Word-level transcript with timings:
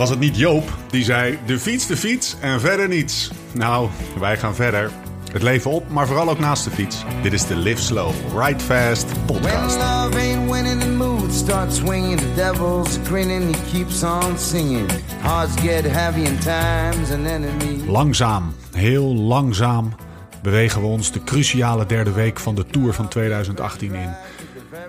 Was 0.00 0.10
het 0.10 0.18
niet 0.18 0.36
Joop 0.36 0.76
die 0.90 1.04
zei: 1.04 1.38
de 1.46 1.58
fiets, 1.58 1.86
de 1.86 1.96
fiets 1.96 2.36
en 2.40 2.60
verder 2.60 2.88
niets? 2.88 3.30
Nou, 3.52 3.88
wij 4.18 4.36
gaan 4.36 4.54
verder. 4.54 4.90
Het 5.32 5.42
leven 5.42 5.70
op, 5.70 5.90
maar 5.90 6.06
vooral 6.06 6.30
ook 6.30 6.38
naast 6.38 6.64
de 6.64 6.70
fiets. 6.70 7.04
Dit 7.22 7.32
is 7.32 7.46
de 7.46 7.56
Live 7.56 7.82
Slow, 7.82 8.12
Ride 8.36 8.60
Fast 8.60 9.06
podcast. 9.26 9.76
When 9.76 9.78
love 9.78 10.18
ain't 10.18 10.50
winning, 10.50 10.80
the 10.80 10.88
mood 10.88 11.32
starts 11.32 11.76
swinging. 11.76 12.18
The 12.20 12.34
devil's 12.34 12.98
grinning, 13.04 13.56
he 13.56 13.72
keeps 13.72 14.02
on 14.02 14.38
singing. 14.38 14.90
Hearts 15.20 15.60
get 15.60 15.84
heavy 15.84 16.20
in 16.20 16.38
times 16.38 17.10
and 17.10 17.26
enemies. 17.26 17.84
Langzaam, 17.86 18.54
heel 18.72 19.14
langzaam 19.14 19.94
bewegen 20.42 20.80
we 20.80 20.86
ons 20.86 21.12
de 21.12 21.24
cruciale 21.24 21.86
derde 21.86 22.12
week 22.12 22.38
van 22.38 22.54
de 22.54 22.66
Tour 22.66 22.92
van 22.94 23.08
2018 23.08 23.94
in. 23.94 24.10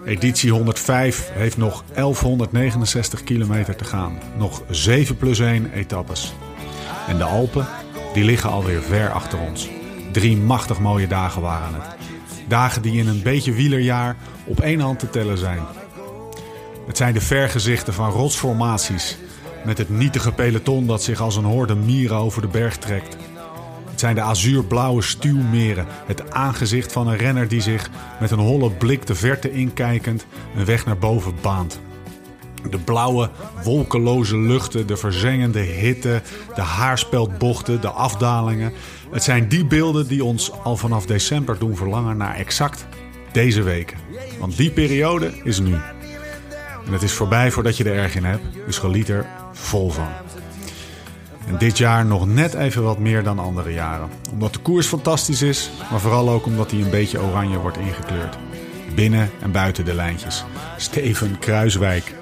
Editie 0.05 0.51
105 0.51 1.29
heeft 1.33 1.57
nog 1.57 1.83
1169 1.93 3.23
kilometer 3.23 3.75
te 3.75 3.83
gaan. 3.83 4.19
Nog 4.37 4.63
7 4.69 5.17
plus 5.17 5.39
1 5.39 5.71
etappes. 5.73 6.33
En 7.07 7.17
de 7.17 7.23
Alpen, 7.23 7.67
die 8.13 8.23
liggen 8.23 8.49
alweer 8.49 8.81
ver 8.81 9.11
achter 9.11 9.39
ons. 9.39 9.69
Drie 10.11 10.37
machtig 10.37 10.79
mooie 10.79 11.07
dagen 11.07 11.41
waren 11.41 11.73
het. 11.73 11.95
Dagen 12.47 12.81
die 12.81 12.97
in 12.97 13.07
een 13.07 13.21
beetje 13.21 13.53
wielerjaar 13.53 14.15
op 14.45 14.59
één 14.59 14.79
hand 14.79 14.99
te 14.99 15.09
tellen 15.09 15.37
zijn. 15.37 15.61
Het 16.87 16.97
zijn 16.97 17.13
de 17.13 17.21
vergezichten 17.21 17.93
van 17.93 18.11
rotsformaties. 18.11 19.17
Met 19.65 19.77
het 19.77 19.89
nietige 19.89 20.31
peloton 20.31 20.87
dat 20.87 21.03
zich 21.03 21.21
als 21.21 21.35
een 21.35 21.43
horde 21.43 21.75
mieren 21.75 22.17
over 22.17 22.41
de 22.41 22.47
berg 22.47 22.77
trekt. 22.77 23.17
Zijn 24.01 24.15
de 24.15 24.21
azuurblauwe 24.21 25.01
stuwmeren. 25.01 25.85
Het 26.05 26.31
aangezicht 26.31 26.91
van 26.91 27.07
een 27.07 27.17
renner 27.17 27.47
die 27.47 27.61
zich 27.61 27.89
met 28.19 28.31
een 28.31 28.39
holle 28.39 28.71
blik 28.71 29.05
de 29.07 29.15
verte 29.15 29.51
inkijkend 29.51 30.25
een 30.57 30.65
weg 30.65 30.85
naar 30.85 30.97
boven 30.97 31.33
baant. 31.41 31.79
De 32.69 32.77
blauwe, 32.77 33.29
wolkeloze 33.63 34.37
luchten, 34.37 34.87
de 34.87 34.97
verzengende 34.97 35.59
hitte, 35.59 36.21
de 36.55 36.61
haarspeldbochten, 36.61 37.81
de 37.81 37.89
afdalingen. 37.89 38.73
Het 39.11 39.23
zijn 39.23 39.47
die 39.47 39.65
beelden 39.65 40.07
die 40.07 40.23
ons 40.23 40.51
al 40.63 40.77
vanaf 40.77 41.05
december 41.05 41.59
doen 41.59 41.75
verlangen 41.75 42.17
naar 42.17 42.35
exact 42.35 42.85
deze 43.31 43.61
weken. 43.61 43.97
Want 44.39 44.57
die 44.57 44.71
periode 44.71 45.31
is 45.43 45.59
nu. 45.59 45.73
En 46.85 46.91
het 46.91 47.01
is 47.01 47.13
voorbij 47.13 47.51
voordat 47.51 47.77
je 47.77 47.83
er 47.83 47.95
erg 47.95 48.15
in 48.15 48.25
hebt, 48.25 48.43
dus 48.65 48.77
geniet 48.77 49.09
er 49.09 49.25
vol 49.51 49.89
van. 49.89 50.09
En 51.47 51.57
dit 51.57 51.77
jaar 51.77 52.05
nog 52.05 52.27
net 52.27 52.53
even 52.53 52.83
wat 52.83 52.97
meer 52.97 53.23
dan 53.23 53.39
andere 53.39 53.73
jaren. 53.73 54.09
Omdat 54.31 54.53
de 54.53 54.59
koers 54.59 54.87
fantastisch 54.87 55.41
is, 55.41 55.71
maar 55.91 55.99
vooral 55.99 56.29
ook 56.29 56.45
omdat 56.45 56.71
hij 56.71 56.81
een 56.81 56.89
beetje 56.89 57.21
oranje 57.21 57.57
wordt 57.57 57.77
ingekleurd. 57.77 58.37
Binnen 58.95 59.29
en 59.41 59.51
buiten 59.51 59.85
de 59.85 59.93
lijntjes. 59.93 60.45
Steven 60.77 61.39
Kruiswijk. 61.39 62.15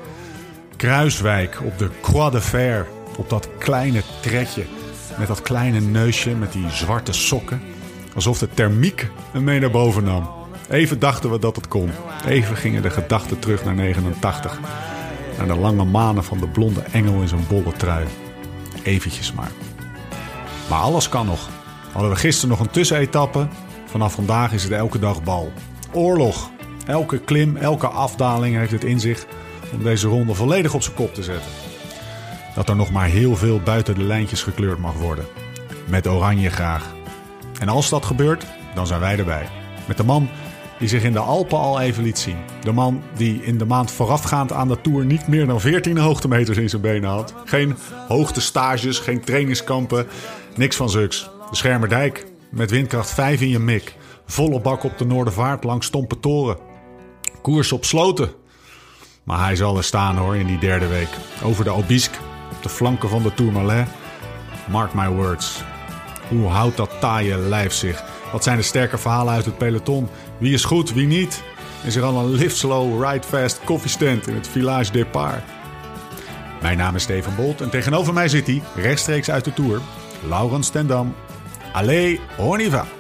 Kruiswijk 0.76 1.62
op 1.64 1.78
de 1.78 1.90
Croix 2.02 2.32
de 2.32 2.42
Fer. 2.42 2.88
Op 3.18 3.30
dat 3.30 3.50
kleine 3.58 4.02
trekje. 4.22 4.66
Met 5.18 5.28
dat 5.28 5.42
kleine 5.42 5.80
neusje 5.80 6.30
met 6.30 6.52
die 6.52 6.70
zwarte 6.70 7.14
sokken. 7.14 7.62
Alsof 8.16 8.38
de 8.38 8.50
thermiek 8.54 9.10
hem 9.32 9.44
mee 9.44 9.60
naar 9.60 9.72
boven 9.72 10.04
nam. 10.04 10.30
Even 10.70 11.00
dachten 11.00 11.32
we 11.32 11.40
dat 11.40 11.56
het 11.56 11.68
kon. 11.68 11.92
Even 12.28 12.56
gingen 12.56 12.82
de 12.82 12.90
gedachten 12.90 13.40
terug 13.40 13.66
naar 13.66 13.76
89. 13.76 14.60
Naar 15.38 15.48
de 15.48 15.56
lange 15.56 15.86
manen 15.86 16.24
van 16.24 16.40
de 16.40 16.48
blonde 16.48 16.82
engel 16.82 17.22
in 17.22 17.28
zijn 17.28 17.46
bolle 17.48 17.72
trui. 17.78 18.06
Eventjes 18.90 19.34
maar. 19.34 19.52
Maar 20.70 20.80
alles 20.80 21.10
kan 21.10 21.26
nog. 21.26 21.50
Hadden 21.92 22.12
we 22.12 22.18
gisteren 22.18 22.50
nog 22.50 22.60
een 22.60 22.72
tussenetappe. 22.72 23.48
Vanaf 23.86 24.14
vandaag 24.14 24.54
is 24.54 24.64
het 24.64 24.72
elke 24.72 25.00
dag 25.00 25.24
bal. 25.24 25.52
Oorlog. 25.94 26.50
Elke 26.86 27.20
klim, 27.20 27.58
elke 27.58 27.88
afdaling 27.88 28.56
heeft 28.56 28.72
het 28.72 28.84
in 28.84 29.00
zich 29.00 29.26
om 29.74 29.84
deze 29.84 30.08
ronde 30.08 30.34
volledig 30.34 30.74
op 30.74 30.82
zijn 30.82 30.96
kop 30.96 31.14
te 31.14 31.24
zetten. 31.24 31.52
Dat 32.56 32.70
er 32.70 32.76
nog 32.76 32.92
maar 32.92 33.08
heel 33.08 33.36
veel 33.36 33.60
buiten 33.60 33.96
de 33.96 34.04
lijntjes 34.04 34.44
gekleurd 34.44 34.80
mag 34.80 34.94
worden. 34.94 35.26
Met 35.86 36.08
oranje 36.08 36.50
graag. 36.50 36.94
En 37.60 37.70
als 37.70 37.90
dat 37.90 38.06
gebeurt, 38.06 38.46
dan 38.76 38.88
zijn 38.88 39.00
wij 39.00 39.18
erbij. 39.18 39.48
Met 39.88 39.98
de 39.98 40.04
man 40.04 40.30
die 40.80 40.88
zich 40.88 41.04
in 41.04 41.12
de 41.12 41.20
Alpen 41.20 41.58
al 41.58 41.80
even 41.80 42.04
liet 42.04 42.20
zien. 42.20 42.38
De 42.62 42.72
man 42.72 43.02
die 43.16 43.44
in 43.44 43.58
de 43.58 43.66
maand 43.66 43.92
voorafgaand 43.92 44.52
aan 44.52 44.68
de 44.68 44.82
Tour 44.82 45.06
niet 45.06 45.28
meer 45.28 45.48
dan 45.48 45.62
14 45.62 45.98
hoogtemeters 45.98 46.58
in 46.58 46.70
zijn 46.70 46.82
benen 46.82 47.10
had. 47.10 47.34
Geen 47.46 47.76
hoogtestages, 48.08 49.00
geen 49.00 49.22
trainingskampen, 49.22 50.08
niks 50.56 50.76
van 50.76 50.90
zulks. 50.90 51.30
De 51.50 51.56
Schermerdijk 51.56 52.26
met 52.50 52.72
windkracht 52.72 53.14
5 53.14 53.42
in 53.42 53.50
je 53.50 53.60
mik. 53.60 53.96
Volle 54.26 54.62
bak 54.62 54.84
op 54.84 54.98
de 54.98 55.06
Noordervaart 55.06 55.64
langs 55.64 55.86
Stompe 55.86 56.20
Toren. 56.20 56.58
Koers 57.42 57.72
op 57.72 57.86
sloten. 57.86 58.30
Maar 59.24 59.44
hij 59.44 59.56
zal 59.56 59.78
er 59.78 59.84
staan 59.84 60.18
hoor 60.18 60.36
in 60.36 60.48
die 60.48 60.60
derde 60.60 60.88
week. 60.88 61.10
Over 61.44 61.64
de 61.64 61.70
Obisque, 61.70 62.18
op 62.52 62.64
de 62.64 62.70
flanken 62.70 63.10
van 63.10 63.24
de 63.24 63.34
Tourmalet. 63.34 63.88
Mark 64.70 64.94
my 64.94 65.10
words. 65.10 65.64
Hoe 66.30 66.48
houdt 66.48 66.78
dat 66.78 67.00
taaie 67.00 67.38
lijf 67.38 67.74
zich? 67.74 68.04
Wat 68.32 68.44
zijn 68.44 68.58
de 68.58 68.64
sterke 68.64 68.98
verhalen 68.98 69.34
uit 69.34 69.46
het 69.46 69.58
peloton? 69.58 70.10
Wie 70.40 70.54
is 70.54 70.64
goed, 70.64 70.94
wie 70.94 71.08
niet? 71.08 71.44
Is 71.84 71.96
er 71.96 72.04
al 72.04 72.20
een 72.20 72.32
live 72.32 72.56
slow, 72.56 73.04
ride 73.04 73.26
fast 73.28 73.60
koffiestand 73.64 74.28
in 74.28 74.36
het 74.36 74.48
Village 74.48 74.92
Depart? 74.92 75.44
Mijn 76.62 76.78
naam 76.78 76.96
is 76.96 77.04
Steven 77.04 77.36
Bolt 77.36 77.62
en 77.62 77.70
tegenover 77.70 78.14
mij 78.14 78.28
zit 78.28 78.48
hij, 78.48 78.62
rechtstreeks 78.76 79.30
uit 79.30 79.46
de 79.46 79.54
Tour, 79.54 79.82
Laurens 80.28 80.70
Tendam. 80.70 81.16
Allez, 81.74 82.20
on 82.38 82.60
y 82.60 82.70
va! 82.70 82.99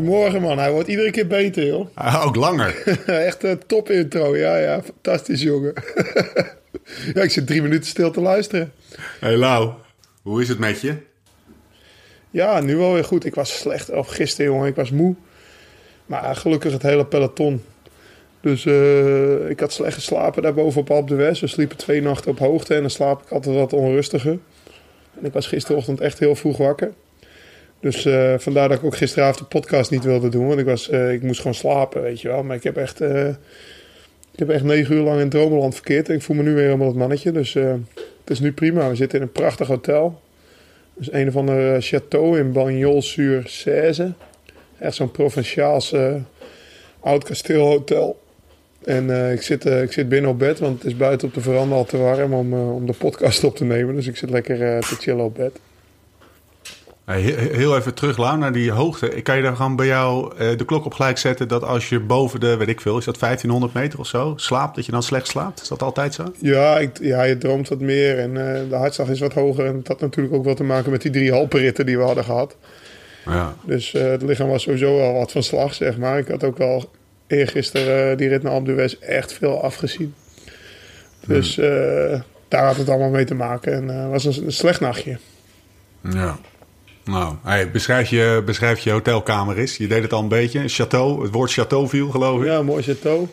Goedemorgen 0.00 0.42
man, 0.42 0.58
hij 0.58 0.72
wordt 0.72 0.88
iedere 0.88 1.10
keer 1.10 1.26
beter 1.26 1.66
joh. 1.66 1.86
Ah, 1.94 2.26
ook 2.26 2.36
langer. 2.36 2.82
Echt 3.06 3.42
een 3.42 3.60
top 3.66 3.90
intro, 3.90 4.36
ja 4.36 4.56
ja, 4.56 4.82
fantastisch 4.82 5.42
jongen. 5.42 5.74
ja, 7.14 7.22
ik 7.22 7.30
zit 7.30 7.46
drie 7.46 7.62
minuten 7.62 7.88
stil 7.88 8.10
te 8.10 8.20
luisteren. 8.20 8.72
Hey 9.18 9.36
Lau, 9.36 9.70
hoe 10.22 10.42
is 10.42 10.48
het 10.48 10.58
met 10.58 10.80
je? 10.80 10.94
Ja, 12.30 12.60
nu 12.60 12.76
wel 12.76 12.92
weer 12.92 13.04
goed. 13.04 13.24
Ik 13.24 13.34
was 13.34 13.58
slecht, 13.58 13.90
of 13.90 14.08
gisteren 14.08 14.52
jongen, 14.52 14.68
ik 14.68 14.74
was 14.74 14.90
moe. 14.90 15.14
Maar 16.06 16.36
gelukkig 16.36 16.72
het 16.72 16.82
hele 16.82 17.06
peloton. 17.06 17.62
Dus 18.40 18.64
uh, 18.64 19.50
ik 19.50 19.60
had 19.60 19.72
slecht 19.72 19.94
geslapen 19.94 20.42
daarboven 20.42 20.80
op 20.80 20.90
Alp 20.90 21.08
de 21.08 21.14
West. 21.14 21.40
We 21.40 21.46
sliepen 21.46 21.76
twee 21.76 22.02
nachten 22.02 22.30
op 22.30 22.38
hoogte 22.38 22.74
en 22.74 22.80
dan 22.80 22.90
slaap 22.90 23.22
ik 23.22 23.30
altijd 23.30 23.56
wat 23.56 23.72
onrustiger. 23.72 24.38
En 25.18 25.24
ik 25.24 25.32
was 25.32 25.46
gisterochtend 25.46 26.00
echt 26.00 26.18
heel 26.18 26.34
vroeg 26.34 26.56
wakker. 26.56 26.92
Dus 27.80 28.04
uh, 28.04 28.34
vandaar 28.38 28.68
dat 28.68 28.78
ik 28.78 28.84
ook 28.84 28.96
gisteravond 28.96 29.38
de 29.38 29.44
podcast 29.44 29.90
niet 29.90 30.04
wilde 30.04 30.28
doen. 30.28 30.46
Want 30.46 30.60
ik, 30.60 30.66
was, 30.66 30.90
uh, 30.90 31.12
ik 31.12 31.22
moest 31.22 31.40
gewoon 31.40 31.54
slapen, 31.54 32.02
weet 32.02 32.20
je 32.20 32.28
wel. 32.28 32.42
Maar 32.42 32.56
ik 32.56 32.62
heb 32.62 32.76
echt, 32.76 33.00
uh, 33.00 33.28
ik 34.32 34.38
heb 34.38 34.48
echt 34.48 34.64
negen 34.64 34.94
uur 34.94 35.02
lang 35.02 35.20
in 35.20 35.28
Dromeland 35.28 35.74
verkeerd. 35.74 36.08
En 36.08 36.14
ik 36.14 36.22
voel 36.22 36.36
me 36.36 36.42
nu 36.42 36.54
weer 36.54 36.64
helemaal 36.64 36.86
het 36.86 36.96
mannetje. 36.96 37.32
Dus 37.32 37.54
het 37.54 38.30
is 38.30 38.40
nu 38.40 38.52
prima. 38.52 38.88
We 38.88 38.94
zitten 38.94 39.18
in 39.18 39.24
een 39.24 39.32
prachtig 39.32 39.66
hotel. 39.66 40.20
Dus 40.94 41.12
een 41.12 41.28
of 41.28 41.36
andere 41.36 41.82
château 41.82 42.38
in 42.38 42.52
Bagnols-sur-Cèze. 42.52 44.12
Echt 44.78 44.94
zo'n 44.94 45.10
provinciaals 45.10 45.94
oud 47.00 47.24
kasteelhotel. 47.24 48.20
En 48.84 49.32
ik, 49.32 49.42
zit, 49.42 49.64
ik 49.64 49.92
zit 49.92 50.08
binnen 50.08 50.30
op 50.30 50.38
bed, 50.38 50.58
want 50.58 50.78
het 50.78 50.86
is 50.86 50.96
buiten 50.96 51.28
op 51.28 51.34
de 51.34 51.40
veranda 51.40 51.74
al 51.74 51.84
te 51.84 51.96
warm 51.96 52.32
om, 52.32 52.54
om 52.54 52.86
de 52.86 52.92
podcast 52.92 53.44
op 53.44 53.56
te 53.56 53.64
nemen. 53.64 53.94
Dus 53.94 54.06
ik 54.06 54.16
zit 54.16 54.30
lekker 54.30 54.80
te 54.80 54.94
chillen 54.94 55.24
op 55.24 55.34
bed. 55.34 55.60
Heel 57.10 57.76
even 57.76 57.94
terug, 57.94 58.16
Lau, 58.16 58.38
naar 58.38 58.52
die 58.52 58.70
hoogte. 58.70 59.14
Ik 59.14 59.24
kan 59.24 59.36
je 59.36 59.42
daar 59.42 59.56
gewoon 59.56 59.76
bij 59.76 59.86
jou 59.86 60.34
uh, 60.34 60.56
de 60.56 60.64
klok 60.64 60.84
op 60.84 60.92
gelijk 60.92 61.18
zetten 61.18 61.48
dat 61.48 61.64
als 61.64 61.88
je 61.88 62.00
boven 62.00 62.40
de, 62.40 62.56
weet 62.56 62.68
ik 62.68 62.80
veel, 62.80 62.98
is 62.98 63.04
dat 63.04 63.18
1500 63.18 63.72
meter 63.72 63.98
of 63.98 64.06
zo, 64.06 64.32
slaapt, 64.36 64.76
dat 64.76 64.86
je 64.86 64.92
dan 64.92 65.02
slecht 65.02 65.26
slaapt? 65.26 65.62
Is 65.62 65.68
dat 65.68 65.82
altijd 65.82 66.14
zo? 66.14 66.32
Ja, 66.38 66.78
ik, 66.78 66.98
ja 67.00 67.22
je 67.22 67.38
droomt 67.38 67.68
wat 67.68 67.80
meer 67.80 68.18
en 68.18 68.30
uh, 68.30 68.70
de 68.70 68.76
hartslag 68.76 69.08
is 69.08 69.20
wat 69.20 69.32
hoger. 69.32 69.66
En 69.66 69.76
dat 69.76 69.86
had 69.86 70.00
natuurlijk 70.00 70.34
ook 70.34 70.44
wel 70.44 70.54
te 70.54 70.64
maken 70.64 70.90
met 70.90 71.02
die 71.02 71.10
drie 71.10 71.32
halperitten 71.32 71.86
die 71.86 71.96
we 71.98 72.04
hadden 72.04 72.24
gehad. 72.24 72.56
Ja. 73.26 73.54
Dus 73.64 73.94
uh, 73.94 74.02
het 74.02 74.22
lichaam 74.22 74.48
was 74.48 74.62
sowieso 74.62 74.96
wel 74.96 75.12
wat 75.12 75.32
van 75.32 75.42
slag, 75.42 75.74
zeg 75.74 75.96
maar. 75.96 76.18
Ik 76.18 76.28
had 76.28 76.44
ook 76.44 76.58
wel 76.58 76.90
eergisteren 77.26 78.16
die 78.16 78.28
rit 78.28 78.42
naar 78.42 78.52
Alpe 78.52 78.72
d'Huez 78.72 78.94
echt 79.00 79.32
veel 79.32 79.62
afgezien. 79.62 80.14
Dus 81.26 81.56
hmm. 81.56 82.22
daar 82.48 82.66
had 82.66 82.76
het 82.76 82.88
allemaal 82.88 83.10
mee 83.10 83.24
te 83.24 83.34
maken. 83.34 83.72
En 83.72 84.10
was 84.10 84.24
een, 84.24 84.44
een 84.44 84.52
slecht 84.52 84.80
nachtje. 84.80 85.18
Ja. 86.00 86.38
Nou, 87.10 87.34
hey, 87.42 87.70
beschrijf, 87.70 88.08
je, 88.08 88.42
beschrijf 88.44 88.78
je 88.78 88.90
hotelkamer 88.90 89.58
eens. 89.58 89.76
Je 89.76 89.86
deed 89.86 90.02
het 90.02 90.12
al 90.12 90.22
een 90.22 90.28
beetje. 90.28 90.60
Château, 90.60 91.22
het 91.22 91.30
woord 91.30 91.58
château 91.58 91.88
viel 91.88 92.08
geloof 92.08 92.40
ik. 92.40 92.46
Ja, 92.46 92.62
mooi 92.62 92.84
château. 92.84 93.28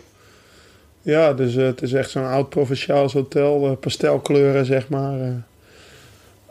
Ja, 1.01 1.33
dus 1.33 1.56
uh, 1.56 1.65
het 1.65 1.81
is 1.81 1.94
echt 1.94 2.09
zo'n 2.09 2.25
oud 2.25 2.50
provinciaals 2.50 3.13
hotel. 3.13 3.69
Uh, 3.69 3.71
pastelkleuren, 3.79 4.65
zeg 4.65 4.89
maar. 4.89 5.19
Uh, 5.19 5.27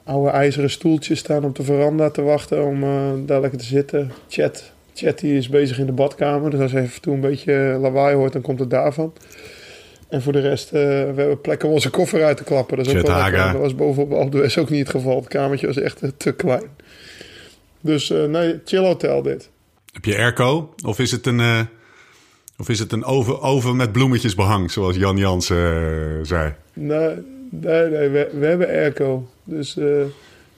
oude 0.04 0.30
ijzeren 0.30 0.70
stoeltjes 0.70 1.18
staan 1.18 1.44
op 1.44 1.56
de 1.56 1.62
veranda 1.62 2.10
te 2.10 2.22
wachten 2.22 2.64
om 2.64 2.80
daar 3.26 3.40
lekker 3.40 3.58
te 3.58 3.64
zitten. 3.64 4.12
Chat, 4.28 4.72
Chat 4.94 5.18
die 5.18 5.36
is 5.36 5.48
bezig 5.48 5.78
in 5.78 5.86
de 5.86 5.92
badkamer. 5.92 6.50
Dus 6.50 6.60
als 6.60 6.72
hij 6.72 6.82
even 6.82 7.00
toe 7.00 7.14
een 7.14 7.20
beetje 7.20 7.78
lawaai 7.80 8.14
hoort, 8.14 8.32
dan 8.32 8.42
komt 8.42 8.58
het 8.58 8.70
daarvan. 8.70 9.12
En 10.08 10.22
voor 10.22 10.32
de 10.32 10.40
rest, 10.40 10.70
we 10.70 10.78
hebben 11.16 11.40
plekken 11.40 11.68
om 11.68 11.74
onze 11.74 11.90
koffer 11.90 12.24
uit 12.24 12.36
te 12.36 12.44
klappen. 12.44 12.76
Dat, 12.76 12.86
is 12.86 12.94
ook 12.94 13.06
wel 13.06 13.30
dat 13.30 13.60
was 13.60 13.74
bovenop 13.74 14.12
Alpe 14.12 14.30
d'Huez 14.30 14.58
ook 14.58 14.70
niet 14.70 14.80
het 14.80 14.90
geval. 14.90 15.16
Het 15.16 15.28
kamertje 15.28 15.66
was 15.66 15.78
echt 15.78 16.02
te 16.16 16.32
klein. 16.32 16.68
Dus 17.80 18.08
nee, 18.08 18.60
chill 18.64 18.84
hotel 18.84 19.22
dit. 19.22 19.50
Heb 19.92 20.04
je 20.04 20.16
airco? 20.16 20.74
Of 20.84 20.98
is 20.98 21.10
het 21.10 21.26
een, 21.26 21.68
of 22.58 22.68
is 22.68 22.78
het 22.78 22.92
een 22.92 23.04
oven, 23.04 23.40
oven 23.40 23.76
met 23.76 23.92
bloemetjes 23.92 24.34
behang, 24.34 24.70
zoals 24.70 24.96
Jan 24.96 25.16
Jansen 25.16 26.26
zei? 26.26 26.54
Nee, 26.72 27.16
nee, 27.50 27.88
nee 27.88 28.08
we, 28.08 28.30
we 28.38 28.46
hebben 28.46 28.68
airco. 28.68 29.28
Dus 29.44 29.74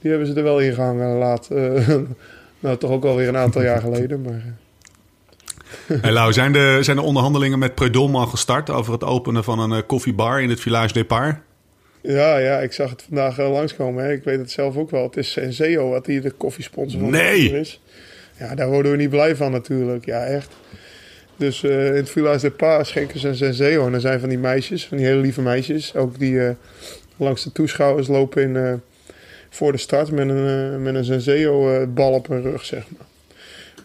die 0.01 0.11
hebben 0.11 0.27
ze 0.27 0.35
er 0.35 0.43
wel 0.43 0.61
in 0.61 0.75
gehangen 0.75 1.17
laat. 1.17 1.49
nou, 2.61 2.77
toch 2.79 2.91
ook 2.91 3.05
alweer 3.05 3.29
een 3.29 3.37
aantal 3.37 3.63
jaar 3.63 3.81
geleden. 3.81 4.21
Maar... 4.23 4.43
Hey 6.01 6.13
Lau, 6.13 6.33
zijn 6.33 6.53
de, 6.53 6.79
zijn 6.81 6.97
de 6.97 7.03
onderhandelingen 7.03 7.59
met 7.59 7.75
Prudhomme 7.75 8.19
al 8.19 8.27
gestart 8.27 8.71
over 8.71 8.93
het 8.93 9.05
openen 9.05 9.45
van 9.45 9.71
een 9.71 9.87
koffiebar 9.87 10.43
in 10.43 10.49
het 10.49 10.61
Village 10.61 10.93
Depart? 10.93 11.39
Ja, 12.15 12.39
ja, 12.39 12.61
ik 12.61 12.73
zag 12.73 12.91
het 12.91 13.03
vandaag 13.03 13.39
uh, 13.39 13.51
langskomen. 13.51 14.05
Hè. 14.05 14.13
Ik 14.13 14.25
weet 14.25 14.39
het 14.39 14.51
zelf 14.51 14.77
ook 14.77 14.91
wel. 14.91 15.03
Het 15.03 15.17
is 15.17 15.33
Senseo 15.33 15.89
wat 15.89 16.07
hier 16.07 16.23
de 16.23 16.31
koffiesponsor 16.31 17.01
van 17.01 17.11
nee. 17.11 17.61
is. 17.61 17.81
Ja, 18.39 18.55
daar 18.55 18.69
worden 18.69 18.91
we 18.91 18.97
niet 18.97 19.11
blij 19.11 19.37
van 19.37 19.53
natuurlijk. 19.53 20.05
Ja, 20.05 20.25
echt. 20.25 20.49
Dus 21.37 21.63
uh, 21.63 21.87
in 21.87 21.95
het 21.95 22.11
Village 22.11 22.41
Depart 22.41 22.87
schenken 22.87 23.21
ze 23.21 23.29
een 23.29 23.37
Senseo. 23.37 23.87
En 23.87 23.95
er 23.95 24.01
zijn 24.01 24.21
van 24.21 24.29
die 24.29 24.39
meisjes, 24.39 24.87
van 24.87 24.97
die 24.97 25.07
hele 25.07 25.21
lieve 25.21 25.41
meisjes. 25.41 25.95
Ook 25.95 26.19
die 26.19 26.33
uh, 26.33 26.51
langs 27.17 27.45
de 27.45 27.53
toeschouwers 27.53 28.09
lopen 28.09 28.43
in, 28.43 28.83
voor 29.51 29.73
de 29.73 29.79
start 29.79 30.11
met 30.11 30.29
een, 30.29 30.83
met 30.83 30.95
een 30.95 31.05
Senseo-bal 31.05 32.13
op 32.13 32.29
hun 32.29 32.43
rug, 32.43 32.65
zeg 32.65 32.85
maar. 32.89 33.07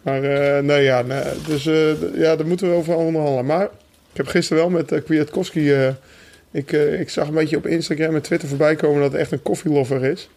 Maar 0.01 0.23
uh, 0.23 0.59
nee, 0.59 0.83
ja, 0.83 1.01
nee, 1.01 1.23
dus 1.47 1.65
uh, 1.65 1.91
ja, 2.15 2.35
daar 2.35 2.47
moeten 2.47 2.69
we 2.69 2.75
over 2.75 2.95
onderhandelen. 2.95 3.45
Maar 3.45 3.63
ik 4.11 4.17
heb 4.17 4.27
gisteren 4.27 4.63
wel 4.63 4.71
met 4.71 4.91
uh, 4.91 5.03
Kwiatkowski... 5.03 5.73
ik, 6.53 6.71
ik 6.71 7.09
zag 7.09 7.27
een 7.27 7.33
beetje 7.33 7.57
op 7.57 7.67
Instagram 7.67 8.15
en 8.15 8.21
Twitter 8.21 8.49
voorbij 8.49 8.75
komen 8.75 9.01
dat 9.01 9.11
het 9.11 9.21
echt 9.21 9.31
een 9.31 9.41
koffielover 9.41 10.03
is. 10.03 10.29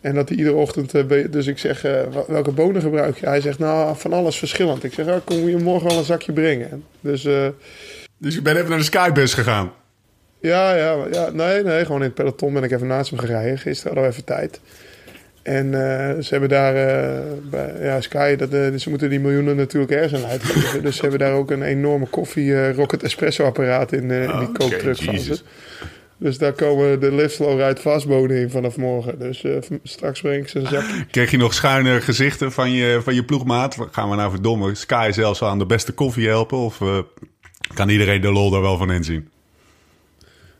En 0.00 0.14
dat 0.14 0.28
hij 0.28 0.38
iedere 0.38 0.56
ochtend... 0.56 0.92
dus 1.32 1.46
ik 1.46 1.58
zeg, 1.58 1.82
welke 2.26 2.50
bonen 2.50 2.82
gebruik 2.82 3.18
je? 3.18 3.26
Hij 3.26 3.40
zegt, 3.40 3.58
nou, 3.58 3.96
van 3.96 4.12
alles 4.12 4.38
verschillend. 4.38 4.84
Ik 4.84 4.92
zeg, 4.92 5.06
ja, 5.06 5.20
kom 5.24 5.48
je 5.48 5.56
morgen 5.56 5.88
wel 5.88 5.98
een 5.98 6.04
zakje 6.04 6.32
brengen? 6.32 6.84
Dus... 7.00 7.22
dus 8.18 8.34
je 8.34 8.42
bent 8.42 8.56
even 8.56 8.68
naar 8.68 8.78
de 8.78 8.84
Skybus 8.84 9.34
gegaan? 9.34 9.72
Ja, 10.42 10.74
ja, 10.74 11.06
ja, 11.12 11.30
nee, 11.30 11.62
nee, 11.62 11.84
gewoon 11.84 12.00
in 12.00 12.06
het 12.06 12.14
peloton 12.14 12.52
ben 12.52 12.62
ik 12.62 12.70
even 12.70 12.86
naast 12.86 13.10
hem 13.10 13.18
gereden. 13.18 13.58
Gisteren 13.58 13.92
hadden 13.92 14.02
we 14.02 14.16
even 14.16 14.24
tijd. 14.24 14.60
En 15.42 15.66
uh, 15.66 15.72
ze 16.20 16.26
hebben 16.28 16.48
daar, 16.48 16.74
uh, 16.74 17.20
bij, 17.50 17.74
ja, 17.80 18.00
Sky, 18.00 18.36
dat, 18.36 18.54
uh, 18.54 18.76
ze 18.76 18.90
moeten 18.90 19.10
die 19.10 19.20
miljoenen 19.20 19.56
natuurlijk 19.56 19.92
ergens 19.92 20.22
aan 20.22 20.30
uitgeven. 20.30 20.82
dus 20.82 20.96
ze 20.96 21.02
hebben 21.02 21.18
daar 21.18 21.32
ook 21.32 21.50
een 21.50 21.62
enorme 21.62 22.06
koffie 22.06 22.72
rocket 22.72 23.02
espresso 23.02 23.44
apparaat 23.44 23.92
in, 23.92 24.10
in 24.10 24.38
die 24.38 24.52
kooktruck 24.52 24.96
van 24.96 25.18
ze. 25.18 25.40
Dus 26.16 26.38
daar 26.38 26.52
komen 26.52 27.00
de 27.00 27.12
liftflow 27.14 27.60
uit 27.60 27.80
vastboden 27.80 28.36
in 28.36 28.50
vanaf 28.50 28.76
morgen. 28.76 29.18
Dus 29.18 29.44
straks 29.82 30.20
breng 30.20 30.42
ik 30.42 30.48
ze 30.48 30.58
een 30.58 30.66
zakje. 30.66 31.04
Kreeg 31.10 31.30
je 31.30 31.36
nog 31.36 31.54
schuine 31.54 32.00
gezichten 32.00 32.52
van 32.52 32.70
je, 32.70 33.00
van 33.02 33.14
je 33.14 33.24
ploegmaat? 33.24 33.76
Gaan 33.90 34.10
we 34.10 34.16
nou 34.16 34.30
verdomme 34.30 34.74
Sky 34.74 35.10
zelfs 35.12 35.42
aan 35.42 35.58
de 35.58 35.66
beste 35.66 35.92
koffie 35.92 36.28
helpen? 36.28 36.58
Of 36.58 36.78
kan 37.74 37.88
iedereen 37.88 38.20
de 38.20 38.32
lol 38.32 38.50
daar 38.50 38.62
wel 38.62 38.76
van 38.76 38.92
inzien? 38.92 39.28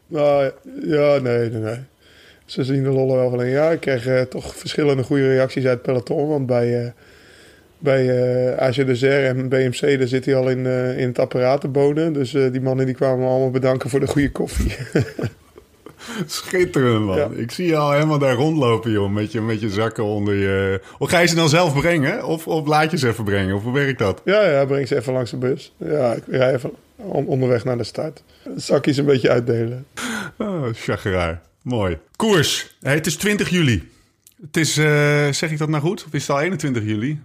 Nou, 0.06 0.52
ja, 0.82 1.18
nee, 1.18 1.50
nee, 1.50 1.60
nee 1.60 1.78
ze 2.52 2.64
zien 2.64 2.82
de 2.82 2.90
lollen 2.90 3.16
wel 3.16 3.30
van 3.30 3.42
in. 3.42 3.50
Ja, 3.50 3.70
ik 3.70 3.80
kreeg 3.80 4.06
uh, 4.06 4.20
toch 4.20 4.56
verschillende 4.56 5.02
goede 5.02 5.28
reacties 5.28 5.64
uit 5.64 5.72
het 5.72 5.82
peloton. 5.82 6.28
Want 6.28 6.46
bij, 6.46 6.82
uh, 6.84 6.90
bij 7.78 8.04
uh, 8.04 8.56
AG 8.56 8.78
en 9.02 9.48
BMC, 9.48 9.98
daar 9.98 10.08
zit 10.08 10.24
hij 10.24 10.34
al 10.34 10.48
in, 10.48 10.66
in 10.96 11.08
het 11.08 11.18
apparatenboden. 11.18 12.12
Dus 12.12 12.30
die 12.30 12.60
mannen 12.60 12.86
die 12.86 12.94
kwamen 12.94 13.28
allemaal 13.28 13.50
bedanken 13.50 13.90
voor 13.90 14.00
de 14.00 14.06
goede 14.06 14.30
koffie. 14.30 14.76
Schitterend, 16.26 17.04
man. 17.04 17.36
Ik 17.36 17.50
zie 17.50 17.66
je 17.66 17.76
al 17.76 17.92
helemaal 17.92 18.18
daar 18.18 18.34
rondlopen, 18.34 18.90
joh. 18.90 19.10
Met 19.10 19.32
je, 19.32 19.40
met 19.40 19.60
je 19.60 19.70
zakken 19.70 20.04
onder 20.04 20.34
je... 20.34 20.80
Of 20.98 21.10
ga 21.10 21.18
je 21.18 21.26
ze 21.26 21.34
dan 21.34 21.48
zelf 21.48 21.80
brengen? 21.80 22.24
Of, 22.24 22.46
of 22.46 22.66
laat 22.66 22.90
je 22.90 22.98
ze 22.98 23.08
even 23.08 23.24
brengen? 23.24 23.54
Of 23.54 23.62
hoe 23.62 23.72
werkt 23.72 23.98
dat? 23.98 24.20
Ja, 24.24 24.48
ja, 24.48 24.64
breng 24.64 24.88
ze 24.88 24.96
even 24.96 25.12
langs 25.12 25.30
de 25.30 25.36
bus. 25.36 25.74
Ja, 25.76 26.12
ik 26.12 26.22
rij 26.26 26.54
even 26.54 26.70
onderweg 27.06 27.64
naar 27.64 27.78
de 27.78 27.84
start. 27.84 28.22
Zakjes 28.56 28.96
een 28.96 29.04
beetje 29.04 29.30
uitdelen. 29.30 29.86
Oh, 30.38 30.64
chageraar. 30.72 31.42
Mooi. 31.62 31.98
Koers. 32.16 32.76
het 32.80 33.06
is 33.06 33.16
20 33.16 33.48
juli. 33.48 33.90
Het 34.40 34.56
is, 34.56 34.78
uh, 34.78 34.84
zeg 35.30 35.50
ik 35.50 35.58
dat 35.58 35.68
nou 35.68 35.82
goed? 35.82 36.04
Of 36.06 36.12
is 36.12 36.26
het 36.26 36.36
al 36.36 36.42
21 36.42 36.82
juli? 36.82 37.20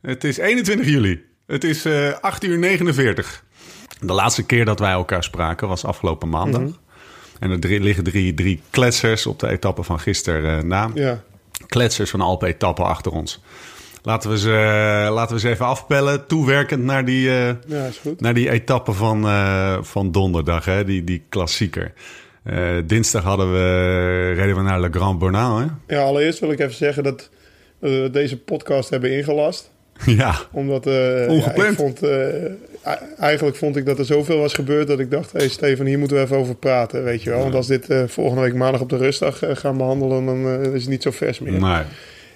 Het 0.00 0.24
is 0.24 0.38
21 0.38 0.86
juli. 0.86 1.24
Het 1.46 1.64
is 1.64 1.86
uh, 1.86 2.08
eh, 2.08 2.18
8 2.20 2.44
uur 2.44 2.58
49. 2.58 3.44
De 4.00 4.12
laatste 4.12 4.42
keer 4.42 4.64
dat 4.64 4.78
wij 4.78 4.92
elkaar 4.92 5.24
spraken 5.24 5.68
was 5.68 5.84
afgelopen 5.84 6.28
maandag. 6.28 6.60
Mm 6.60 6.66
-hmm. 6.66 6.76
En 7.38 7.50
er 7.50 7.80
liggen 7.80 8.04
drie, 8.04 8.34
drie 8.34 8.62
kletsers 8.70 9.26
op 9.26 9.38
de 9.38 9.48
etappe 9.48 9.82
van 9.82 10.00
gisteren 10.00 10.56
uh, 10.56 10.62
na. 10.62 10.90
Ja. 10.94 11.22
Kletsers 11.66 12.10
van 12.10 12.20
Alpe 12.20 12.46
etappen 12.46 12.84
achter 12.84 13.12
ons. 13.12 13.40
Laten 14.02 14.30
we, 14.30 14.38
ze, 14.38 14.50
laten 15.12 15.34
we 15.34 15.40
ze 15.40 15.48
even 15.48 15.66
afpellen. 15.66 16.26
Toewerkend 16.26 16.84
naar 16.84 17.04
die, 17.04 17.26
uh, 17.26 17.46
ja, 17.66 17.84
is 17.86 17.98
goed. 17.98 18.20
naar 18.20 18.34
die 18.34 18.50
etappe 18.50 18.92
van, 18.92 19.24
uh, 19.24 19.78
van 19.82 20.12
donderdag. 20.12 20.64
Hè? 20.64 20.84
Die, 20.84 21.04
die 21.04 21.22
klassieker. 21.28 21.92
Uh, 22.44 22.76
dinsdag 22.86 23.22
hadden 23.22 23.52
we, 23.52 24.32
reden 24.32 24.56
we 24.56 24.62
naar 24.62 24.80
Le 24.80 24.88
Grand 24.90 25.18
Bornand. 25.18 25.70
Hè? 25.86 25.94
Ja, 25.96 26.02
allereerst 26.02 26.38
wil 26.38 26.50
ik 26.50 26.58
even 26.58 26.74
zeggen 26.74 27.02
dat 27.02 27.30
we 27.78 28.08
deze 28.12 28.38
podcast 28.38 28.90
hebben 28.90 29.16
ingelast. 29.16 29.70
Ja, 30.06 30.34
Omdat 30.52 30.86
uh, 30.86 31.28
Ongepland. 31.28 31.56
Ja, 31.56 31.64
ik 31.64 31.76
vond, 31.76 32.04
uh, 32.04 33.18
eigenlijk 33.18 33.56
vond 33.56 33.76
ik 33.76 33.86
dat 33.86 33.98
er 33.98 34.04
zoveel 34.04 34.38
was 34.38 34.54
gebeurd 34.54 34.86
dat 34.86 34.98
ik 34.98 35.10
dacht... 35.10 35.32
hé 35.32 35.38
hey 35.38 35.48
Steven, 35.48 35.86
hier 35.86 35.98
moeten 35.98 36.16
we 36.16 36.22
even 36.22 36.36
over 36.36 36.54
praten, 36.54 37.04
weet 37.04 37.22
je 37.22 37.30
wel. 37.30 37.38
Want 37.38 37.54
als 37.54 37.66
dit 37.66 37.86
volgende 38.06 38.42
week 38.42 38.54
maandag 38.54 38.80
op 38.80 38.88
de 38.88 38.96
rustdag 38.96 39.38
gaan 39.42 39.76
behandelen... 39.76 40.26
dan 40.26 40.74
is 40.74 40.80
het 40.80 40.90
niet 40.90 41.02
zo 41.02 41.10
vers 41.10 41.38
meer. 41.38 41.60
Nee. 41.60 41.82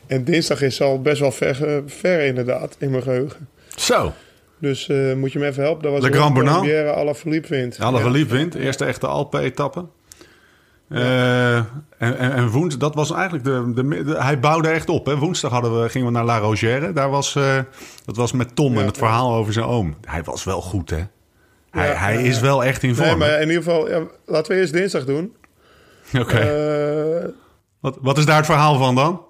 En 0.06 0.24
dinsdag 0.24 0.62
is 0.62 0.80
al 0.80 1.02
best 1.02 1.20
wel 1.20 1.32
ver, 1.32 1.82
ver 1.86 2.20
inderdaad, 2.20 2.76
in 2.78 2.90
mijn 2.90 3.02
geheugen. 3.02 3.48
Zo. 3.76 4.12
Dus 4.58 4.88
uh, 4.88 5.14
moet 5.14 5.32
je 5.32 5.38
me 5.38 5.46
even 5.46 5.62
helpen. 5.62 5.82
Dat 5.82 5.92
was 5.92 6.10
Le 6.10 6.16
Grand 6.16 6.34
Bernard. 6.34 6.94
Alle 6.94 7.14
Philippe 7.14 7.48
wint. 7.48 7.80
Alle 7.80 8.00
Philippe 8.00 8.34
wint. 8.34 8.54
Eerste 8.54 8.84
echte 8.84 9.06
Alpe-etappe. 9.06 9.84
Ja. 10.88 10.98
Uh, 10.98 11.56
en, 11.56 12.18
en, 12.18 12.32
en 12.32 12.48
woensdag, 12.48 12.80
dat 12.80 12.94
was 12.94 13.12
eigenlijk 13.12 13.44
de, 13.44 13.72
de, 13.74 14.04
de, 14.04 14.22
Hij 14.22 14.40
bouwde 14.40 14.68
echt 14.68 14.88
op. 14.88 15.06
Hè. 15.06 15.16
Woensdag 15.16 15.50
hadden 15.50 15.82
we, 15.82 15.88
gingen 15.88 16.06
we 16.06 16.12
naar 16.12 16.24
La 16.24 16.38
Rogère. 16.38 16.92
Daar 16.92 17.10
was, 17.10 17.34
uh, 17.34 17.58
dat 18.04 18.16
was 18.16 18.32
met 18.32 18.56
Tom 18.56 18.74
ja, 18.74 18.80
en 18.80 18.86
het 18.86 18.98
verhaal 18.98 19.34
over 19.34 19.52
zijn 19.52 19.64
oom. 19.64 19.96
Hij 20.04 20.22
was 20.22 20.44
wel 20.44 20.60
goed, 20.60 20.90
hè? 20.90 21.02
Hij, 21.70 21.88
ja, 21.88 21.94
hij 21.94 22.22
is 22.22 22.40
wel 22.40 22.64
echt 22.64 22.82
in 22.82 22.94
vorm. 22.94 23.08
Nee, 23.08 23.16
maar 23.16 23.40
in 23.40 23.48
ieder 23.48 23.62
geval, 23.62 24.08
laten 24.26 24.52
we 24.52 24.61
eerst 24.61 24.73
dinsdag 24.73 25.04
doen. 25.04 25.34
Oké. 26.12 26.20
Okay. 26.20 27.32
wat, 27.80 27.99
wat 28.00 28.18
is 28.18 28.26
daar 28.26 28.37
het 28.37 28.46
verhaal 28.46 28.78
van 28.78 28.94
dan? 28.94 29.20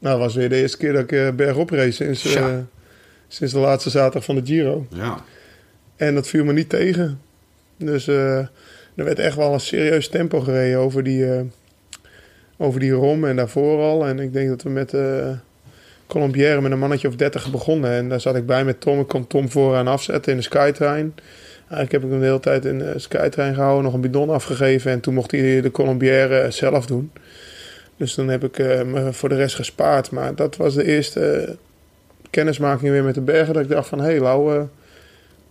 Nou, 0.00 0.16
dat 0.16 0.18
was 0.18 0.34
weer 0.34 0.48
de 0.48 0.60
eerste 0.60 0.78
keer 0.78 0.92
dat 0.92 1.10
ik 1.10 1.36
bergop 1.36 1.70
race 1.70 1.92
sinds, 1.92 2.38
sinds 3.28 3.52
de 3.52 3.58
laatste 3.58 3.90
zaterdag 3.90 4.24
van 4.24 4.34
de 4.34 4.42
Giro. 4.44 4.86
Ja. 4.90 5.24
En 5.96 6.14
dat 6.14 6.28
viel 6.28 6.44
me 6.44 6.52
niet 6.52 6.68
tegen. 6.68 7.20
Dus 7.76 8.08
uh, 8.08 8.38
er 8.94 9.04
werd 9.04 9.18
echt 9.18 9.36
wel 9.36 9.52
een 9.52 9.60
serieus 9.60 10.08
tempo 10.08 10.40
gereden 10.40 10.78
over 10.78 11.02
die, 11.02 11.20
uh, 11.20 11.40
over 12.56 12.80
die 12.80 12.92
rom 12.92 13.24
en 13.24 13.36
daarvoor 13.36 13.80
al. 13.80 14.06
En 14.06 14.18
ik 14.18 14.32
denk 14.32 14.48
dat 14.48 14.62
we 14.62 14.70
met 14.70 14.92
uh, 14.92 15.28
Colombière 16.06 16.60
met 16.60 16.72
een 16.72 16.78
mannetje 16.78 17.08
of 17.08 17.16
30 17.16 17.50
begonnen. 17.50 17.90
En 17.90 18.08
daar 18.08 18.20
zat 18.20 18.36
ik 18.36 18.46
bij 18.46 18.64
met 18.64 18.80
Tom. 18.80 19.00
Ik 19.00 19.08
kon 19.08 19.26
Tom 19.26 19.50
vooraan 19.50 19.88
afzetten 19.88 20.32
in 20.32 20.38
de 20.38 20.44
Skytrain. 20.44 21.14
Eigenlijk 21.58 21.92
heb 21.92 22.02
ik 22.02 22.10
hem 22.10 22.20
de 22.20 22.26
hele 22.26 22.40
tijd 22.40 22.64
in 22.64 22.78
de 22.78 22.94
Skytrain 22.96 23.54
gehouden, 23.54 23.84
nog 23.84 23.94
een 23.94 24.00
bidon 24.00 24.30
afgegeven. 24.30 24.90
En 24.90 25.00
toen 25.00 25.14
mocht 25.14 25.30
hij 25.30 25.60
de 25.60 25.70
Colombière 25.70 26.50
zelf 26.50 26.86
doen. 26.86 27.12
Dus 27.96 28.14
dan 28.14 28.28
heb 28.28 28.44
ik 28.44 28.58
me 28.86 29.08
voor 29.12 29.28
de 29.28 29.34
rest 29.34 29.54
gespaard. 29.54 30.10
Maar 30.10 30.34
dat 30.34 30.56
was 30.56 30.74
de 30.74 30.84
eerste 30.84 31.56
kennismaking 32.30 32.90
weer 32.90 33.04
met 33.04 33.14
de 33.14 33.20
bergen. 33.20 33.54
Dat 33.54 33.62
ik 33.62 33.68
dacht 33.68 33.88
van, 33.88 33.98
hé 33.98 34.04
hey, 34.04 34.20
Lau, 34.20 34.54
uh, 34.54 34.62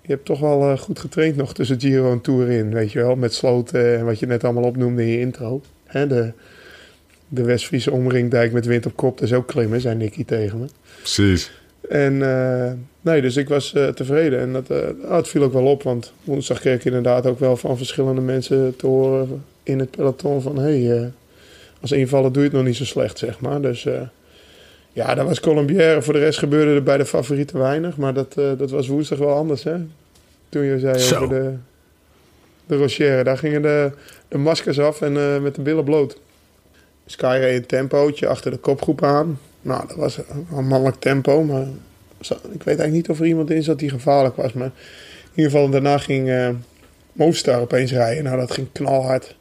je 0.02 0.12
hebt 0.12 0.26
toch 0.26 0.40
wel 0.40 0.72
uh, 0.72 0.78
goed 0.78 1.00
getraind 1.00 1.36
nog 1.36 1.54
tussen 1.54 1.80
Giro 1.80 2.12
en 2.12 2.22
Tour 2.22 2.50
in. 2.50 2.74
Weet 2.74 2.92
je 2.92 3.00
wel, 3.00 3.16
met 3.16 3.34
sloten 3.34 3.98
en 3.98 4.06
wat 4.06 4.20
je 4.20 4.26
net 4.26 4.44
allemaal 4.44 4.64
opnoemde 4.64 5.02
in 5.02 5.08
je 5.08 5.20
intro. 5.20 5.62
Hè, 5.86 6.08
de, 6.08 6.32
de 7.28 7.44
West-Friese 7.44 7.92
omringdijk 7.92 8.52
met 8.52 8.66
wind 8.66 8.86
op 8.86 8.96
kop, 8.96 9.18
dat 9.18 9.28
is 9.28 9.34
ook 9.34 9.48
klimmen, 9.48 9.82
zei 9.82 9.96
Nicky 9.96 10.26
tegen 10.26 10.60
me. 10.60 10.66
Precies. 10.98 11.52
En 11.90 12.14
uh, 12.14 12.72
nee, 13.02 13.22
dus 13.22 13.38
ik 13.38 13.50
was 13.50 13.70
tevreden. 13.96 14.40
En 14.40 14.54
dat, 14.54 14.70
oh, 15.04 15.16
het 15.16 15.28
viel 15.28 15.44
ook 15.44 15.54
wel 15.54 15.66
op, 15.66 15.84
want 15.84 16.14
woensdag 16.24 16.60
kreeg 16.60 16.76
ik 16.76 16.86
inderdaad 16.86 17.26
ook 17.26 17.40
wel 17.40 17.58
van 17.58 17.78
verschillende 17.78 18.22
mensen 18.22 18.76
te 18.76 18.88
horen 18.88 19.44
in 19.64 19.80
het 19.80 19.92
peloton 19.92 20.42
van... 20.42 20.58
hé, 20.58 20.86
hey, 20.86 21.12
als 21.82 21.92
invallen 21.92 22.34
doe 22.34 22.42
je 22.42 22.48
het 22.48 22.58
nog 22.58 22.66
niet 22.66 22.76
zo 22.76 22.86
slecht, 22.86 23.18
zeg 23.18 23.40
maar. 23.40 23.62
Dus 23.62 23.88
ja, 24.98 25.16
dat 25.16 25.26
was 25.26 25.40
Colombière. 25.40 26.02
Voor 26.02 26.14
de 26.14 26.20
rest 26.20 26.40
gebeurde 26.40 26.74
er 26.74 26.84
bij 26.84 26.98
de 26.98 27.06
favorieten 27.06 27.58
weinig. 27.58 27.98
Maar 27.98 28.14
dat, 28.14 28.36
uh, 28.40 28.52
dat 28.58 28.72
was 28.72 28.88
woensdag 28.88 29.18
wel 29.18 29.34
anders, 29.34 29.64
hè? 29.64 29.76
Toen 30.50 30.64
je 30.64 30.80
zei 30.80 30.98
Zo. 30.98 31.16
over 31.16 31.30
de, 31.30 31.54
de 32.66 32.76
Rochère. 32.76 33.24
Daar 33.24 33.38
gingen 33.38 33.62
de, 33.62 33.92
de 34.28 34.38
maskers 34.38 34.80
af 34.80 35.02
en 35.02 35.14
uh, 35.14 35.40
met 35.40 35.56
de 35.56 35.62
billen 35.62 35.84
bloot. 35.84 36.20
Sky 37.06 37.38
reed 37.40 37.58
een 37.58 37.66
tempootje 37.66 38.28
achter 38.28 38.52
de 38.52 38.58
kopgroep 38.58 39.04
aan. 39.04 39.40
Nou, 39.62 39.88
dat 39.88 39.98
was 39.98 40.20
een 40.56 40.68
mannelijk 40.68 41.00
tempo. 41.00 41.44
Maar 41.44 41.68
ik 42.52 42.64
weet 42.64 42.66
eigenlijk 42.66 42.92
niet 42.92 43.10
of 43.10 43.20
er 43.20 43.26
iemand 43.26 43.50
in 43.50 43.64
zat 43.64 43.80
die 43.80 43.90
gevaarlijk 43.90 44.36
was. 44.36 44.54
Maar 44.54 44.72
in 45.24 45.32
ieder 45.36 45.52
geval 45.52 45.70
daarna 45.70 45.98
ging, 45.98 46.28
uh, 46.28 46.50
Movistar 47.14 47.62
opeens 47.62 47.92
rijden. 47.92 48.24
Nou, 48.24 48.38
dat 48.38 48.52
ging 48.52 48.68
knalhard. 48.72 49.36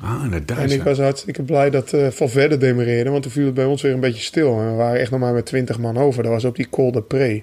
Ah, 0.00 0.20
inderdaad. 0.24 0.58
En 0.58 0.70
ik 0.70 0.82
was 0.82 0.98
hartstikke 0.98 1.42
blij 1.42 1.70
dat 1.70 1.92
eh 1.92 2.08
Valverde 2.10 2.56
demereerde. 2.56 3.10
Want 3.10 3.22
toen 3.22 3.32
viel 3.32 3.44
het 3.44 3.54
bij 3.54 3.64
ons 3.64 3.82
weer 3.82 3.92
een 3.92 4.00
beetje 4.00 4.22
stil. 4.22 4.58
En 4.58 4.70
we 4.70 4.76
waren 4.76 5.00
echt 5.00 5.10
nog 5.10 5.20
maar 5.20 5.32
met 5.32 5.46
20 5.46 5.78
man 5.78 5.96
over. 5.96 6.22
Dat 6.22 6.32
was 6.32 6.44
op 6.44 6.56
die 6.56 6.68
Col 6.68 6.92
de 6.92 7.02
Pre. 7.02 7.42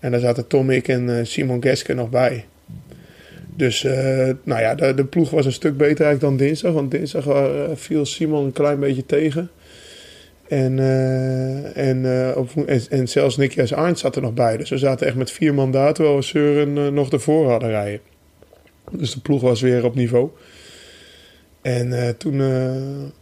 En 0.00 0.10
daar 0.10 0.20
zaten 0.20 0.46
Tom, 0.46 0.70
ik 0.70 0.88
en 0.88 1.18
eh, 1.18 1.24
Simon 1.24 1.62
Geske 1.62 1.94
nog 1.94 2.10
bij. 2.10 2.44
Dus 3.56 3.84
eh, 3.84 4.30
nou 4.42 4.60
ja, 4.60 4.74
de, 4.74 4.94
de 4.94 5.04
ploeg 5.04 5.30
was 5.30 5.46
een 5.46 5.52
stuk 5.52 5.76
beter 5.76 6.04
eigenlijk 6.04 6.20
dan 6.20 6.46
dinsdag. 6.46 6.72
Want 6.72 6.90
dinsdag 6.90 7.24
viel 7.74 8.06
Simon 8.06 8.44
een 8.44 8.52
klein 8.52 8.80
beetje 8.80 9.06
tegen. 9.06 9.50
En, 10.48 10.78
en, 11.74 12.06
op, 12.36 12.50
en, 12.66 12.80
en 12.90 13.08
zelfs 13.08 13.36
Nikias 13.36 13.72
Arndt 13.72 13.98
zat 13.98 14.16
er 14.16 14.22
nog 14.22 14.34
bij. 14.34 14.56
Dus 14.56 14.70
we 14.70 14.78
zaten 14.78 15.06
echt 15.06 15.16
met 15.16 15.30
vier 15.30 15.54
man 15.54 15.70
daar, 15.70 15.94
terwijl 15.94 16.22
we 16.32 16.72
eh, 16.76 16.92
nog 16.92 17.12
ervoor 17.12 17.50
hadden 17.50 17.68
rijden. 17.68 18.00
Dus 18.90 19.14
de 19.14 19.20
ploeg 19.20 19.40
was 19.40 19.60
weer 19.60 19.84
op 19.84 19.94
niveau. 19.94 20.30
En 21.62 22.06
eh, 22.06 22.08
toen... 22.08 22.40
eh 22.40 23.18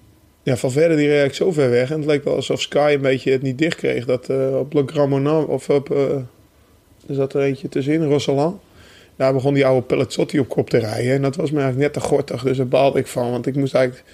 ja, 0.49 0.57
Valverde 0.57 0.97
die 0.97 1.07
reed 1.07 1.19
eigenlijk 1.19 1.35
zo 1.35 1.61
ver 1.61 1.71
weg. 1.71 1.91
En 1.91 1.97
het 1.97 2.07
leek 2.07 2.25
wel 2.25 2.35
alsof 2.35 2.61
Sky 2.61 2.93
een 2.95 3.01
beetje 3.01 3.33
het 3.33 3.43
niet 3.43 3.59
dicht 3.59 3.77
kreeg. 3.77 4.05
Dat 4.05 4.29
eh, 4.29 4.59
op 4.59 4.73
Le 4.73 4.83
Grand 4.87 5.49
of 5.49 5.71
op... 5.71 5.91
eh, 5.91 6.13
er 7.07 7.15
zat 7.15 7.35
er 7.35 7.43
eentje 7.43 7.69
tussenin, 7.69 8.09
Rossalan. 8.09 8.61
Daar 9.17 9.33
begon 9.33 9.55
die 9.55 9.67
oude 9.67 9.87
Pelazzotti 9.87 10.39
op 10.39 10.49
kop 10.49 10.71
te 10.71 10.79
rijden. 10.79 11.13
En 11.13 11.23
dat 11.23 11.37
was 11.37 11.51
me 11.51 11.61
eigenlijk 11.61 11.95
net 11.95 12.03
te 12.03 12.09
gortig. 12.09 12.43
Dus 12.43 12.57
daar 12.57 12.69
baalde 12.69 12.99
ik 12.99 13.07
van. 13.07 13.31
Want 13.31 13.47
ik 13.47 13.57
moest 13.57 13.75
eigenlijk 13.75 14.07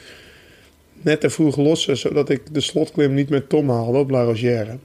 net 0.92 1.20
te 1.20 1.30
vroeg 1.30 1.56
lossen. 1.56 1.96
Zodat 1.96 2.28
ik 2.28 2.54
de 2.54 2.60
slotklim 2.60 3.14
niet 3.14 3.28
met 3.28 3.48
Tom 3.48 3.70
haalde 3.70 3.98
op 3.98 4.10
La 4.10 4.22
Rogère. 4.22 4.76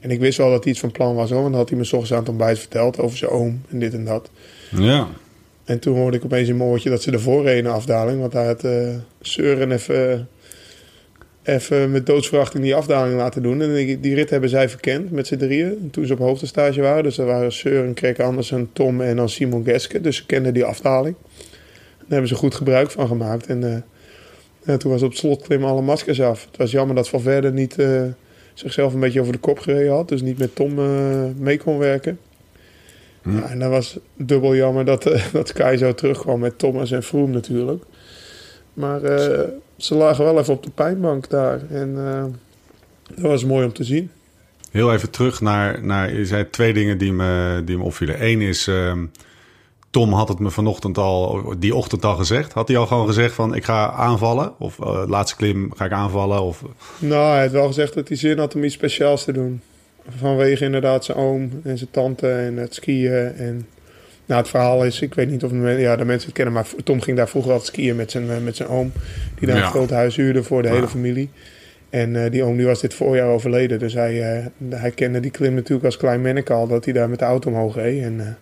En 0.00 0.10
ik 0.10 0.20
wist 0.20 0.38
wel 0.38 0.50
dat 0.50 0.62
hij 0.62 0.72
iets 0.72 0.80
van 0.80 0.90
plan 0.90 1.14
was. 1.14 1.30
Hoor, 1.30 1.40
want 1.40 1.52
dat 1.52 1.60
had 1.60 1.68
hij 1.68 1.78
me 1.78 2.04
's 2.04 2.12
aan 2.12 2.18
het 2.18 2.28
ontbijt 2.28 2.58
verteld. 2.58 2.98
Over 2.98 3.18
zijn 3.18 3.30
oom 3.30 3.62
en 3.68 3.78
dit 3.78 3.94
en 3.94 4.04
dat. 4.04 4.30
Ja. 4.70 5.08
En 5.64 5.78
toen 5.78 5.96
hoorde 5.96 6.16
ik 6.16 6.24
opeens 6.24 6.48
in 6.48 6.56
mijn 6.56 6.68
oortje 6.70 6.90
dat 6.90 7.02
ze 7.02 7.10
ervoor 7.10 7.42
reden 7.42 7.58
in 7.58 7.64
de 7.64 7.70
afdaling. 7.70 8.20
Want 8.20 8.32
hij 8.32 8.46
had 8.46 8.64
eh 8.64 8.94
Søren 9.20 9.72
even, 9.72 10.28
even 11.42 11.90
met 11.90 12.06
doodsverachting 12.06 12.62
die 12.62 12.74
afdaling 12.74 13.16
laten 13.16 13.42
doen. 13.42 13.62
En 13.62 14.00
die, 14.00 14.14
rit 14.14 14.30
hebben 14.30 14.48
zij 14.48 14.68
verkend 14.68 15.10
met 15.10 15.26
z'n 15.26 15.36
drieën. 15.36 15.88
Toen 15.90 16.06
ze 16.06 16.12
op 16.12 16.18
hoofdstage 16.18 16.80
waren. 16.80 17.02
Dus 17.02 17.16
dat 17.16 17.26
waren 17.26 17.52
Søren, 17.52 17.94
Krek 17.94 18.20
Andersen, 18.20 18.70
Tom 18.72 19.00
en 19.00 19.16
dan 19.16 19.28
Simon 19.28 19.64
Geske. 19.64 20.00
Dus 20.00 20.16
ze 20.16 20.26
kenden 20.26 20.54
die 20.54 20.64
afdaling. 20.64 21.16
Daar 21.98 22.08
hebben 22.08 22.28
ze 22.28 22.34
goed 22.34 22.54
gebruik 22.54 22.90
van 22.90 23.06
gemaakt. 23.06 23.46
En 23.46 23.84
eh, 24.64 24.74
toen 24.74 24.90
was 24.90 25.02
op 25.02 25.10
het 25.10 25.18
slotklim 25.18 25.64
alle 25.64 25.82
maskers 25.82 26.20
af. 26.20 26.44
Het 26.44 26.56
was 26.56 26.70
jammer 26.70 26.96
dat 26.96 27.08
Valverde 27.08 27.52
niet 27.52 27.78
eh, 27.78 28.02
zichzelf 28.54 28.94
een 28.94 29.00
beetje 29.00 29.20
over 29.20 29.32
de 29.32 29.38
kop 29.38 29.58
gereden 29.58 29.92
had. 29.92 30.08
Dus 30.08 30.22
niet 30.22 30.38
met 30.38 30.54
Tom 30.54 30.78
eh, 30.78 31.24
mee 31.36 31.58
kon 31.58 31.78
werken. 31.78 32.18
Hm. 33.22 33.36
Ja, 33.36 33.42
en 33.42 33.58
dat 33.58 33.70
was 33.70 33.98
dubbel 34.16 34.54
jammer 34.54 34.84
dat, 34.84 35.06
eh, 35.06 35.24
dat 35.32 35.48
Sky 35.48 35.76
zo 35.78 35.94
terugkwam 35.94 36.40
met 36.40 36.58
Thomas 36.58 36.90
en 36.90 37.02
Froome 37.02 37.32
natuurlijk. 37.32 37.84
Maar 38.74 39.02
eh, 39.02 39.48
ze 39.76 39.94
lagen 39.94 40.24
wel 40.24 40.38
even 40.38 40.54
op 40.54 40.62
de 40.62 40.70
pijnbank 40.70 41.28
daar. 41.28 41.60
En 41.70 41.94
eh, 41.96 42.24
dat 43.14 43.30
was 43.30 43.44
mooi 43.44 43.64
om 43.64 43.72
te 43.72 43.84
zien. 43.84 44.10
Heel 44.70 44.92
even 44.92 45.10
terug 45.10 45.40
naar, 45.40 45.84
naar 45.84 46.14
je 46.14 46.26
zei 46.26 46.50
twee 46.50 46.72
dingen 46.72 46.98
die 46.98 47.12
me, 47.12 47.62
die 47.64 47.76
me 47.76 47.84
opvielen. 47.84 48.24
Eén 48.24 48.40
is, 48.40 48.66
ehm, 48.66 49.06
Tom 49.90 50.12
had 50.12 50.28
het 50.28 50.38
me 50.38 50.50
vanochtend 50.50 50.98
al, 50.98 51.54
die 51.58 51.74
ochtend 51.74 52.04
al 52.04 52.16
gezegd. 52.16 52.52
Had 52.52 52.68
hij 52.68 52.76
al 52.76 52.86
gewoon 52.86 53.06
gezegd 53.06 53.34
van 53.34 53.54
ik 53.54 53.64
ga 53.64 53.90
aanvallen? 53.90 54.52
Of 54.58 54.78
laatste 55.06 55.36
klim 55.36 55.72
ga 55.76 55.84
ik 55.84 55.92
aanvallen? 55.92 56.42
Of, 56.42 56.62
Nou, 56.98 57.32
hij 57.32 57.42
had 57.42 57.50
wel 57.50 57.66
gezegd 57.66 57.94
dat 57.94 58.08
hij 58.08 58.16
zin 58.16 58.38
had 58.38 58.54
om 58.54 58.64
iets 58.64 58.74
speciaals 58.74 59.24
te 59.24 59.32
doen. 59.32 59.60
Vanwege 60.18 60.64
inderdaad 60.64 61.04
zijn 61.04 61.18
oom 61.18 61.50
en 61.64 61.78
zijn 61.78 61.90
tante 61.90 62.30
en 62.30 62.56
het 62.56 62.74
skiën. 62.74 63.32
En 63.36 63.66
nou, 64.26 64.40
het 64.40 64.50
verhaal 64.50 64.84
is, 64.84 65.00
ik 65.00 65.14
weet 65.14 65.30
niet 65.30 65.44
of 65.44 65.50
ja, 65.78 65.96
de 65.96 66.04
mensen 66.04 66.26
het 66.28 66.36
kennen, 66.36 66.54
maar 66.54 66.66
Tom 66.84 67.00
ging 67.00 67.16
daar 67.16 67.28
vroeger 67.28 67.50
altijd 67.52 67.68
skiën 67.70 67.96
met 67.96 68.10
zijn, 68.10 68.30
eh, 68.30 68.36
met 68.44 68.56
zijn 68.56 68.68
oom. 68.68 68.92
Die 69.38 69.46
daar 69.48 69.56
Ja. 69.56 69.62
een 69.64 69.70
groot 69.70 69.90
huis 69.90 70.16
huurde 70.16 70.42
voor 70.42 70.62
de 70.62 70.68
Ja. 70.68 70.74
hele 70.74 70.88
familie. 70.88 71.30
En 71.90 72.24
eh, 72.24 72.30
die 72.30 72.42
oom 72.42 72.56
die 72.56 72.66
was 72.66 72.80
dit 72.80 72.94
voorjaar 72.94 73.28
overleden. 73.28 73.78
Dus 73.78 73.94
hij, 73.94 74.22
eh, 74.36 74.46
hij 74.70 74.90
kende 74.90 75.20
die 75.20 75.30
klim 75.30 75.54
natuurlijk 75.54 75.84
als 75.84 75.96
klein 75.96 76.22
manneke 76.22 76.52
al. 76.52 76.66
Dat 76.66 76.84
hij 76.84 76.94
daar 76.94 77.08
met 77.08 77.18
de 77.18 77.24
auto 77.24 77.50
omhoog 77.50 77.74
reed. 77.74 78.02
En 78.02 78.38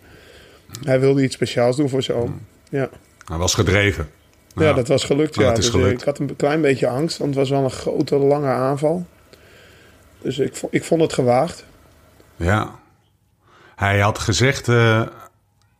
hij 0.83 0.99
wilde 0.99 1.23
iets 1.23 1.35
speciaals 1.35 1.75
doen 1.75 1.89
voor 1.89 2.03
zijn 2.03 2.17
oom. 2.17 2.39
Ja. 2.69 2.89
hij 3.25 3.37
was 3.37 3.53
gedreven. 3.53 4.07
Ja, 4.55 4.73
dat 4.73 4.87
was 4.87 5.03
gelukt. 5.03 5.35
Ja. 5.35 5.53
Dus, 5.53 5.69
gelukt. 5.69 5.99
ik 6.01 6.05
had 6.05 6.19
een 6.19 6.35
klein 6.35 6.61
beetje 6.61 6.87
angst, 6.87 7.17
want 7.17 7.29
het 7.29 7.39
was 7.39 7.49
wel 7.49 7.63
een 7.63 7.71
grote, 7.71 8.15
lange 8.15 8.47
aanval. 8.47 9.05
Dus 10.21 10.39
ik, 10.39 10.61
ik 10.69 10.83
vond 10.83 11.01
het 11.01 11.13
gewaagd. 11.13 11.65
Ja. 12.35 12.79
Hij 13.75 13.99
had 13.99 14.19
gezegd, 14.19 14.67
eh, 14.67 15.01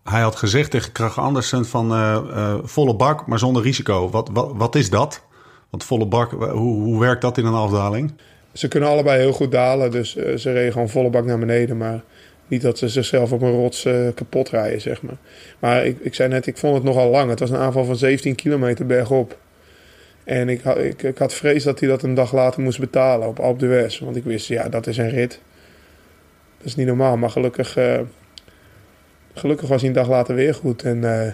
hij 0.03 0.21
had 0.21 0.35
gezegd 0.35 0.71
tegen 0.71 0.91
Krach 0.91 1.19
Andersen 1.19 1.65
van 1.65 1.91
eh, 1.91 2.15
eh, 2.15 2.55
volle 2.63 2.95
bak, 2.95 3.27
maar 3.27 3.39
zonder 3.39 3.63
risico. 3.63 4.09
Wat, 4.09 4.29
wat, 4.33 4.51
wat 4.55 4.75
is 4.75 4.89
dat? 4.89 5.21
Want 5.69 5.83
volle 5.83 6.05
bak, 6.05 6.31
hoe, 6.31 6.81
hoe 6.81 6.99
werkt 6.99 7.21
dat 7.21 7.37
in 7.37 7.45
een 7.45 7.53
afdaling? 7.53 8.13
Ze 8.53 8.67
kunnen 8.67 8.89
allebei 8.89 9.19
heel 9.19 9.33
goed 9.33 9.51
dalen, 9.51 9.91
dus 9.91 10.15
ze 10.15 10.51
reden 10.51 10.71
gewoon 10.71 10.89
volle 10.89 11.09
bak 11.09 11.25
naar 11.25 11.39
beneden. 11.39 11.77
Maar 11.77 12.03
niet 12.47 12.61
dat 12.61 12.77
ze 12.77 12.87
zichzelf 12.87 13.31
op 13.31 13.41
een 13.41 13.51
rots 13.51 13.87
kapot 14.15 14.49
rijden, 14.49 14.81
zeg 14.81 15.01
maar. 15.01 15.17
Maar 15.59 15.85
ik, 15.85 15.99
ik 15.99 16.15
zei 16.15 16.29
net, 16.29 16.47
ik 16.47 16.57
vond 16.57 16.75
het 16.75 16.83
nogal 16.83 17.09
lang. 17.09 17.29
Het 17.29 17.39
was 17.39 17.49
een 17.49 17.57
aanval 17.57 17.85
van 17.85 17.95
17 17.95 18.35
kilometer 18.35 18.85
bergop. 18.85 19.37
En 20.29 20.49
ik, 20.49 20.61
had- 20.61 20.77
ik, 20.77 21.03
ik 21.03 21.17
had 21.17 21.33
vrees 21.33 21.63
dat 21.63 21.79
hij 21.79 21.89
dat 21.89 22.03
een 22.03 22.13
dag 22.13 22.33
later 22.33 22.61
moest 22.61 22.79
betalen 22.79 23.27
op 23.27 23.39
Alpe 23.39 23.59
d'Huez. 23.59 23.99
Want 23.99 24.15
ik 24.15 24.23
wist, 24.23 24.47
ja, 24.47 24.69
dat 24.69 24.87
is 24.87 24.97
een 24.97 25.09
rit. 25.09 25.39
Dat 26.57 26.67
is 26.67 26.75
niet 26.75 26.87
normaal, 26.87 27.17
maar 27.17 27.29
gelukkig, 27.29 27.77
eh, 27.77 27.99
gelukkig 29.33 29.67
was 29.67 29.79
hij 29.79 29.89
een 29.89 29.95
dag 29.95 30.09
later 30.09 30.35
weer 30.35 30.53
goed. 30.53 30.83
En 30.83 31.03
eh, 31.03 31.31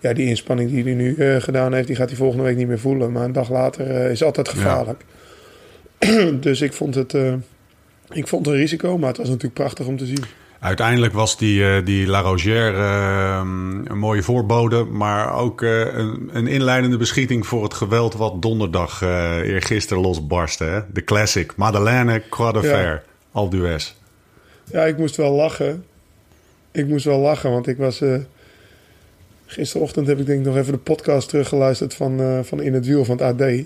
ja, 0.00 0.12
die 0.12 0.26
inspanning 0.26 0.70
die 0.70 0.82
hij 0.84 0.94
nu 0.94 1.16
eh, 1.16 1.36
gedaan 1.36 1.74
heeft, 1.74 1.86
die 1.86 1.96
gaat 1.96 2.08
hij 2.08 2.16
volgende 2.16 2.44
week 2.44 2.56
niet 2.56 2.66
meer 2.68 2.78
voelen. 2.78 3.12
Maar 3.12 3.24
een 3.24 3.32
dag 3.32 3.50
later 3.50 4.10
is 4.10 4.22
altijd 4.22 4.48
gevaarlijk. 4.48 5.04
dus 6.40 6.60
ik 6.60 6.72
vond 6.72 6.94
het, 6.94 7.14
ik 8.12 8.28
vond 8.28 8.46
het 8.46 8.54
een 8.54 8.60
risico, 8.60 8.98
maar 8.98 9.08
het 9.08 9.16
was 9.18 9.28
natuurlijk 9.28 9.54
prachtig 9.54 9.86
om 9.86 9.96
te 9.96 10.06
zien. 10.06 10.24
Uiteindelijk 10.62 11.12
was 11.12 11.36
die, 11.36 11.64
eh, 11.64 11.84
die 11.84 12.06
La 12.06 12.20
Rogère 12.20 12.76
eh, 12.76 13.40
een 13.84 13.98
mooie 13.98 14.22
voorbode, 14.22 14.84
maar 14.84 15.34
ook 15.34 15.62
eh, 15.62 15.80
een, 15.80 16.30
een 16.32 16.46
inleidende 16.46 16.96
beschieting 16.96 17.46
voor 17.46 17.62
het 17.62 17.74
geweld 17.74 18.14
wat 18.14 18.42
donderdag 18.42 19.02
eh 19.02 19.36
eergisteren 19.36 20.02
losbarstte. 20.02 20.64
Hè? 20.64 20.80
De 20.92 21.04
classic 21.04 21.56
Madeleine 21.56 22.22
Croix 22.30 22.60
de 22.60 22.68
Ja. 22.68 22.74
Fer, 22.74 23.02
d'Huez. 23.50 23.94
Ja, 24.64 24.84
ik 24.84 24.98
moest 24.98 25.16
wel 25.16 25.32
lachen. 25.32 25.84
Ik 26.72 26.86
moest 26.86 27.04
wel 27.04 27.18
lachen, 27.18 27.50
want 27.50 27.66
ik 27.66 27.76
was... 27.76 28.02
gisterochtend 29.46 30.06
heb 30.06 30.18
ik 30.18 30.26
denk 30.26 30.38
ik 30.40 30.46
nog 30.46 30.56
even 30.56 30.72
de 30.72 30.78
podcast 30.78 31.28
teruggeluisterd 31.28 31.94
van, 31.94 32.44
van 32.44 32.62
In 32.62 32.74
het 32.74 32.86
Wiel 32.86 33.04
van 33.04 33.18
het 33.20 33.40
AD. 33.40 33.64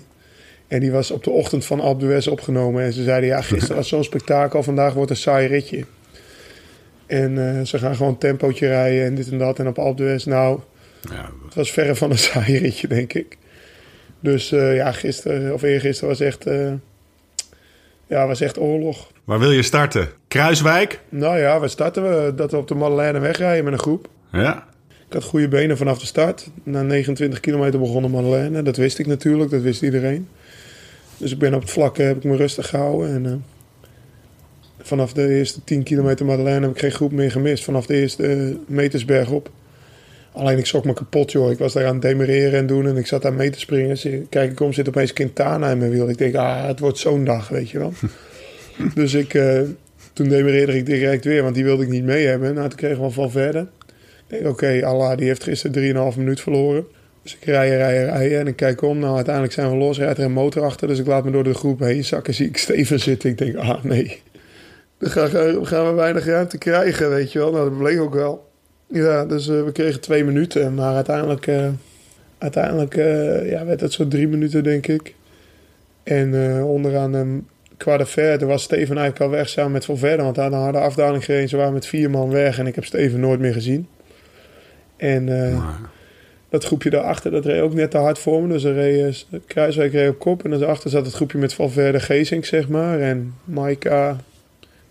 En 0.67 0.79
die 0.79 0.91
was 0.91 1.11
op 1.11 1.23
de 1.23 1.29
ochtend 1.29 1.65
van 1.65 1.79
Alpe 1.79 2.05
d'Huez 2.05 2.27
opgenomen. 2.27 2.83
En 2.83 2.93
ze 2.93 3.03
zeiden, 3.03 3.29
ja, 3.29 3.41
gisteren 3.41 3.75
was 3.75 3.87
zo'n 3.87 4.03
spektakel. 4.03 4.63
Vandaag 4.63 4.93
wordt 4.93 5.11
een 5.11 5.17
saai 5.17 5.47
ritje. 5.47 5.85
En 7.07 7.57
eh, 7.57 7.65
ze 7.65 7.77
gaan 7.77 7.95
gewoon 7.95 8.17
tempootje 8.17 8.67
rijden 8.67 9.05
en 9.05 9.15
dit 9.15 9.31
en 9.31 9.37
dat. 9.37 9.59
En 9.59 9.67
op 9.67 9.79
Alpe 9.79 10.03
d'Huez, 10.03 10.25
nou, 10.25 10.59
Ja, 11.01 11.29
het 11.45 11.55
was 11.55 11.71
verre 11.71 11.95
van 11.95 12.11
een 12.11 12.17
saai 12.29 12.57
ritje, 12.57 12.87
denk 12.87 13.13
ik. 13.13 13.37
Dus 14.19 14.51
eh, 14.51 14.75
ja, 14.75 14.91
gisteren 14.91 15.53
of 15.53 15.61
eergisteren 15.61 16.09
was 16.09 16.19
echt... 16.19 16.45
eh, 16.45 16.71
ja, 18.07 18.27
was 18.27 18.41
echt 18.41 18.59
oorlog. 18.59 19.11
waar 19.23 19.39
wil 19.39 19.51
je 19.51 19.61
starten? 19.61 20.09
Kruiswijk? 20.27 20.99
Nou 21.09 21.37
ja, 21.37 21.59
we 21.59 21.67
starten 21.67 22.03
we 22.03 22.35
dat 22.35 22.51
we 22.51 22.57
op 22.57 22.67
de 22.67 22.75
Madeleine 22.75 23.19
wegrijden 23.19 23.63
met 23.63 23.73
een 23.73 23.79
groep. 23.79 24.09
Ja. 24.31 24.67
Ik 25.07 25.13
had 25.13 25.23
goede 25.23 25.47
benen 25.47 25.77
vanaf 25.77 25.99
de 25.99 26.05
start. 26.05 26.49
Na 26.63 26.81
29 26.81 27.39
kilometer 27.39 27.79
begonnen 27.79 28.11
Madeleine. 28.11 28.61
Dat 28.63 28.77
wist 28.77 28.99
ik 28.99 29.05
natuurlijk, 29.07 29.51
dat 29.51 29.61
wist 29.61 29.81
iedereen. 29.81 30.27
Dus 31.17 31.31
ik 31.31 31.37
ben 31.37 31.53
op 31.53 31.61
het 31.61 31.71
vlak, 31.71 31.97
heb 31.97 32.17
ik 32.17 32.23
me 32.23 32.35
rustig 32.35 32.69
gehouden. 32.69 33.25
En, 33.25 33.43
vanaf 34.81 35.13
de 35.13 35.35
eerste 35.35 35.63
10 35.63 35.83
kilometer 35.83 36.25
Madeleine 36.25 36.65
heb 36.65 36.75
ik 36.75 36.79
geen 36.79 36.91
groep 36.91 37.11
meer 37.11 37.31
gemist. 37.31 37.63
Vanaf 37.63 37.85
de 37.85 37.95
eerste 37.95 38.27
eh, 38.27 38.55
meters 38.65 39.05
bergop. 39.05 39.49
Alleen 40.31 40.57
ik 40.57 40.65
schrok 40.65 40.85
me 40.85 40.93
kapot, 40.93 41.31
joh. 41.31 41.51
Ik 41.51 41.57
was 41.57 41.73
daar 41.73 41.85
aan 41.85 41.93
het 41.93 42.01
demereren 42.01 42.59
en 42.59 42.67
doen 42.67 42.87
en 42.87 42.97
ik 42.97 43.07
zat 43.07 43.21
daar 43.21 43.33
mee 43.33 43.49
te 43.49 43.59
springen. 43.59 44.27
Kijk 44.29 44.51
ik 44.51 44.59
om, 44.59 44.73
zit 44.73 44.87
opeens 44.87 45.13
Quintana 45.13 45.71
in 45.71 45.77
mijn 45.77 45.91
wiel. 45.91 46.09
Ik 46.09 46.17
denk, 46.17 46.35
ah, 46.35 46.67
het 46.67 46.79
wordt 46.79 46.97
zo'n 46.97 47.23
dag, 47.23 47.49
weet 47.49 47.69
je 47.69 47.79
wel. 47.79 47.93
dus 48.95 49.13
ik, 49.13 49.33
eh, 49.33 49.61
toen 50.13 50.29
demereerde 50.29 50.77
ik 50.77 50.85
direct 50.85 51.25
weer, 51.25 51.43
want 51.43 51.55
die 51.55 51.63
wilde 51.63 51.83
ik 51.83 51.89
niet 51.89 52.03
mee 52.03 52.25
hebben. 52.25 52.53
Nou, 52.53 52.69
toen 52.69 52.77
kregen 52.77 53.03
we 53.03 53.09
van 53.09 53.31
verder. 53.31 53.61
Ik 53.61 54.27
denk, 54.27 54.47
oké, 54.47 54.85
Allah 54.85 55.17
die 55.17 55.27
heeft 55.27 55.43
gisteren 55.43 56.11
3,5 56.11 56.17
minuut 56.17 56.41
verloren. 56.41 56.85
Dus 57.23 57.37
ik 57.39 57.45
rij, 57.45 57.69
rij, 57.69 58.03
rij 58.03 58.39
en 58.39 58.47
ik 58.47 58.55
kijk 58.55 58.81
om. 58.81 58.99
Nou, 58.99 59.15
uiteindelijk 59.15 59.53
zijn 59.53 59.69
we 59.69 59.75
los. 59.75 59.97
Rijdt 59.97 60.17
er 60.17 60.25
een 60.25 60.31
motor 60.31 60.63
achter. 60.63 60.87
Dus 60.87 60.99
ik 60.99 61.05
laat 61.05 61.25
me 61.25 61.31
door 61.31 61.43
de 61.43 61.53
groep 61.53 61.79
heen 61.79 62.03
zakken. 62.03 62.33
Zie 62.33 62.47
ik 62.47 62.57
Steven 62.57 62.99
zitten. 62.99 63.29
Ik 63.29 63.37
denk, 63.37 63.55
ah 63.55 63.83
nee. 63.83 64.21
Dan 64.97 65.09
gaan, 65.65 65.87
we 65.87 65.93
weinig 65.95 66.25
ruimte 66.25 66.57
krijgen, 66.57 67.09
weet 67.09 67.31
je 67.31 67.39
wel. 67.39 67.51
Nou, 67.51 67.69
dat 67.69 67.77
bleek 67.77 67.99
ook 67.99 68.13
wel. 68.13 68.47
Ja, 68.87 69.25
dus 69.25 69.47
eh, 69.47 69.63
we 69.63 69.71
kregen 69.71 70.01
twee 70.01 70.23
minuten. 70.23 70.73
Maar 70.73 70.95
uiteindelijk, 70.95 71.47
eh, 71.47 71.69
uiteindelijk 72.37 72.95
eh, 72.95 73.49
ja, 73.49 73.65
werd 73.65 73.81
het 73.81 73.93
zo 73.93 74.07
drie 74.07 74.27
minuten, 74.27 74.63
denk 74.63 74.87
ik. 74.87 75.15
En 76.03 76.63
onderaan 76.63 77.13
um, 77.13 77.47
qua 77.77 77.97
de 77.97 78.45
was 78.45 78.63
Steven 78.63 78.97
eigenlijk 78.97 79.19
al 79.19 79.29
weg 79.29 79.49
samen 79.49 79.71
met 79.71 79.85
Valverde. 79.85 80.23
Want 80.23 80.35
hij 80.35 80.45
had 80.45 80.53
een 80.53 80.59
harde 80.59 80.79
afdaling 80.79 81.25
gereden. 81.25 81.49
Ze 81.49 81.57
waren 81.57 81.73
met 81.73 81.85
vier 81.85 82.09
man 82.09 82.29
weg 82.29 82.59
en 82.59 82.67
ik 82.67 82.75
heb 82.75 82.85
Steven 82.85 83.19
nooit 83.19 83.39
meer 83.39 83.53
gezien. 83.53 83.87
En 84.97 85.23
Maar- 85.23 85.79
dat 86.49 86.63
groepje 86.65 86.89
daarachter, 86.89 87.31
dat 87.31 87.45
reed 87.45 87.61
ook 87.61 87.73
net 87.73 87.91
te 87.91 87.97
hard 87.97 88.19
voor 88.19 88.41
me. 88.41 88.47
Dus 88.47 88.63
er 88.63 88.73
reed, 88.73 89.25
Kruiswijk 89.47 89.91
reed 89.91 90.09
op 90.09 90.19
kop. 90.19 90.43
En 90.43 90.49
daarachter 90.59 90.89
zat 90.89 91.05
het 91.05 91.15
groepje 91.15 91.37
met 91.37 91.53
Valverde 91.53 91.99
Geesink, 91.99 92.45
zeg 92.45 92.67
maar. 92.67 92.99
En 92.99 93.33
Maika, 93.43 94.17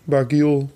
Bargiel. 0.07 0.69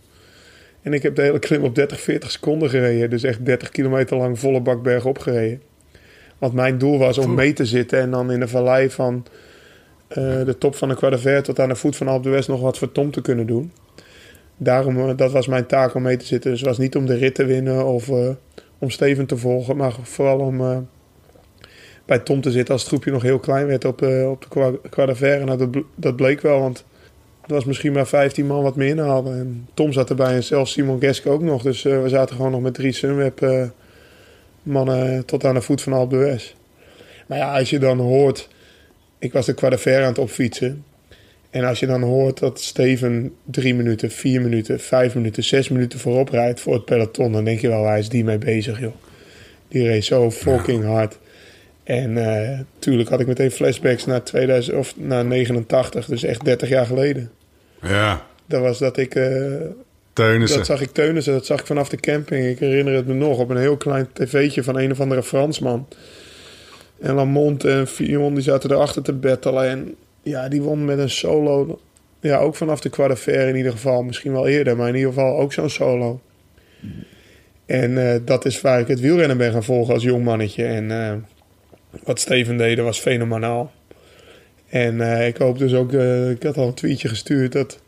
En 0.82 0.94
ik 0.94 1.04
heb 1.04 1.16
de 1.16 1.22
hele 1.22 1.40
klim 1.40 1.64
op 1.64 1.76
30, 1.76 2.00
40 2.00 2.32
seconden 2.32 2.70
gereden. 2.70 3.10
Dus 3.10 3.24
echt 3.24 3.46
30 3.46 3.70
kilometer 3.70 4.18
lang 4.18 4.40
volle 4.40 4.62
bak 4.62 4.84
berg 4.84 5.06
opgereden. 5.06 5.62
Want 6.38 6.54
mijn 6.54 6.78
doel 6.78 6.98
was 6.98 7.18
om 7.18 7.34
mee 7.34 7.54
te 7.54 7.66
zitten 7.66 8.00
en 8.00 8.12
dan 8.12 8.32
in 8.32 8.40
de 8.40 8.48
vallei 8.48 8.90
van 8.90 9.26
uh, 10.10 10.16
de 10.46 10.56
top 10.58 10.76
van 10.76 10.90
de 10.90 10.96
Quadravert 10.96 11.46
tot 11.46 11.60
aan 11.60 11.70
de 11.70 11.76
voet 11.76 11.96
van 11.96 12.08
Alpe 12.08 12.30
d'Huez 12.30 12.48
nog 12.48 12.62
wat 12.62 12.78
voor 12.78 12.92
Tom 12.92 13.12
te 13.12 13.22
kunnen 13.22 13.48
doen. 13.48 13.72
Daarom, 14.58 15.16
dat 15.16 15.32
was 15.32 15.48
mijn 15.48 15.66
taak 15.66 15.96
om 15.96 16.02
mee 16.02 16.18
te 16.18 16.26
zitten. 16.26 16.52
Dus 16.52 16.60
het 16.60 16.70
was 16.70 16.78
niet 16.78 16.96
om 16.96 17.06
de 17.06 17.16
rit 17.16 17.36
te 17.36 17.46
winnen 17.46 17.86
of 17.86 18.08
uh, 18.08 18.30
om 18.78 18.90
Steven 18.90 19.26
te 19.26 19.38
volgen, 19.38 19.78
maar 19.78 19.94
vooral 20.02 20.40
om 20.40 20.88
bij 22.06 22.20
Tom 22.20 22.42
te 22.42 22.52
zitten 22.52 22.74
als 22.74 22.82
het 22.82 22.92
groepje 22.92 23.12
nog 23.12 23.22
heel 23.22 23.40
klein 23.40 23.68
werd 23.68 23.86
op, 23.86 24.02
op 24.28 24.46
de 24.50 24.80
Quadravert. 24.90 25.42
En 25.42 25.58
dat, 25.58 25.84
dat 25.96 26.16
bleek 26.16 26.42
wel, 26.42 26.60
want 26.60 26.86
er 27.51 27.58
was 27.58 27.65
misschien 27.65 27.91
maar 27.91 28.08
15 28.08 28.48
man 28.48 28.63
wat 28.63 28.75
meer 28.75 28.89
inhaalden. 28.89 29.34
En 29.34 29.67
Tom 29.74 29.93
zat 29.93 30.10
erbij 30.10 30.34
en 30.34 30.43
zelfs 30.43 30.72
Simon 30.72 31.00
Geske 31.00 31.29
ook 31.29 31.41
nog. 31.41 31.62
Dus 31.63 31.81
we 31.81 32.10
zaten 32.10 32.36
gewoon 32.36 32.51
nog 32.51 32.62
met 32.62 32.74
drie 32.74 32.91
Sunweb 32.91 33.70
mannen 34.63 35.25
tot 35.25 35.46
aan 35.46 35.53
de 35.53 35.62
voet 35.62 35.81
van 35.81 35.93
Alpe 35.93 36.15
d'Huez. 36.15 36.53
Maar 37.27 37.38
ja, 37.38 37.58
als 37.58 37.70
je 37.70 37.79
dan 37.79 38.00
hoort... 38.00 38.50
Ik 39.20 39.34
was 39.34 39.46
de 39.46 39.53
Quadravert 39.53 40.01
aan 40.01 40.10
het 40.10 40.17
opfietsen. 40.17 40.84
En 41.50 41.63
als 41.63 41.79
je 41.79 41.86
dan 41.86 42.01
hoort 42.01 42.39
dat 42.39 42.62
Steven 42.62 43.34
drie 43.43 43.75
minuten, 43.75 44.12
vier 44.12 44.41
minuten, 44.41 44.79
vijf 44.79 45.15
minuten, 45.15 45.43
zes 45.43 45.70
minuten 45.70 46.00
voorop 46.00 46.29
rijdt 46.29 46.60
voor 46.60 46.74
het 46.74 46.86
peloton, 46.86 47.31
dan 47.31 47.43
denk 47.43 47.60
je 47.60 47.67
wel, 47.67 47.81
waar 47.81 48.00
is 48.00 48.10
die 48.10 48.24
mee 48.24 48.38
bezig, 48.38 48.79
joh? 48.79 48.96
Die 49.67 49.88
reed 49.88 50.05
zo 50.05 50.31
fucking 50.31 50.84
hard. 50.84 51.17
En 51.84 52.12
uh, 52.12 52.60
tuurlijk 52.79 53.10
had 53.10 53.20
ik 53.20 53.27
meteen 53.27 53.51
flashbacks 53.51 54.05
naar 54.05 54.24
2000 54.24 54.77
of 54.77 54.93
naar 54.98 55.25
89, 55.25 56.05
dus 56.05 56.24
echt 56.24 56.46
30 56.46 56.70
jaar 56.70 56.86
geleden. 56.86 57.31
Ja. 57.82 58.26
Dat 58.46 58.62
was 58.62 58.80
dat 58.80 58.98
ik. 58.98 59.16
Uh, 59.16 59.56
Teunissen. 60.14 60.58
Dat 60.58 60.68
zag 60.68 60.82
ik 60.82 60.92
Teunissen, 60.92 61.34
dat 61.34 61.46
zag 61.46 61.60
ik 61.60 61.66
vanaf 61.66 61.90
de 61.90 61.98
camping. 61.98 62.46
Ik 62.46 62.60
herinner 62.60 62.94
het 62.94 63.08
me 63.08 63.14
nog 63.14 63.38
op 63.38 63.50
een 63.50 63.58
heel 63.58 63.78
klein 63.78 64.08
tv'tje 64.14 64.64
van 64.64 64.78
een 64.78 64.92
of 64.92 65.00
andere 65.00 65.24
Fransman. 65.24 65.88
En 67.00 67.14
Lamont 67.14 67.64
en 67.64 67.88
Fion 67.88 68.34
die 68.34 68.44
zaten 68.44 68.72
erachter 68.72 69.02
te 69.02 69.14
battelen. 69.14 69.68
En 69.70 69.96
ja, 70.22 70.50
die 70.50 70.62
won 70.62 70.86
met 70.86 70.98
een 70.98 71.10
solo. 71.10 71.80
Ja, 72.20 72.38
ook 72.38 72.56
vanaf 72.56 72.80
de 72.80 72.90
Quadravert 72.90 73.50
in 73.50 73.56
ieder 73.56 73.72
geval. 73.72 74.04
Misschien 74.04 74.32
wel 74.32 74.48
eerder, 74.48 74.78
maar 74.78 74.88
in 74.88 74.96
ieder 74.96 75.14
geval 75.14 75.38
ook 75.38 75.54
zo'n 75.54 75.70
solo. 75.70 76.22
En 77.66 77.92
uh, 77.92 78.16
dat 78.26 78.46
is 78.46 78.62
waar 78.62 78.80
ik 78.80 78.88
het 78.88 79.00
wielrennen 79.00 79.38
ben 79.38 79.52
gaan 79.52 79.64
volgen 79.64 79.94
als 79.94 80.04
jong 80.04 80.24
mannetje. 80.24 80.66
En 80.66 80.90
uh, 80.90 81.14
wat 82.04 82.20
Steven 82.20 82.58
deed, 82.58 82.76
dat 82.76 82.86
was 82.86 83.00
fenomenaal. 83.00 83.72
En 84.72 84.96
uh, 84.96 85.28
ik 85.28 85.38
hoop 85.38 85.58
dus 85.58 85.74
ook, 85.74 85.94
ik 86.32 86.44
had 86.44 86.58
al 86.58 86.68
een 86.68 86.74
tweetje 86.74 87.08
gestuurd 87.08 87.51
dat... 87.51 87.80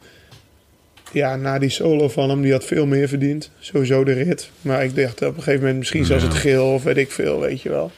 Ja, 1.11 1.35
na 1.35 1.59
die 1.59 1.69
solo 1.69 2.09
van 2.09 2.29
hem, 2.29 2.41
die 2.41 2.51
had 2.51 2.65
veel 2.65 2.85
meer 2.85 3.07
verdiend. 3.07 3.51
Sowieso 3.59 4.03
de 4.03 4.11
rit. 4.11 4.49
Maar 4.61 4.83
ik 4.83 4.95
dacht 4.95 5.21
op 5.21 5.27
een 5.27 5.43
gegeven 5.43 5.59
moment 5.59 5.77
misschien 5.77 6.05
zelfs 6.05 6.23
het 6.23 6.33
geel 6.33 6.73
of 6.73 6.83
weet 6.83 6.97
ik 6.97 7.11
veel, 7.11 7.39
weet 7.39 7.61
je 7.61 7.69
wel. 7.69 7.91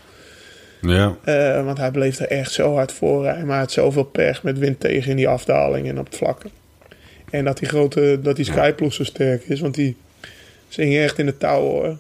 Ja. 0.82 1.18
Uh, 1.26 1.66
want 1.66 1.78
hij 1.78 1.92
bleef 1.92 2.20
er 2.20 2.28
echt 2.28 2.52
zo 2.52 2.74
hard 2.74 2.92
voor. 2.92 3.22
Maar 3.22 3.46
hij 3.46 3.58
had 3.58 3.72
zoveel 3.72 4.04
pech 4.04 4.44
met 4.44 4.60
wind 4.60 4.80
tegen 4.80 5.10
in 5.10 5.16
die 5.16 5.28
afdaling 5.28 5.88
en 5.88 6.00
op 6.00 6.06
het 6.06 6.16
vlakke. 6.16 6.48
En 7.30 7.46
dat 7.46 7.58
die 7.58 7.68
grote, 7.68 8.20
dat 8.22 8.36
die 8.36 8.46
Skyploeg 8.46 8.94
zo 8.94 9.04
sterk 9.04 9.44
is. 9.44 9.60
Want 9.60 9.76
die 9.76 9.96
zingen 10.68 11.04
echt 11.04 11.20
in 11.20 11.26
de 11.26 11.38
touw 11.38 11.62
hoor. 11.62 11.98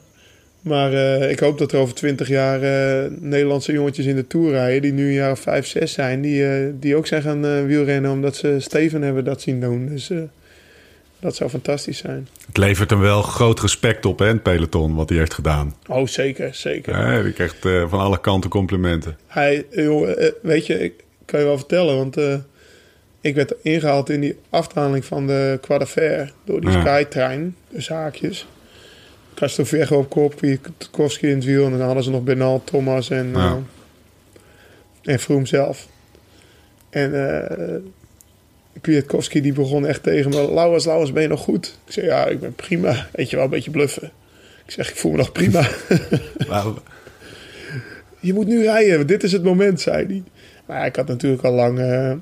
Maar 0.66 0.94
uh, 0.94 1.30
ik 1.32 1.40
hoop 1.40 1.58
dat 1.58 1.72
er 1.72 1.80
over 1.80 1.96
twintig 1.96 2.28
jaar 2.28 2.64
uh, 2.64 3.12
Nederlandse 3.20 3.72
jongetjes 3.72 4.06
in 4.06 4.16
de 4.16 4.28
Tour 4.28 4.52
rijden... 4.52 4.82
die 4.82 4.94
nu 4.94 5.08
een 5.08 5.14
jaar 5.14 5.32
of 5.32 5.40
vijf, 5.40 5.68
zes 5.68 5.94
zijn... 5.94 6.22
die, 6.22 6.80
die 6.80 6.96
ook 6.96 7.08
zijn 7.08 7.22
gaan 7.22 7.66
wielrennen 7.66 8.12
omdat 8.12 8.36
ze 8.36 8.56
Steven 8.60 9.02
hebben 9.02 9.24
dat 9.24 9.42
zien 9.42 9.60
doen. 9.60 9.88
Dus 9.88 10.12
dat 11.20 11.36
zou 11.36 11.50
fantastisch 11.50 11.98
zijn. 11.98 12.28
Het 12.48 12.58
levert 12.58 12.90
hem 12.90 13.00
wel 13.00 13.22
groot 13.22 13.60
respect 13.60 14.06
op, 14.06 14.20
hè, 14.20 14.26
het 14.26 14.44
peloton, 14.44 14.96
wat 14.96 15.10
hij 15.10 15.18
heeft 15.18 15.34
gedaan. 15.34 15.76
Oh, 15.88 16.08
zeker, 16.08 16.56
zeker. 16.56 16.98
Ja, 16.98 17.22
die 17.22 17.34
krijgt 17.34 17.58
van 17.88 18.00
alle 18.00 18.20
kanten 18.20 18.50
complimenten. 18.50 19.18
Hij, 19.28 19.66
joh, 19.70 20.10
weet 20.42 20.66
je, 20.66 20.84
ik 20.84 20.94
kan 21.26 21.40
je 21.40 21.46
wel 21.46 21.58
vertellen, 21.58 21.96
want 21.96 22.18
ik 23.22 23.36
werd 23.36 23.54
ingehaald 23.62 24.10
in 24.10 24.22
die 24.22 24.38
afdaling 24.50 25.06
van 25.06 25.28
de 25.28 25.58
Quadaffaire 25.62 26.30
door 26.44 26.62
die 26.62 26.70
ja. 26.70 26.82
Skytrein, 26.82 27.56
dus 27.70 27.90
haakjes. 27.90 28.48
Castrovejo 29.36 29.98
op 29.98 30.10
kop, 30.10 30.36
Kwiatkowski 30.36 31.28
in 31.28 31.36
het 31.36 31.46
wiel 31.46 31.66
en 31.66 31.72
dan 31.72 31.82
hadden 31.82 32.04
ze 32.04 32.10
nog 32.10 32.24
Bernal, 32.24 32.62
Thomas 32.64 33.10
en, 33.10 33.32
ja. 33.34 33.60
en 35.04 35.20
Vroom 35.20 35.46
zelf. 35.46 35.88
En 36.90 37.12
Kwiatkowski 38.82 39.42
die 39.42 39.54
begon 39.54 39.86
echt 39.86 40.04
tegen 40.04 40.30
me. 40.30 40.54
Lauwers, 40.54 40.86
Lauwers, 40.86 41.12
ben 41.12 41.22
je 41.22 41.28
nog 41.28 41.40
goed? 41.40 41.80
Ik 41.86 41.92
zei, 41.94 42.06
ja, 42.06 42.26
ik 42.26 42.40
ben 42.40 42.56
prima. 42.56 43.08
Weet 43.12 43.30
je 43.30 43.36
wel, 43.36 43.46
een 43.46 43.52
beetje 43.52 43.72
bluffen. 43.72 44.12
Ik 44.66 44.72
zeg, 44.72 44.90
ik 44.90 44.96
voel 44.96 45.12
me 45.12 45.18
nog 45.18 45.32
prima. 45.32 45.68
je 48.20 48.34
moet 48.34 48.48
nu 48.48 48.62
rijden, 48.64 49.08
dit 49.08 49.24
is 49.24 49.32
het 49.32 49.44
moment, 49.44 49.82
zei 49.82 50.06
hij. 50.06 50.24
Maar 50.66 50.86
ik 50.86 50.96
had 50.96 51.08
natuurlijk 51.08 51.44
al 51.44 51.54
lang... 51.54 51.80
Uh, 51.80 52.14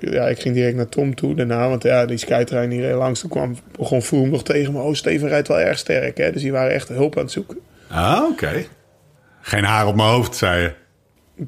ja, 0.00 0.28
ik 0.28 0.38
ging 0.38 0.54
direct 0.54 0.76
naar 0.76 0.88
Tom 0.88 1.14
toe 1.14 1.34
daarna. 1.34 1.68
Want 1.68 1.82
ja, 1.82 2.06
die 2.06 2.16
skytrein 2.16 2.70
die 2.70 2.80
reed 2.80 2.94
langs. 2.94 3.20
Toen 3.20 3.30
kwam, 3.30 3.56
begon 3.78 4.02
Vroom 4.02 4.30
nog 4.30 4.44
tegen 4.44 4.72
me. 4.72 4.80
Oh, 4.80 4.94
Steven 4.94 5.28
rijdt 5.28 5.48
wel 5.48 5.60
erg 5.60 5.78
sterk, 5.78 6.16
hè. 6.16 6.32
Dus 6.32 6.42
die 6.42 6.52
waren 6.52 6.72
echt 6.72 6.88
hulp 6.88 7.16
aan 7.16 7.22
het 7.22 7.32
zoeken. 7.32 7.58
Ah, 7.88 8.22
oké. 8.22 8.44
Okay. 8.44 8.66
Geen 9.40 9.64
haar 9.64 9.86
op 9.86 9.96
mijn 9.96 10.08
hoofd, 10.08 10.36
zei 10.36 10.62
je. 10.62 10.72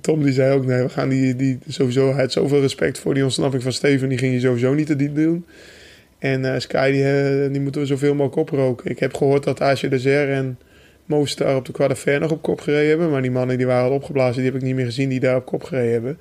Tom 0.00 0.22
die 0.22 0.32
zei 0.32 0.54
ook, 0.54 0.66
nee, 0.66 0.82
we 0.82 0.88
gaan 0.88 1.08
die, 1.08 1.36
die 1.36 1.58
sowieso, 1.68 2.12
hij 2.12 2.20
had 2.20 2.32
zoveel 2.32 2.60
respect 2.60 2.98
voor 2.98 3.14
die 3.14 3.22
ontsnapping 3.22 3.62
van 3.62 3.72
Steven, 3.72 4.08
die 4.08 4.18
ging 4.18 4.32
je 4.34 4.40
sowieso 4.40 4.74
niet 4.74 4.86
te 4.86 4.96
diep 4.96 5.14
doen. 5.14 5.46
En 6.18 6.44
uh, 6.44 6.54
Sky, 6.58 6.90
die, 6.90 7.02
uh, 7.02 7.52
die 7.52 7.60
moeten 7.60 7.80
we 7.80 7.86
zoveel 7.86 8.14
mogelijk 8.14 8.36
oproken. 8.36 8.90
Ik 8.90 8.98
heb 8.98 9.16
gehoord 9.16 9.44
dat 9.44 9.60
Asje 9.60 9.88
de 9.88 9.98
Zer 9.98 10.32
en 10.32 10.58
Moostar 11.04 11.56
op 11.56 11.64
de 11.64 11.72
Quadra 11.72 12.18
nog 12.18 12.30
op 12.30 12.42
kop 12.42 12.60
gereden 12.60 12.88
hebben. 12.88 13.10
Maar 13.10 13.22
die 13.22 13.30
mannen 13.30 13.56
die 13.56 13.66
waren 13.66 13.84
al 13.84 13.96
opgeblazen, 13.96 14.42
die 14.42 14.50
heb 14.50 14.54
ik 14.54 14.66
niet 14.66 14.74
meer 14.74 14.84
gezien 14.84 15.08
die 15.08 15.20
daar 15.20 15.36
op 15.36 15.46
kop 15.46 15.62
gereden 15.62 15.92
hebben. 15.92 16.18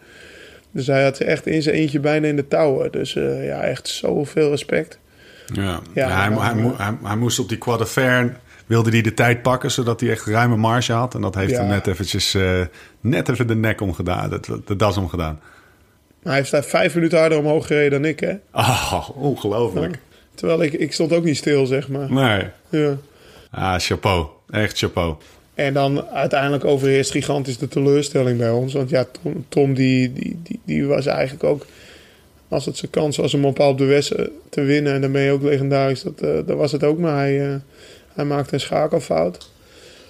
Dus 0.74 0.88
hij 0.88 1.04
had 1.04 1.18
echt 1.18 1.48
in 1.48 1.62
zijn 1.62 1.76
eentje 1.76 2.00
bijna 2.00 2.28
in 2.28 2.36
de 2.36 2.48
touwen. 2.48 2.92
Dus 2.92 3.16
uh, 3.16 3.46
ja, 3.46 3.62
echt 3.62 3.88
zoveel 3.88 4.50
respect. 4.50 5.00
Ja, 5.54 5.64
ja, 5.64 5.80
ja 5.94 6.08
hij, 6.08 6.38
hij, 6.38 6.74
hij, 6.78 6.98
hij, 7.04 7.16
moest 7.16 7.40
op 7.40 7.50
die 7.50 7.58
Quadra 7.58 8.30
wilde 8.66 8.90
hij 8.90 9.02
de 9.02 9.14
tijd 9.14 9.42
pakken, 9.42 9.72
zodat 9.72 10.00
hij 10.00 10.10
echt 10.10 10.26
ruime 10.26 10.56
marge 10.56 10.94
had. 10.94 11.16
En 11.16 11.22
dat 11.22 11.36
heeft 11.36 11.52
ja. 11.52 11.58
hem 11.58 11.68
net 11.68 11.88
eventjes, 11.88 12.36
uh, 12.36 12.62
net 13.00 13.30
even 13.30 13.48
de 13.48 13.56
nek 13.56 13.82
omgedaan, 13.82 14.30
de, 14.30 14.62
de 14.66 14.76
das 14.76 14.98
omgedaan. 14.98 15.40
Maar 16.24 16.32
hij 16.32 16.42
heeft 16.42 16.52
daar 16.52 16.64
vijf 16.64 16.96
minuten 16.96 17.20
harder 17.20 17.38
omhoog 17.38 17.68
gereden 17.68 18.02
dan 18.02 18.10
ik, 18.10 18.20
hè? 18.20 18.34
Oh, 18.52 19.10
ongelooflijk. 19.16 20.00
Terwijl 20.36 20.64
ik, 20.64 20.74
ik 20.74 20.94
stond 20.94 21.14
ook 21.14 21.24
niet 21.24 21.38
stil, 21.38 21.66
zeg 21.66 21.88
maar. 21.88 22.12
Nee. 22.12 22.48
Ja. 22.70 22.98
Ah, 23.52 23.80
chapeau. 23.80 24.28
Echt 24.50 24.78
chapeau. 24.78 25.16
En 25.54 25.74
dan 25.74 26.08
uiteindelijk 26.08 26.66
overheerst 26.66 27.12
gigantisch 27.12 27.58
de 27.58 27.68
teleurstelling 27.68 28.38
bij 28.38 28.52
ons. 28.52 28.74
Want 28.74 28.90
ja, 28.90 29.08
Tom, 29.50 29.74
die, 29.74 30.14
die, 30.14 30.40
die, 30.44 30.60
die 30.66 30.86
was 30.86 31.06
eigenlijk 31.06 31.44
ook... 31.44 31.66
Als 32.48 32.66
het 32.66 32.78
zijn 32.78 32.92
kans 32.92 33.18
was 33.18 33.34
om 33.34 33.46
op 33.46 33.60
Alpe 33.60 33.84
d'Huez 33.84 34.12
te 34.50 34.62
winnen... 34.62 35.04
en 35.04 35.24
je 35.24 35.32
ook 35.32 35.42
legendarisch, 35.42 36.02
dat, 36.02 36.24
uh, 36.24 36.56
was 36.56 36.72
het 36.72 36.84
ook. 36.84 36.98
Maar 36.98 37.16
hij... 37.16 37.48
Uh, 37.48 37.56
hij 38.14 38.26
maakte 38.26 38.54
een 38.54 38.60
schakelfout. 38.60 39.52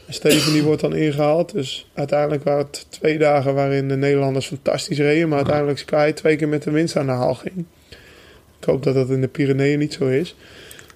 Steven 0.09 0.53
die 0.53 0.63
wordt 0.63 0.81
dan 0.81 0.95
ingehaald. 0.95 1.51
Dus 1.51 1.89
uiteindelijk 1.93 2.43
waren 2.43 2.65
het 2.65 2.85
twee 2.89 3.17
dagen 3.17 3.53
waarin 3.53 3.87
de 3.87 3.95
Nederlanders 3.95 4.47
fantastisch 4.47 4.97
reden. 4.97 5.27
Maar 5.27 5.37
uiteindelijk 5.37 5.79
Sky 5.79 6.11
twee 6.11 6.35
keer 6.35 6.47
met 6.47 6.63
de 6.63 6.71
winst 6.71 6.95
aan 6.95 7.05
de 7.05 7.11
haal 7.11 7.35
ging. 7.35 7.65
Ik 8.59 8.65
hoop 8.65 8.83
dat 8.83 8.93
dat 8.93 9.09
in 9.09 9.21
de 9.21 9.27
Pyreneeën 9.27 9.79
niet 9.79 9.93
zo 9.93 10.07
is. 10.07 10.35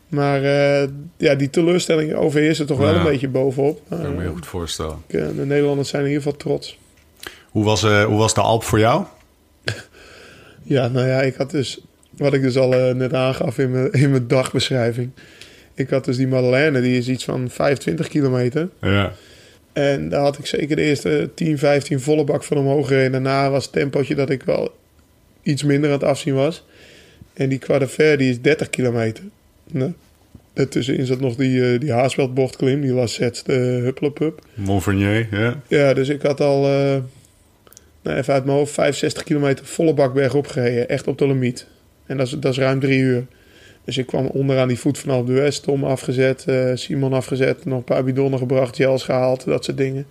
Maar 0.07 0.43
uh, 0.43 0.89
ja, 1.17 1.35
die 1.35 1.49
teleurstelling 1.49 2.13
overheerst 2.13 2.59
er 2.59 2.65
toch 2.65 2.77
wel 2.77 2.95
een 2.95 3.03
beetje 3.03 3.27
bovenop. 3.27 3.81
Dat 3.87 3.99
kan 3.99 4.09
ik 4.09 4.15
me 4.15 4.21
heel 4.21 4.33
goed 4.33 4.47
voorstellen. 4.47 4.97
uh, 5.07 5.27
de 5.35 5.45
Nederlanders 5.45 5.89
zijn 5.89 6.01
in 6.01 6.07
ieder 6.07 6.23
geval 6.23 6.37
trots. 6.39 6.77
Hoe 7.49 7.63
was, 7.63 7.83
eh, 7.83 8.05
hoe 8.05 8.17
was 8.17 8.33
de 8.33 8.41
Alp 8.41 8.63
voor 8.63 8.79
jou? 8.79 9.05
Ja, 10.63 10.87
nou 10.87 11.07
ja, 11.07 11.21
ik 11.21 11.35
had 11.35 11.51
dus... 11.51 11.81
Wat 12.17 12.33
ik 12.33 12.41
dus 12.41 12.57
al 12.57 12.73
eh, 12.73 12.93
net 12.95 13.13
aangaf 13.13 13.57
in 13.57 13.71
mijn, 13.71 13.91
in 13.91 14.11
mijn 14.11 14.27
dagbeschrijving. 14.27 15.09
Ik 15.73 15.89
had 15.89 16.05
dus 16.05 16.17
die 16.17 16.27
Madeleine, 16.27 16.81
die 16.81 16.97
is 16.97 17.07
iets 17.07 17.23
van 17.23 17.49
25 17.49 18.07
kilometer. 18.07 18.69
Ja. 18.81 19.13
En 19.73 20.09
daar 20.09 20.21
had 20.21 20.37
ik 20.37 20.45
zeker 20.45 20.75
de 20.75 20.81
eerste 20.81 21.29
10, 21.35 21.57
15 21.57 21.99
volle 21.99 22.23
bak 22.23 22.43
van 22.43 22.57
omhoog 22.57 22.87
gereden. 22.87 23.11
Daarna 23.11 23.49
was 23.49 23.63
het 23.63 23.73
tempootje 23.73 24.15
dat 24.15 24.29
ik 24.29 24.43
wel 24.43 24.75
iets 25.43 25.63
minder 25.63 25.89
aan 25.89 25.95
het 25.95 26.07
afzien 26.07 26.35
was. 26.35 26.63
En 27.33 27.49
die 27.49 27.59
Quadrefer, 27.59 28.17
die 28.17 28.29
is 28.29 28.41
30 28.41 28.69
kilometer. 28.69 29.23
Nee. 29.71 29.93
Daartussenin 30.53 31.05
zat 31.05 31.19
nog 31.19 31.35
die, 31.35 31.73
eh, 31.73 31.79
die 31.79 31.91
Haasveldbochtklim, 31.91 32.81
die 32.81 32.93
was 32.93 33.13
zet 33.13 33.43
de 33.45 33.53
Huppelepup. 33.53 34.41
Montvernier, 34.53 35.27
ja. 35.31 35.61
Ja, 35.67 35.93
dus 35.93 36.09
ik 36.09 36.21
had 36.21 36.41
al, 36.41 36.65
eh, 36.65 36.97
nou 38.01 38.17
even 38.17 38.33
uit 38.33 38.45
mijn 38.45 38.57
hoofd, 38.57 38.73
65 38.73 39.23
kilometer 39.23 39.65
volle 39.65 39.93
bak 39.93 40.13
bergop 40.13 40.47
gereden. 40.47 40.89
Echt 40.89 41.07
op 41.07 41.17
de 41.17 41.27
limiet. 41.27 41.67
En 42.05 42.17
dat 42.17 42.27
is, 42.27 42.31
dat 42.39 42.51
is 42.51 42.57
ruim 42.57 42.79
drie 42.79 42.99
uur. 42.99 43.25
Dus 43.87 43.97
ik 43.97 44.05
kwam 44.05 44.25
onderaan 44.25 44.67
die 44.67 44.79
voet 44.79 44.97
vanaf 44.97 45.25
de 45.25 45.33
West. 45.33 45.63
Tom 45.63 45.83
afgezet, 45.83 46.45
eh, 46.47 46.71
Simon 46.73 47.13
afgezet. 47.13 47.65
Nog 47.65 47.77
een 47.77 47.83
paar 47.83 48.03
bidonnen 48.03 48.39
gebracht, 48.39 48.75
gels 48.75 49.03
gehaald, 49.03 49.45
dat 49.45 49.65
soort 49.65 49.77
dingen. 49.77 50.05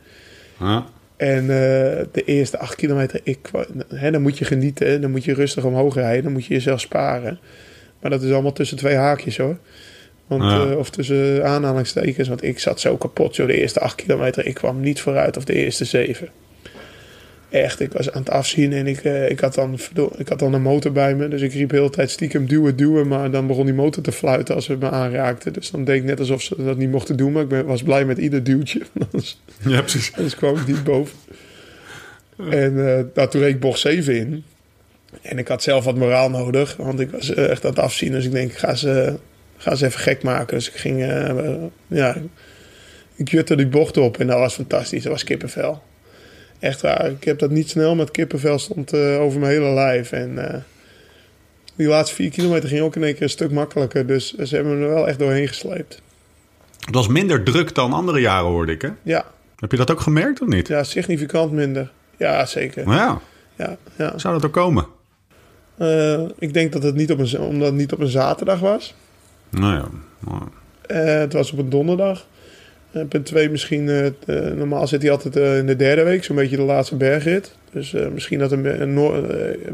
Ja. 0.61 0.87
En 1.16 1.40
eh, 1.40 2.05
de 2.12 2.23
eerste 2.25 2.59
acht 2.59 2.75
kilometer, 2.75 3.21
ik, 3.23 3.51
hè, 3.88 4.11
dan 4.11 4.23
moet 4.23 4.38
je 4.38 4.45
genieten. 4.45 5.01
Dan 5.01 5.11
moet 5.11 5.25
je 5.25 5.35
rustig 5.35 5.64
omhoog 5.64 5.95
rijden. 5.95 6.23
Dan 6.23 6.33
moet 6.33 6.47
je 6.47 6.55
jezelf 6.55 6.81
sparen. 6.81 7.38
Maar 8.01 8.11
dat 8.11 8.23
is 8.23 8.33
allemaal 8.33 8.53
tussen 8.53 8.77
twee 8.77 8.95
haakjes 8.95 9.37
hoor. 9.37 9.57
Want, 10.27 10.43
Ja. 10.43 10.71
eh, 10.71 10.77
of 10.79 10.91
tussen 10.91 11.45
aanhalingstekens. 11.45 12.29
Want 12.29 12.43
ik 12.43 12.59
zat 12.59 12.81
zo 12.81 12.97
kapot. 12.97 13.35
Zo 13.35 13.47
de 13.47 13.59
eerste 13.61 13.81
acht 13.81 13.95
kilometer. 13.95 14.47
Ik 14.47 14.55
kwam 14.55 14.81
niet 14.81 15.01
vooruit. 15.01 15.37
Of 15.37 15.45
de 15.45 15.53
eerste 15.55 15.85
zeven. 15.85 16.29
Echt, 17.51 17.81
ik 17.81 17.93
was 17.93 18.11
aan 18.13 18.21
het 18.21 18.31
afzien. 18.31 18.73
En 18.73 18.87
ik, 18.87 18.99
eh, 18.99 19.31
ik, 19.31 19.41
had 19.41 19.55
dan, 19.55 19.79
ik 20.17 20.29
had 20.29 20.39
dan 20.39 20.53
een 20.55 20.63
motor 20.63 20.93
bij 20.93 21.15
me. 21.15 21.29
Dus 21.29 21.41
ik 21.43 21.53
riep 21.53 21.71
heel 21.71 21.85
de 21.85 21.91
tijd 21.91 22.11
stiekem 22.11 22.47
duwen, 22.47 22.77
duwen. 22.77 23.09
Maar 23.09 23.31
dan 23.31 23.47
begon 23.47 23.65
die 23.65 23.75
motor 23.75 24.03
te 24.03 24.13
fluiten 24.13 24.55
als 24.55 24.65
ze 24.65 24.77
me 24.77 24.91
aanraakten. 24.91 25.53
Dus 25.53 25.71
dan 25.71 25.85
deed 25.85 25.97
ik 25.97 26.05
net 26.05 26.19
alsof 26.19 26.43
ze 26.43 26.65
dat 26.65 26.77
niet 26.77 26.91
mochten 26.91 27.17
doen. 27.17 27.33
Maar 27.33 27.43
ik 27.43 27.49
ben, 27.49 27.67
was 27.67 27.83
blij 27.83 28.05
met 28.05 28.19
ieder 28.19 28.45
duwtje. 28.45 28.83
Anders 29.13 29.41
Ja, 29.65 29.81
precies. 29.81 30.13
dus 30.13 30.35
kwam 30.37 30.57
ik 30.57 30.67
niet 30.67 30.85
boven. 30.85 31.17
En 32.51 32.87
eh 32.97 33.05
nou, 33.15 33.29
toen 33.29 33.41
reed 33.41 33.55
ik 33.55 33.61
bocht 33.61 33.81
7 33.81 34.17
in. 34.17 34.45
En 35.23 35.38
ik 35.38 35.49
had 35.49 35.62
zelf 35.62 35.85
wat 35.85 35.97
moraal 35.97 36.31
nodig. 36.31 36.77
Want 36.77 37.01
ik 37.01 37.11
was 37.11 37.35
eh, 37.35 37.51
echt 37.51 37.64
aan 37.64 37.71
het 37.71 37.79
afzien. 37.79 38.12
Dus 38.12 38.25
ik 38.25 38.33
denk, 38.33 38.51
ik 38.51 38.57
ga 38.59 38.75
ze, 38.75 39.16
ga 39.57 39.75
ze 39.75 39.87
even 39.87 40.01
gek 40.01 40.23
maken. 40.23 40.57
Dus 40.57 40.69
ik 40.69 40.75
ging, 40.75 41.03
eh, 41.03 41.29
eh, 41.29 41.55
ja, 41.87 42.16
ik 43.14 43.29
jutte 43.31 43.57
die 43.57 43.66
bocht 43.66 43.97
op. 43.97 44.19
En 44.19 44.27
dat 44.27 44.38
was 44.38 44.55
fantastisch. 44.55 45.03
Dat 45.03 45.12
was 45.12 45.25
kippenvel. 45.25 45.83
Echt 46.59 46.81
waar. 46.81 47.11
Ik 47.11 47.25
heb 47.25 47.38
dat 47.38 47.51
niet 47.51 47.71
snel, 47.71 47.95
maar 47.95 48.05
het 48.05 48.14
kippenvel 48.14 48.59
stond 48.59 48.95
over 48.95 49.40
mijn 49.40 49.53
hele 49.53 49.71
lijf. 49.75 50.12
En 50.12 50.64
die 51.77 51.87
laatste 51.87 52.14
vier 52.14 52.31
kilometer 52.31 52.69
ging 52.69 52.81
ook 52.81 52.97
in 52.97 53.05
één 53.05 53.12
keer 53.14 53.23
een 53.23 53.29
stuk 53.29 53.51
makkelijker. 53.51 54.07
Dus 54.07 54.35
ze 54.35 54.55
hebben 54.55 54.79
me 54.79 54.85
er 54.87 54.95
wel 54.95 55.09
echt 55.09 55.19
doorheen 55.19 55.49
gesleept. 55.49 56.01
Het 56.85 56.95
was 56.95 57.09
minder 57.09 57.42
druk 57.42 57.75
dan 57.75 57.92
andere 57.92 58.21
jaren, 58.21 58.49
hoorde 58.51 58.73
ik. 58.73 58.83
Hè? 58.83 58.88
Ja, 59.03 59.25
Heb 59.57 59.71
je 59.71 59.77
dat 59.77 59.90
ook 59.90 60.01
gemerkt 60.01 60.40
of 60.40 60.49
niet? 60.49 60.69
ja 60.69 60.83
significant 60.83 61.53
minder. 61.53 61.90
Ja, 62.16 62.47
zeker. 62.47 62.85
Nou 62.85 62.97
ja, 62.97 63.21
Ja, 63.57 63.77
ja. 63.97 64.19
zou 64.19 64.35
dat 64.35 64.45
ook 64.45 64.53
komen? 64.53 64.87
Eh, 65.79 66.23
ik 66.39 66.55
denk 66.55 66.73
dat 66.73 66.83
het 66.83 66.95
niet 66.95 67.11
op 67.12 67.19
een, 67.19 67.41
omdat 67.41 67.69
het 67.69 67.77
niet 67.77 67.93
op 67.93 68.01
een 68.01 68.09
zaterdag 68.09 68.61
was. 68.61 68.95
Nou 69.51 69.75
ja. 69.75 69.89
nou, 70.19 70.43
Eh, 70.87 71.19
het 71.19 71.33
was 71.33 71.53
op 71.53 71.59
een 71.59 71.71
donderdag. 71.71 72.27
Eh, 72.91 73.03
punt 73.09 73.27
2 73.27 73.51
misschien, 73.51 74.15
normaal 74.57 74.87
zit 74.87 75.03
hij 75.03 75.11
altijd 75.11 75.37
in 75.37 75.67
de 75.67 75.77
derde 75.77 76.03
week, 76.03 76.25
zo'n 76.25 76.37
beetje 76.37 76.57
de 76.57 76.62
laatste 76.62 76.97
bergrit. 76.97 77.57
Dus 77.73 77.93
misschien 77.93 78.39
dat 78.39 78.53
een, 78.53 78.81
een 78.83 78.95
Noor- 78.95 79.23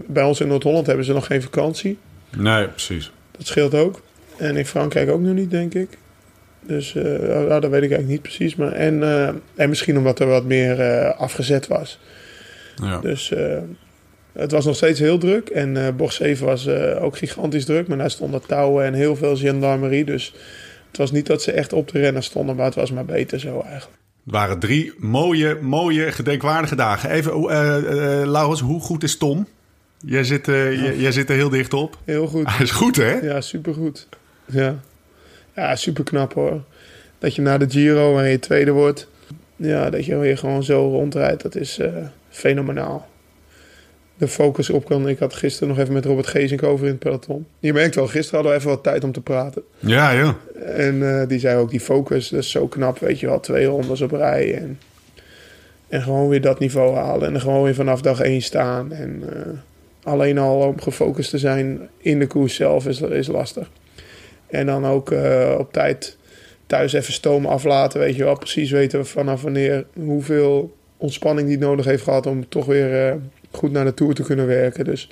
bij 0.06 0.22
ons 0.22 0.40
in 0.40 0.48
Noord-Holland 0.48 0.86
hebben 0.86 1.04
ze 1.04 1.12
nog 1.12 1.26
geen 1.26 1.42
vakantie. 1.42 1.98
Nee, 2.36 2.68
precies. 2.68 3.10
Dat 3.30 3.46
scheelt 3.46 3.74
ook. 3.74 4.02
En 4.36 4.56
in 4.56 4.66
Frankrijk 4.66 5.10
ook 5.10 5.20
nog 5.20 5.34
niet, 5.34 5.50
denk 5.50 5.74
ik. 5.74 5.88
Dus 6.60 6.94
eh, 6.94 7.02
nou, 7.48 7.60
dat 7.60 7.70
weet 7.70 7.82
ik 7.82 7.90
eigenlijk 7.90 8.08
niet 8.08 8.22
precies. 8.22 8.56
Maar, 8.56 8.72
en, 8.72 9.02
en 9.54 9.68
misschien 9.68 9.98
omdat 9.98 10.18
er 10.20 10.26
wat 10.26 10.44
meer 10.44 10.82
afgezet 11.12 11.66
was. 11.66 11.98
Ja. 12.82 13.00
Dus 13.00 13.32
het 14.32 14.50
was 14.50 14.64
nog 14.64 14.76
steeds 14.76 14.98
heel 14.98 15.18
druk. 15.18 15.48
En 15.48 15.86
eh 15.86 15.94
bocht 15.94 16.14
7 16.14 16.46
was 16.46 16.66
eh, 16.66 17.02
ook 17.02 17.16
gigantisch 17.16 17.64
druk. 17.64 17.88
Maar 17.88 17.98
daar 17.98 18.10
stonden 18.10 18.46
touwen 18.46 18.84
en 18.84 18.94
heel 18.94 19.16
veel 19.16 19.36
gendarmerie. 19.36 20.04
Dus 20.04 20.34
het 20.88 20.96
was 20.96 21.12
niet 21.12 21.26
dat 21.26 21.42
ze 21.42 21.52
echt 21.52 21.72
op 21.72 21.88
de 21.88 21.98
rennen 21.98 22.22
stonden. 22.22 22.56
Maar 22.56 22.64
het 22.64 22.74
was 22.74 22.92
maar 22.92 23.04
beter 23.04 23.40
zo 23.40 23.60
eigenlijk. 23.60 24.00
Het 24.24 24.34
waren 24.34 24.58
drie 24.58 24.92
mooie, 24.98 25.58
mooie, 25.60 26.12
gedenkwaardige 26.12 26.74
dagen. 26.74 27.10
Even, 27.10 27.32
eh, 27.32 28.22
Laurens, 28.30 28.60
hoe 28.60 28.80
goed 28.80 29.02
is 29.02 29.16
Tom? 29.16 29.46
Jij 30.04 30.24
zit, 30.24 30.48
eh, 30.48 30.82
jij, 30.82 30.96
jij 30.96 31.12
zit 31.12 31.30
er 31.30 31.36
heel 31.36 31.48
dicht 31.48 31.74
op. 31.74 31.98
Heel 32.04 32.26
goed. 32.26 32.48
Hij 32.48 32.64
is 32.64 32.70
goed, 32.70 32.96
hè? 32.96 33.12
Ja, 33.12 33.40
supergoed. 33.40 34.08
Ja, 34.46 34.76
ja 35.54 35.76
super 35.76 36.04
knap 36.04 36.34
hoor. 36.34 36.62
Dat 37.18 37.34
je 37.34 37.42
na 37.42 37.58
de 37.58 37.70
Giro, 37.70 38.12
waarin 38.12 38.30
je 38.30 38.38
tweede 38.38 38.70
wordt... 38.70 39.08
Ja, 39.56 39.90
dat 39.90 40.04
je 40.04 40.16
weer 40.16 40.38
gewoon 40.38 40.62
zo 40.62 40.88
rondrijdt. 40.88 41.42
Dat 41.42 41.54
is 41.54 41.78
fenomenaal. 42.28 43.08
De 44.22 44.28
focus 44.28 44.70
op 44.70 44.84
kan... 44.84 45.08
Ik 45.08 45.18
had 45.18 45.34
gisteren 45.34 45.68
nog 45.68 45.78
even 45.78 45.92
met 45.92 46.04
Robert 46.04 46.26
Gezink 46.26 46.62
over 46.62 46.84
in 46.84 46.90
het 46.90 46.98
peloton. 46.98 47.46
Je 47.58 47.72
merkt 47.72 47.94
wel, 47.94 48.06
gisteren 48.06 48.34
hadden 48.34 48.52
we 48.52 48.58
even 48.58 48.70
wat 48.70 48.82
tijd 48.82 49.04
om 49.04 49.12
te 49.12 49.20
praten. 49.20 49.62
Ja, 49.78 50.16
joh. 50.16 50.34
En 50.64 51.20
eh, 51.20 51.28
die 51.28 51.38
zei 51.38 51.58
ook, 51.58 51.70
die 51.70 51.80
focus, 51.80 52.28
dat 52.28 52.40
is 52.40 52.50
zo 52.50 52.66
knap, 52.66 52.98
weet 52.98 53.20
je 53.20 53.26
wel. 53.26 53.40
Twee 53.40 53.66
rondes 53.66 54.00
op 54.00 54.10
rij 54.10 54.54
en, 54.54 54.78
en 55.88 56.02
gewoon 56.02 56.28
weer 56.28 56.40
dat 56.40 56.58
niveau 56.58 56.96
halen. 56.96 57.34
En 57.34 57.40
gewoon 57.40 57.62
weer 57.62 57.74
vanaf 57.74 58.00
dag 58.00 58.20
één 58.20 58.42
staan. 58.42 58.92
En 58.92 59.22
eh, 59.28 59.52
alleen 60.02 60.38
al 60.38 60.56
om 60.56 60.80
gefocust 60.80 61.30
te 61.30 61.38
zijn 61.38 61.88
in 61.98 62.18
de 62.18 62.26
koers 62.26 62.54
zelf 62.54 62.86
is, 62.86 63.00
is 63.00 63.26
lastig. 63.26 63.70
En 64.46 64.66
dan 64.66 64.86
ook 64.86 65.10
eh, 65.10 65.54
op 65.58 65.72
tijd 65.72 66.16
thuis 66.66 66.92
even 66.92 67.12
stoom 67.12 67.46
aflaten, 67.46 68.00
weet 68.00 68.16
je 68.16 68.24
wel. 68.24 68.38
Precies 68.38 68.70
weten 68.70 69.06
vanaf 69.06 69.42
wanneer, 69.42 69.84
hoeveel 69.94 70.76
ontspanning 70.96 71.48
die 71.48 71.58
nodig 71.58 71.84
heeft 71.84 72.02
gehad... 72.02 72.26
om 72.26 72.48
toch 72.48 72.66
weer 72.66 73.20
goed 73.52 73.72
naar 73.72 73.84
de 73.84 73.94
Tour 73.94 74.14
te 74.14 74.22
kunnen 74.22 74.46
werken. 74.46 74.84
Dus 74.84 75.10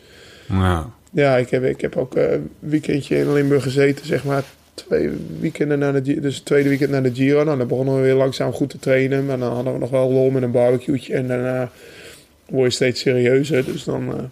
Ja. 0.49 0.91
ja, 1.11 1.37
ik 1.37 1.51
heb, 1.51 1.65
ik 1.65 1.81
heb 1.81 1.97
ook 1.97 2.15
eh, 2.15 2.33
een 2.33 2.51
weekendje 2.59 3.17
in 3.19 3.33
Limburg 3.33 3.63
gezeten, 3.63 4.07
zeg 4.07 4.25
maar. 4.25 4.45
Twee 4.75 5.11
weekenden 5.41 5.79
na 5.79 5.93
de, 5.93 6.21
dus 6.21 6.35
het 6.37 6.45
tweede 6.45 6.69
weekend 6.69 6.91
na 6.91 7.01
de 7.01 7.15
Giro. 7.15 7.45
Nou, 7.45 7.59
dan 7.59 7.69
begonnen 7.69 7.95
we 7.97 8.01
weer 8.01 8.15
langzaam 8.15 8.53
goed 8.53 8.71
te 8.71 8.79
trainen. 8.79 9.27
Maar 9.27 9.39
dan 9.39 9.53
hadden 9.53 9.73
we 9.73 9.79
nog 9.79 9.91
wel 9.91 10.11
lol 10.11 10.31
met 10.31 10.43
een 10.43 10.51
barbecue'tje. 10.51 11.15
En 11.15 11.27
daarna 11.29 11.71
word 12.47 12.65
je 12.67 12.75
steeds 12.75 13.01
serieuzer. 13.01 13.65
Dus 13.65 13.85
dan, 13.85 14.15
eh, 14.17 14.23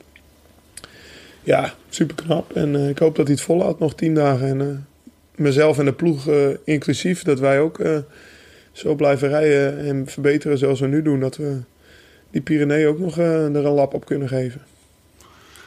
ja, 1.43 1.75
super 1.89 2.15
knap. 2.15 2.53
En 2.57 2.75
eh, 2.77 2.89
ik 2.89 2.99
hoop 2.99 3.17
dat 3.17 3.27
hij 3.27 3.35
het 3.35 3.45
volhoudt, 3.45 3.81
nog 3.81 3.95
tien 3.95 4.15
dagen. 4.15 4.49
En 4.49 4.61
eh, 4.61 4.67
mezelf 5.35 5.79
en 5.79 5.85
de 5.85 5.93
ploeg 5.93 6.29
eh, 6.29 6.49
inclusief, 6.65 7.23
dat 7.23 7.39
wij 7.41 7.61
ook 7.61 7.79
eh, 7.79 7.99
zo 8.73 8.95
blijven 8.95 9.29
rijden 9.29 9.79
en 9.79 10.07
verbeteren 10.07 10.59
zoals 10.59 10.81
we 10.81 10.87
nu 10.87 11.03
doen. 11.03 11.21
Dat 11.21 11.37
we 11.37 11.57
die 12.31 12.41
Pyrenee 12.41 12.87
ook 12.87 12.99
nog 12.99 13.19
eh, 13.19 13.45
er 13.45 13.57
een 13.67 13.73
lap 13.73 13.95
op 13.95 14.05
kunnen 14.05 14.29
geven. 14.29 14.61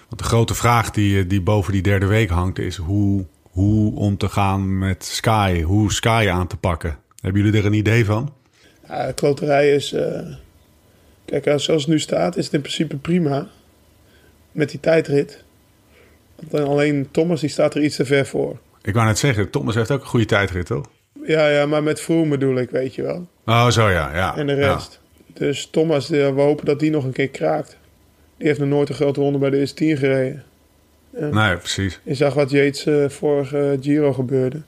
Want 0.08 0.21
de 0.21 0.24
grote 0.24 0.54
vraag 0.56 0.91
die, 0.91 1.19
eh, 1.19 1.30
die 1.30 1.41
boven 1.41 1.74
die 1.74 1.82
derde 1.82 2.06
week 2.06 2.30
hangt 2.30 2.60
is 2.60 2.76
hoe, 2.76 3.26
hoe 3.41 3.95
om 3.95 4.17
te 4.17 4.30
gaan 4.30 4.78
met 4.78 5.06
Sky. 5.06 5.62
Hoe 5.62 5.91
Sky 5.93 6.28
aan 6.32 6.47
te 6.47 6.58
pakken. 6.58 6.97
Hebben 7.21 7.41
jullie 7.43 7.60
er 7.60 7.65
een 7.65 7.74
idee 7.74 8.06
van? 8.06 8.34
Ja, 8.88 9.12
kloterij 9.12 9.74
is... 9.76 9.93
eh, 9.93 10.19
kijk, 11.26 11.47
als- 11.47 11.63
zoals 11.63 11.82
het 11.82 11.91
nu 11.91 12.00
staat, 12.00 12.38
is 12.38 12.45
het 12.45 12.54
in 12.54 12.62
principe 12.62 12.97
prima. 12.97 13.47
Met 14.52 14.69
die 14.69 14.80
tijdrit. 14.80 15.43
Want 16.50 16.67
alleen 16.67 17.08
Thomas, 17.12 17.39
die 17.39 17.50
staat 17.50 17.76
er 17.76 17.84
iets 17.84 17.95
te 17.95 18.06
ver 18.06 18.26
voor. 18.26 18.60
Ik 18.82 18.93
wou 18.93 19.06
net 19.08 19.17
zeggen, 19.19 19.50
Thomas 19.50 19.76
heeft 19.76 19.91
ook 19.91 20.02
een 20.02 20.08
goede 20.08 20.26
tijdrit, 20.26 20.65
toch? 20.65 20.89
Ja, 21.26 21.47
ja, 21.50 21.65
maar 21.65 21.84
met 21.84 22.02
Froome 22.02 22.30
bedoel 22.30 22.56
ik, 22.58 22.69
weet 22.69 22.95
je 22.95 23.02
wel. 23.02 23.28
Oh, 23.45 23.67
zo 23.67 23.89
ja. 23.89 24.15
ja. 24.15 24.38
En 24.38 24.47
de 24.47 24.54
rest. 24.54 25.00
Dus 25.34 25.67
Thomas, 25.72 26.12
eh, 26.12 26.34
we 26.36 26.41
hopen 26.41 26.65
dat 26.65 26.80
die 26.80 26.91
nog 26.91 27.04
een 27.04 27.12
keer 27.12 27.30
kraakt. 27.30 27.78
Die 28.38 28.48
heeft 28.48 28.60
nog 28.60 28.70
nooit 28.70 28.89
een 28.89 28.96
grote 28.96 29.20
ronde 29.20 29.38
bij 29.39 29.50
de 29.50 29.58
eerste 29.58 29.76
10 29.76 29.98
gereden. 29.98 30.44
Nee, 31.12 31.58
precies. 31.58 32.00
Je 32.04 32.13
zag 32.13 32.34
wat 32.34 32.50
Yates 32.52 32.86
eh, 32.86 33.10
vorige 33.10 33.78
Giro 33.82 34.13
gebeurde. 34.13 34.62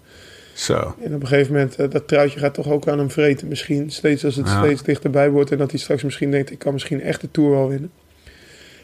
Zo. 0.53 0.95
En 1.03 1.15
op 1.15 1.21
een 1.21 1.27
gegeven 1.27 1.53
moment, 1.53 1.75
eh, 1.75 1.89
dat 1.89 2.07
truitje 2.07 2.39
gaat 2.39 2.53
toch 2.53 2.69
ook 2.69 2.87
aan 2.87 2.97
hem 2.97 3.11
vreten 3.11 3.47
misschien. 3.47 3.91
Steeds 3.91 4.25
als 4.25 4.35
het 4.35 4.47
Ja. 4.47 4.63
steeds 4.63 4.83
dichterbij 4.83 5.29
wordt 5.29 5.51
en 5.51 5.57
dat 5.57 5.71
hij 5.71 5.79
straks 5.79 6.03
misschien 6.03 6.31
denkt... 6.31 6.51
ik 6.51 6.59
kan 6.59 6.73
misschien 6.73 7.01
echt 7.01 7.21
de 7.21 7.31
Tour 7.31 7.49
wel 7.49 7.69
winnen. 7.69 7.91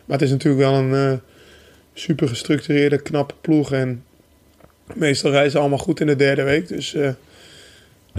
Maar 0.05 0.17
het 0.17 0.21
is 0.25 0.31
natuurlijk 0.31 0.63
wel 0.63 0.73
een 0.73 1.19
super 1.93 2.27
gestructureerde, 2.27 3.01
knappe 3.01 3.33
ploeg. 3.41 3.71
En 3.71 4.03
meestal 4.93 5.31
rijden 5.31 5.51
ze 5.51 5.57
allemaal 5.59 5.77
goed 5.77 5.99
in 5.99 6.07
de 6.07 6.15
derde 6.15 6.43
week. 6.43 6.67
Dus 6.67 6.95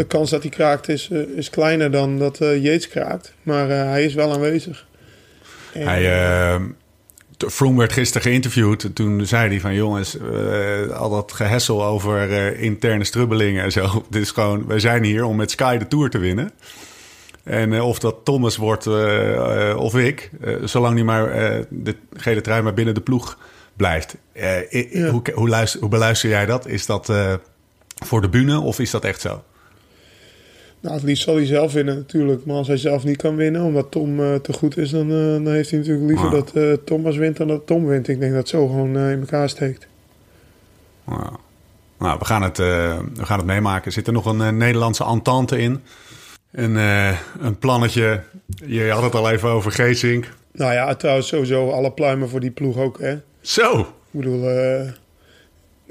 de 0.00 0.06
kans 0.06 0.30
dat 0.30 0.42
hij 0.42 0.50
kraakt 0.50 0.88
is, 0.88 1.08
eh, 1.12 1.18
is 1.36 1.50
kleiner 1.50 1.90
dan 1.90 2.18
dat 2.18 2.40
eh 2.40 2.62
Yates 2.62 2.88
kraakt. 2.88 3.34
Maar 3.42 3.70
eh, 3.70 3.76
hij 3.84 4.04
is 4.04 4.14
wel 4.14 4.32
aanwezig. 4.32 4.86
En, 5.72 5.86
Hij, 5.86 6.22
eh, 6.54 6.60
t- 7.36 7.52
Froome 7.52 7.78
werd 7.78 7.92
gisteren 7.92 8.22
geïnterviewd. 8.22 8.84
En 8.84 8.92
Toen 8.92 9.26
zei 9.26 9.48
hij 9.48 9.60
van 9.60 9.74
jongens, 9.74 10.16
al 10.92 11.10
dat 11.10 11.32
gehessel 11.32 11.84
over 11.84 12.30
interne 12.58 13.04
strubbelingen 13.04 13.64
en 13.64 13.72
zo. 13.72 14.04
Dit 14.10 14.22
is 14.22 14.30
gewoon, 14.30 14.66
wij 14.66 14.78
zijn 14.78 15.04
hier 15.04 15.24
om 15.24 15.36
met 15.36 15.50
Sky 15.50 15.76
de 15.76 15.88
Tour 15.88 16.10
te 16.10 16.18
winnen. 16.18 16.50
En 17.42 17.80
of 17.80 17.98
dat 17.98 18.16
Thomas 18.24 18.56
wordt 18.56 18.86
of 19.76 19.96
ik, 19.96 20.30
zolang 20.64 20.94
hij 20.94 21.04
maar 21.04 21.28
de 21.68 21.94
gele 22.16 22.40
trui 22.40 22.62
maar 22.62 22.74
binnen 22.74 22.94
de 22.94 23.00
ploeg 23.00 23.38
blijft. 23.76 24.16
Ja. 24.34 25.10
hoe, 25.10 25.22
hoe, 25.34 25.48
luister, 25.48 25.80
hoe 25.80 25.88
beluister 25.88 26.28
jij 26.28 26.46
dat? 26.46 26.66
Is 26.66 26.86
dat 26.86 27.12
voor 28.04 28.20
de 28.20 28.28
bühne 28.28 28.60
of 28.60 28.78
is 28.78 28.90
dat 28.90 29.04
echt 29.04 29.20
zo? 29.20 29.42
Nou, 30.80 30.94
het 30.94 31.04
liefst 31.04 31.22
zal 31.22 31.34
hij 31.34 31.46
zelf 31.46 31.72
winnen 31.72 31.94
natuurlijk. 31.94 32.44
Maar 32.44 32.56
als 32.56 32.66
hij 32.66 32.76
zelf 32.76 33.04
niet 33.04 33.16
kan 33.16 33.36
winnen, 33.36 33.62
omdat 33.62 33.90
Tom 33.90 34.20
eh, 34.20 34.34
te 34.34 34.52
goed 34.52 34.76
is... 34.76 34.90
dan, 34.90 35.10
eh, 35.10 35.16
dan 35.16 35.52
heeft 35.52 35.70
hij 35.70 35.78
natuurlijk 35.78 36.06
liever 36.06 36.24
Ja. 36.24 36.30
dat 36.30 36.52
eh, 36.52 36.72
Thomas 36.84 37.16
wint 37.16 37.36
dan 37.36 37.48
dat 37.48 37.66
Tom 37.66 37.86
wint. 37.86 38.08
Ik 38.08 38.20
denk 38.20 38.30
dat 38.32 38.40
het 38.40 38.48
zo 38.48 38.66
gewoon 38.66 38.98
in 38.98 39.20
elkaar 39.20 39.48
steekt. 39.48 39.86
Nou, 41.04 41.32
nou, 41.98 42.18
we, 42.18 42.24
gaan 42.24 42.42
het, 42.42 42.56
we 42.56 43.02
gaan 43.20 43.38
het 43.38 43.46
meemaken. 43.46 43.84
Er 43.84 43.92
zit 43.92 44.06
er 44.06 44.12
nog 44.12 44.26
een 44.26 44.56
Nederlandse 44.56 45.04
entente 45.04 45.58
in. 45.58 45.80
Een, 46.52 46.74
een 47.40 47.58
plannetje. 47.58 48.22
Je 48.66 48.90
had 48.90 49.02
het 49.02 49.14
al 49.14 49.30
even 49.30 49.48
over 49.48 49.72
Geesink. 49.72 50.28
Nou 50.52 50.72
ja, 50.72 50.94
trouwens 50.94 51.28
sowieso 51.28 51.70
alle 51.70 51.92
pluimen 51.92 52.28
voor 52.28 52.40
die 52.40 52.50
ploeg 52.50 52.76
ook, 52.76 53.00
hè. 53.00 53.16
Zo! 53.40 53.80
Ik 53.80 53.86
bedoel, 54.10 54.42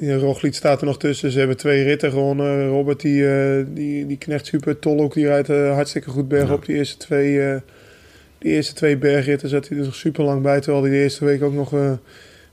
Roglic 0.02 0.54
staat 0.56 0.80
er 0.80 0.86
nog 0.86 0.98
tussen. 1.00 1.32
Ze 1.32 1.40
hebben 1.40 1.58
twee 1.58 1.84
ritten 1.84 2.12
gewonnen. 2.12 2.68
Robert, 2.68 3.02
die, 3.02 3.30
eh, 3.30 3.66
die, 3.68 4.08
die 4.08 4.18
knecht 4.18 4.46
super. 4.46 4.80
Tolhoek, 4.80 5.14
die 5.14 5.26
rijdt 5.28 5.50
eh, 5.50 5.74
hartstikke 5.74 6.10
goed 6.10 6.28
berg 6.28 6.48
Ja. 6.48 6.54
op 6.54 6.66
die 6.66 6.76
eerste 6.76 6.98
twee. 6.98 7.42
eh, 7.42 7.56
Die 8.38 8.52
eerste 8.52 8.74
twee 8.74 8.98
bergritten 8.98 9.50
zat 9.50 9.68
hij 9.68 9.78
er 9.78 9.84
nog 9.84 9.96
super 9.96 10.24
lang 10.24 10.42
bij. 10.42 10.60
Terwijl 10.60 10.84
hij 10.84 10.92
de 10.92 11.02
eerste 11.02 11.26
week 11.26 11.44
ook 11.44 11.54
nog 11.54 11.74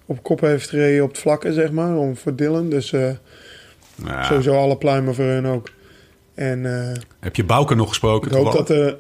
op 0.07 0.23
kop 0.23 0.41
heeft 0.41 0.69
gereden 0.69 1.03
op 1.03 1.09
het 1.09 1.19
vlakke, 1.19 1.53
zeg 1.53 1.71
maar. 1.73 1.97
Om 1.97 2.17
voor 2.17 2.35
Dylan. 2.37 2.69
Dus 2.71 2.95
sowieso 4.23 4.55
alle 4.55 4.77
pluimen 4.77 5.15
voor 5.15 5.25
hun 5.25 5.47
ook. 5.47 5.69
En 6.35 6.65
Heb 7.21 7.37
je 7.37 7.45
Bouke 7.45 7.75
nog 7.75 7.89
gesproken? 7.89 8.31
ik 8.31 8.37
hoop 8.37 8.53
dat... 8.53 8.71
eh 8.71 8.93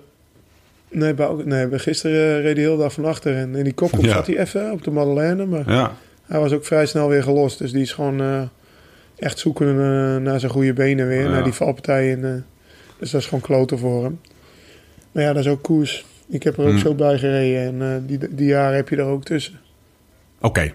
nee, 0.88 1.14
Bouke- 1.14 1.46
nee, 1.46 1.66
we- 1.66 1.78
gisteren 1.78 2.40
reed 2.42 2.56
hij 2.56 2.64
heel 2.64 2.76
dag 2.76 2.92
van 2.92 3.04
achter. 3.04 3.36
En 3.36 3.54
in 3.54 3.64
die 3.64 3.72
kopgroep 3.74 4.04
Ja. 4.04 4.12
zat 4.12 4.26
hij 4.26 4.38
even 4.38 4.72
op 4.72 4.84
de 4.84 4.90
Madeleine. 4.90 5.46
Maar 5.46 5.72
Ja. 5.72 5.96
Hij 6.26 6.40
was 6.40 6.52
ook 6.52 6.64
vrij 6.64 6.86
snel 6.86 7.08
weer 7.08 7.22
gelost. 7.22 7.58
Dus 7.58 7.72
die 7.72 7.82
is 7.82 7.92
gewoon 7.92 8.20
eh, 8.20 8.42
echt 9.18 9.38
zoeken 9.38 9.68
eh, 9.68 10.16
naar 10.22 10.40
zijn 10.40 10.52
goede 10.52 10.72
benen 10.72 11.06
weer. 11.08 11.22
Ja. 11.22 11.28
Naar 11.28 11.44
die 11.44 11.52
valpartijen. 11.52 12.24
eh. 12.24 12.30
dus 12.98 13.10
dat 13.10 13.20
is 13.20 13.26
gewoon 13.26 13.40
kloten 13.42 13.78
voor 13.78 14.02
hem. 14.04 14.20
Maar 15.12 15.22
ja, 15.22 15.32
dat 15.32 15.44
is 15.44 15.50
ook 15.50 15.62
koers. 15.62 16.04
Ik 16.28 16.42
heb 16.42 16.56
er 16.58 16.64
ook 16.64 16.70
Hmm. 16.70 16.78
zo 16.78 16.94
bij 16.94 17.18
gereden. 17.18 17.80
En 17.80 17.94
eh, 17.94 17.98
die, 18.08 18.34
die 18.34 18.46
jaren 18.48 18.76
heb 18.76 18.88
je 18.88 18.96
er 18.96 19.04
ook 19.04 19.24
tussen. 19.24 19.60
Oké. 20.40 20.72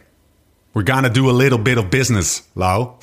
We're 0.72 0.92
gonna 0.94 1.10
do 1.10 1.30
a 1.30 1.34
little 1.34 1.60
bit 1.62 1.78
of 1.78 1.90
business, 1.90 2.44
Lau. 2.54 2.88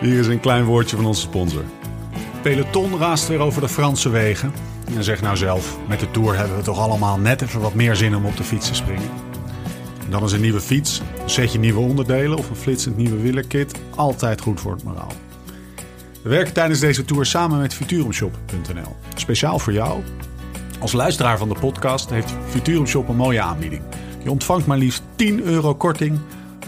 Hier 0.00 0.18
is 0.18 0.26
een 0.26 0.40
klein 0.40 0.64
woordje 0.64 0.96
van 0.96 1.04
onze 1.06 1.20
sponsor. 1.20 1.62
Peloton 2.42 2.98
raast 2.98 3.28
weer 3.28 3.38
over 3.38 3.60
de 3.60 3.68
Franse 3.68 4.08
wegen. 4.10 4.52
En 4.96 5.04
zeg 5.04 5.22
nou 5.22 5.36
zelf, 5.36 5.78
met 5.88 6.00
de 6.00 6.10
Tour 6.10 6.36
hebben 6.36 6.56
we 6.56 6.62
toch 6.62 6.78
allemaal 6.78 7.18
net 7.18 7.42
even 7.42 7.60
wat 7.60 7.74
meer 7.74 7.96
zin 7.96 8.16
om 8.16 8.24
op 8.26 8.36
de 8.36 8.44
fiets 8.44 8.68
te 8.68 8.74
springen. 8.74 9.08
Dan 10.12 10.24
is 10.24 10.32
een 10.32 10.40
nieuwe 10.40 10.60
fiets, 10.60 11.00
een 11.22 11.30
setje 11.30 11.58
nieuwe 11.58 11.80
onderdelen 11.80 12.38
of 12.38 12.50
een 12.50 12.56
flitsend 12.56 12.96
nieuwe 12.96 13.16
wielerkit 13.16 13.80
altijd 13.96 14.40
goed 14.40 14.60
voor 14.60 14.72
het 14.72 14.82
moraal. 14.82 15.12
We 16.22 16.28
werken 16.28 16.52
tijdens 16.52 16.80
deze 16.80 17.04
tour 17.04 17.26
samen 17.26 17.58
met 17.58 17.74
Futurumshop.nl. 17.74 18.96
Speciaal 19.14 19.58
voor 19.58 19.72
jou 19.72 20.02
als 20.82 20.92
luisteraar 20.92 21.38
van 21.38 21.48
de 21.48 21.54
podcast 21.60 22.10
heeft 22.10 22.34
Futurum 22.48 22.86
Shop 22.86 23.08
een 23.08 23.16
mooie 23.16 23.40
aanbieding. 23.40 23.82
Je 24.22 24.30
ontvangt 24.30 24.66
maar 24.66 24.78
liefst 24.78 25.02
10 25.16 25.42
euro 25.42 25.74
korting 25.74 26.18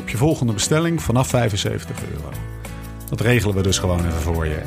op 0.01 0.09
je 0.09 0.17
volgende 0.17 0.53
bestelling 0.53 1.03
vanaf 1.03 1.29
75 1.29 1.97
euro. 2.13 2.29
Dat 3.09 3.21
regelen 3.21 3.57
we 3.57 3.63
dus 3.63 3.79
gewoon 3.79 4.07
even 4.07 4.21
voor 4.21 4.47
je. 4.47 4.63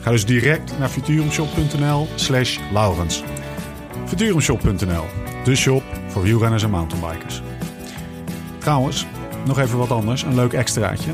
Ga 0.00 0.10
dus 0.10 0.24
direct 0.24 0.78
naar 0.78 0.88
futurumshop.nl 0.88 2.08
slash 2.14 2.58
Laurens. 2.72 3.22
Futurumshop.nl, 4.06 5.04
de 5.44 5.56
shop 5.56 5.82
voor 6.06 6.22
wielrenners 6.22 6.62
en 6.62 6.70
mountainbikers. 6.70 7.42
Trouwens, 8.68 9.06
nog 9.46 9.58
even 9.58 9.78
wat 9.78 9.90
anders, 9.90 10.22
een 10.22 10.34
leuk 10.34 10.52
extraatje. 10.52 11.10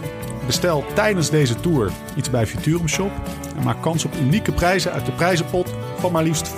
Bestel 0.46 0.84
tijdens 0.94 1.30
deze 1.30 1.60
tour 1.60 1.90
iets 2.16 2.30
bij 2.30 2.46
Futurum 2.46 2.88
Shop 2.88 3.10
en 3.56 3.62
maak 3.64 3.82
kans 3.82 4.04
op 4.04 4.14
unieke 4.20 4.52
prijzen 4.52 4.92
uit 4.92 5.06
de 5.06 5.12
prijzenpot 5.12 5.74
van 5.98 6.12
maar 6.12 6.22
liefst 6.22 6.54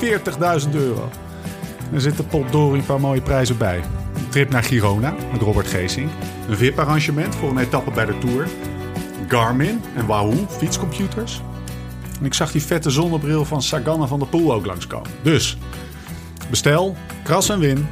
40.000 0.66 0.70
euro. 0.74 1.11
Er 1.92 2.00
zitten 2.00 2.26
potdorie 2.26 2.80
een 2.80 2.87
paar 2.87 3.00
mooie 3.00 3.20
prijzen 3.20 3.59
bij. 3.59 3.82
Een 4.14 4.28
trip 4.28 4.50
naar 4.50 4.62
Girona 4.62 5.14
met 5.32 5.40
Robert 5.40 5.66
Geesink. 5.66 6.11
Een 6.48 6.56
VIP-arrangement 6.56 7.35
voor 7.35 7.50
een 7.50 7.59
etappe 7.59 7.90
bij 7.90 8.04
de 8.04 8.18
Tour. 8.18 8.48
Garmin 9.28 9.80
en 9.94 10.06
Wahoo 10.06 10.46
fietscomputers. 10.48 11.42
En 12.18 12.24
ik 12.24 12.35
zag 12.35 12.52
die 12.52 12.62
vette 12.62 12.90
zonnebril 12.90 13.44
van 13.44 13.62
Sagan 13.62 14.09
van 14.09 14.18
der 14.18 14.28
Poel 14.28 14.52
ook 14.52 14.66
langskomen. 14.66 15.11
Dus 15.22 15.59
bestel, 16.50 16.96
kras 17.22 17.48
en 17.48 17.59
win 17.59 17.87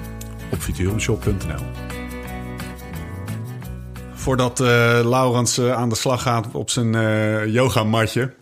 op 0.50 0.60
futurumshop.nl. 0.60 1.83
Voordat 4.24 4.60
eh, 4.60 4.66
Laurens 5.02 5.58
eh, 5.58 5.72
aan 5.72 5.88
de 5.88 5.94
slag 5.94 6.22
gaat 6.22 6.46
op 6.52 6.70
zijn 6.70 6.94
eh 6.94 7.46
yogamatje... 7.46 8.32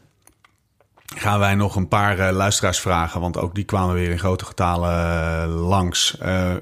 gaan 1.16 1.38
wij 1.38 1.55
nog 1.55 1.77
een 1.77 1.88
paar 1.88 2.33
luisteraars 2.33 2.81
vragen. 2.81 3.21
Want 3.21 3.37
ook 3.37 3.55
die 3.55 3.64
kwamen 3.64 3.95
weer 3.95 4.11
in 4.11 4.18
grote 4.18 4.45
getalen 4.45 5.49
langs. 5.49 6.18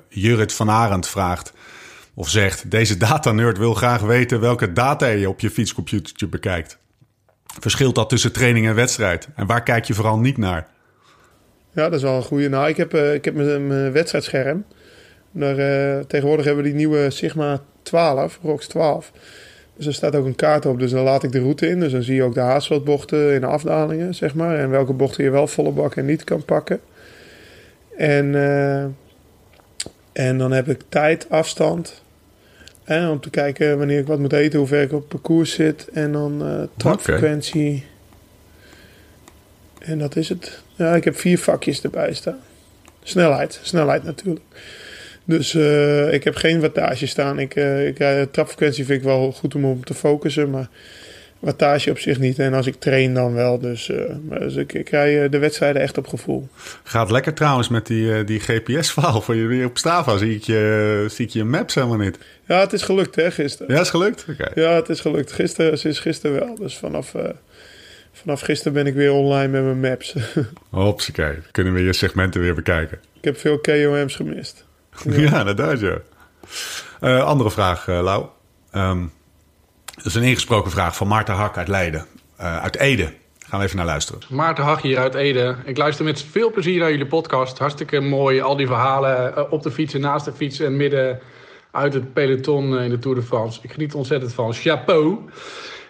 Jurrit 0.09 0.53
van 0.53 0.71
Arend 0.71 1.09
vraagt 1.09 1.53
of 2.15 2.29
zegt... 2.29 2.71
Deze 2.71 2.97
datanerd 2.97 3.59
wil 3.59 3.75
graag 3.75 4.01
weten 4.01 4.41
welke 4.41 4.73
data 4.73 5.07
je 5.07 5.29
op 5.29 5.41
je 5.41 5.51
fietscomputertje 5.51 6.29
bekijkt. 6.29 6.79
Verschilt 7.59 7.95
dat 7.95 8.09
tussen 8.09 8.33
training 8.33 8.67
en 8.67 8.75
wedstrijd? 8.75 9.29
En 9.37 9.47
waar 9.47 9.63
kijk 9.63 9.85
je 9.85 9.95
vooral 9.95 10.19
niet 10.19 10.37
naar? 10.37 10.67
Ja, 11.73 11.83
dat 11.83 11.93
is 11.93 12.03
wel 12.03 12.17
een 12.17 12.23
goede. 12.23 12.49
Nou, 12.49 12.69
ik 12.69 12.77
heb, 12.77 12.95
eh, 12.95 13.15
ik 13.15 13.25
heb 13.25 13.35
mijn, 13.35 13.93
wedstrijdscherm. 13.93 14.65
Daar, 15.31 15.57
tegenwoordig 16.07 16.45
hebben 16.45 16.65
we 16.65 16.71
die 16.71 16.79
nieuwe 16.79 17.11
Sigma 17.11 17.61
12, 17.83 18.39
ROX 18.43 18.67
12. 18.67 19.13
Dus 19.77 19.87
er 19.87 19.95
staat 19.95 20.17
ook 20.17 20.27
een 20.27 20.37
kaart 20.37 20.67
op, 20.67 20.79
dus 20.79 20.91
dan 20.91 21.03
laat 21.03 21.23
ik 21.23 21.33
de 21.33 21.41
route 21.41 21.69
in. 21.69 21.81
Dus 21.81 21.93
dan 21.93 22.03
zie 22.03 22.15
je 22.15 22.23
ook 22.23 22.35
de 22.35 22.41
haasveldbochten 22.41 23.35
in 23.35 23.41
de 23.41 23.47
afdalingen, 23.47 24.15
zeg 24.15 24.35
maar. 24.35 24.59
En 24.59 24.71
welke 24.71 24.93
bochten 24.93 25.25
je 25.25 25.31
wel 25.31 25.47
volle 25.47 25.71
bak 25.71 25.97
en 25.97 26.05
niet 26.05 26.25
kan 26.25 26.45
pakken. 26.45 26.81
En, 27.97 28.35
eh, 28.35 28.83
en 30.13 30.39
dan 30.39 30.53
heb 30.53 30.69
ik 30.69 30.81
tijd, 30.89 31.27
afstand. 31.31 32.03
En 32.85 33.09
om 33.09 33.21
te 33.21 33.31
kijken 33.31 33.79
wanneer 33.79 33.99
ik 33.99 34.07
wat 34.07 34.19
moet 34.19 34.33
eten, 34.33 34.59
hoe 34.59 34.69
ver 34.69 34.83
ik 34.83 34.93
op 34.93 35.09
parcours 35.09 35.53
zit. 35.53 35.89
En 35.93 36.13
dan 36.13 36.47
eh 36.47 36.63
trapfrequentie. 36.77 37.87
En 39.79 39.99
dat 39.99 40.17
is 40.17 40.29
het. 40.29 40.63
Ja, 40.75 40.95
ik 40.95 41.05
heb 41.05 41.17
vier 41.17 41.39
vakjes 41.39 41.83
erbij 41.83 42.15
staan. 42.15 42.39
Snelheid, 43.03 43.61
snelheid 43.63 44.03
natuurlijk. 44.03 44.45
Dus 45.31 45.55
eh, 45.55 46.13
ik 46.13 46.25
heb 46.25 46.35
geen 46.35 46.61
wattage 46.61 47.07
staan. 47.07 47.39
Ik, 47.39 47.55
eh 47.55 47.87
ik, 47.87 47.99
eh, 47.99 48.23
trapfrequentie 48.31 48.85
vind 48.85 48.99
ik 48.99 49.05
wel 49.05 49.33
goed 49.33 49.55
om 49.55 49.65
op 49.65 49.87
te 49.87 49.95
focussen, 49.95 50.51
maar 50.51 50.69
wattage 51.39 51.91
op 51.91 51.99
zich 51.99 52.19
niet. 52.19 52.39
En 52.39 52.55
als 52.55 52.67
ik 52.67 52.75
train 52.75 53.15
dan 53.15 53.35
wel. 53.35 53.59
Dus, 53.59 53.91
dus 54.29 54.57
ik, 54.57 54.73
ik 54.73 54.89
rij 54.89 55.29
de 55.29 55.39
wedstrijden 55.39 55.83
echt 55.83 55.99
op 55.99 56.07
gevoel. 56.07 56.49
Gaat 56.83 57.11
lekker 57.11 57.35
trouwens 57.35 57.69
met 57.69 57.87
die, 57.87 58.25
die 58.25 58.41
GPS-verhaal 58.41 59.21
van 59.21 59.37
je 59.37 59.47
weer 59.47 59.67
op 59.67 59.79
Strava. 59.79 60.17
Zie 60.17 60.35
ik 60.35 60.43
je, 60.43 61.07
zie 61.09 61.27
ik 61.27 61.33
je 61.33 61.45
maps 61.45 61.75
helemaal 61.75 61.97
niet. 61.97 62.19
Ja, 62.47 62.61
het 62.61 62.73
is 62.73 62.83
gelukt 62.83 63.17
hè, 63.17 63.31
gisteren. 63.31 63.75
Ja, 63.75 63.81
is 63.81 63.91
gelukt? 63.91 64.27
Ja, 64.55 64.75
het 64.75 64.89
is 64.89 65.01
gelukt. 65.01 65.33
Gisteren 65.33 65.79
sinds 65.79 65.99
gisteren 65.99 66.41
wel. 66.41 66.55
Dus 66.55 66.77
vanaf, 66.77 67.15
vanaf 68.13 68.41
gisteren 68.41 68.73
ben 68.73 68.87
ik 68.87 68.95
weer 68.95 69.13
online 69.13 69.49
met 69.49 69.63
mijn 69.63 69.81
maps. 69.81 70.15
Hopsakee. 70.71 71.37
Kunnen 71.51 71.73
we 71.73 71.81
je 71.81 71.93
segmenten 71.93 72.41
weer 72.41 72.55
bekijken. 72.55 72.99
ik 73.21 73.25
heb 73.25 73.39
veel 73.39 73.59
KOM's 73.59 74.15
gemist. 74.17 74.69
Ja, 75.05 75.39
inderdaad, 75.39 75.81
ja. 75.81 75.99
Eh, 77.01 77.25
andere 77.25 77.51
vraag, 77.51 77.89
eh, 77.89 78.03
Lau. 78.03 78.27
Ehm, 78.71 79.07
dat 79.95 80.07
is 80.07 80.15
een 80.15 80.23
ingesproken 80.23 80.71
vraag 80.71 80.97
van 80.97 81.09
Maarten 81.09 81.35
Hak 81.35 81.57
uit 81.57 81.69
Leiden. 81.69 82.07
Eh, 82.37 82.63
uit 82.63 82.77
Ede. 82.77 83.13
Gaan 83.39 83.59
we 83.59 83.65
even 83.65 83.77
naar 83.77 83.87
luisteren. 83.87 84.21
Maarten 84.29 84.65
Hag 84.65 84.83
hier 84.83 84.99
uit 84.99 85.15
Ede. 85.15 85.57
Ik 85.65 85.77
luister 85.77 86.05
met 86.05 86.23
veel 86.31 86.51
plezier 86.51 86.81
naar 86.81 86.91
jullie 86.91 87.07
podcast. 87.07 87.59
Hartstikke 87.59 88.01
mooi. 88.01 88.41
Al 88.41 88.57
die 88.57 88.67
verhalen 88.67 89.51
op 89.51 89.63
de 89.63 89.71
fiets 89.71 89.95
en 89.95 90.01
naast 90.01 90.25
de 90.25 90.33
fiets 90.33 90.61
en 90.61 90.77
midden 90.77 91.21
uit 91.71 91.95
het 91.95 92.13
peloton 92.13 92.79
in 92.79 92.91
de 92.91 92.99
Tour 92.99 93.17
de 93.17 93.23
France. 93.23 93.59
Ik 93.63 93.73
geniet 93.73 93.95
ontzettend 93.95 94.35
van. 94.35 94.53
Chapeau. 94.53 95.19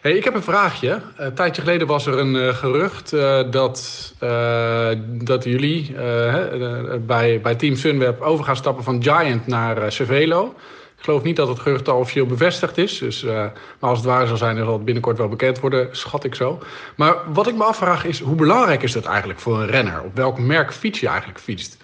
Hey, 0.01 0.13
ik 0.13 0.25
heb 0.25 0.35
een 0.35 0.43
vraagje. 0.43 1.01
Een 1.17 1.35
tijdje 1.35 1.63
geleden 1.63 1.87
was 1.87 2.07
er 2.07 2.19
een 2.19 2.37
eh, 2.37 2.55
gerucht 2.55 3.13
eh, 3.13 3.41
dat, 3.51 4.13
eh, 4.19 4.89
dat 5.05 5.45
jullie 5.45 5.97
eh, 5.97 6.63
eh, 6.63 7.01
bij, 7.07 7.41
bij 7.41 7.55
Team 7.55 7.77
Sunweb 7.77 8.21
over 8.21 8.45
gaan 8.45 8.57
stappen 8.57 8.85
van 8.85 9.03
Giant 9.03 9.47
naar 9.47 9.83
eh, 9.83 9.91
Cervelo. 9.91 10.55
Ik 10.97 11.05
geloof 11.05 11.23
niet 11.23 11.37
dat 11.37 11.49
het 11.49 11.59
gerucht 11.59 11.89
al 11.89 11.99
officieel 11.99 12.27
bevestigd 12.27 12.79
is. 12.79 12.99
Dus, 12.99 13.25
eh, 13.25 13.33
maar 13.81 13.91
als 13.91 13.99
het 13.99 14.07
waar 14.07 14.27
zou 14.27 14.39
zijn, 14.39 14.57
dan 14.57 14.65
zal 14.65 14.75
het 14.75 14.85
binnenkort 14.85 15.19
wel 15.19 15.29
bekend 15.29 15.61
worden, 15.61 15.89
schat 15.91 16.25
ik 16.25 16.35
zo. 16.35 16.59
Maar 16.97 17.15
wat 17.33 17.47
ik 17.49 17.55
me 17.55 17.65
afvraag 17.65 18.05
is, 18.05 18.21
hoe 18.21 18.35
belangrijk 18.37 18.83
is 18.83 18.93
dat 18.93 19.05
eigenlijk 19.05 19.41
voor 19.41 19.61
een 19.61 19.67
renner? 19.67 20.03
Op 20.03 20.17
welk 20.17 20.39
merk 20.39 20.73
fiets 20.73 21.01
je 21.01 21.09
eigenlijk 21.09 21.39
fietst? 21.41 21.77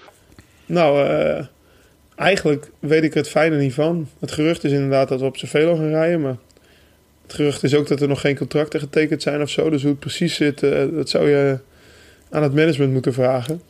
Nou, 0.66 1.06
eh, 1.06 1.46
eigenlijk 2.14 2.70
weet 2.78 3.02
ik 3.02 3.14
het 3.14 3.28
fijne 3.28 3.56
niet 3.56 3.74
van. 3.74 4.08
Het 4.20 4.32
gerucht 4.32 4.64
is 4.64 4.72
inderdaad 4.72 5.08
dat 5.08 5.20
we 5.20 5.26
op 5.26 5.36
Cervelo 5.36 5.76
gaan 5.76 5.88
rijden, 5.88 6.20
maar 6.20 6.36
het 7.26 7.34
gerucht 7.34 7.62
is 7.62 7.74
ook 7.74 7.88
dat 7.88 8.00
er 8.00 8.08
nog 8.08 8.20
geen 8.20 8.36
contracten 8.36 8.80
getekend 8.80 9.22
zijn 9.22 9.42
of 9.42 9.50
zo. 9.50 9.70
Dus 9.70 9.82
hoe 9.82 9.90
het 9.90 10.00
precies 10.00 10.34
zit, 10.34 10.62
eh, 10.62 10.84
dat 10.92 11.08
zou 11.08 11.28
je 11.30 11.58
aan 12.30 12.42
het 12.42 12.54
management 12.54 12.92
moeten 12.92 13.12
vragen. 13.12 13.60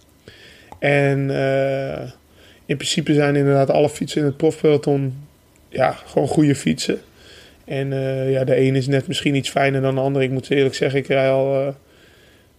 En 0.79 1.31
eh, 1.31 2.11
in 2.67 2.77
principe 2.77 3.15
zijn 3.15 3.37
inderdaad 3.37 3.71
alle 3.71 3.89
fietsen 3.89 4.21
in 4.21 4.27
het 4.27 4.37
profpeloton 4.37 5.15
ja, 5.69 5.91
gewoon 6.07 6.29
goede 6.29 6.55
fietsen. 6.55 7.01
En 7.65 7.93
eh, 7.93 8.31
ja, 8.33 8.45
de 8.45 8.61
een 8.61 8.77
is 8.77 8.87
net 8.87 9.07
misschien 9.09 9.35
iets 9.35 9.51
fijner 9.51 9.81
dan 9.83 9.95
de 9.95 10.01
ander. 10.01 10.23
Ik 10.23 10.31
moet 10.31 10.51
eerlijk 10.51 10.75
zeggen, 10.75 10.99
ik 10.99 11.07
rij 11.07 11.31
al 11.31 11.75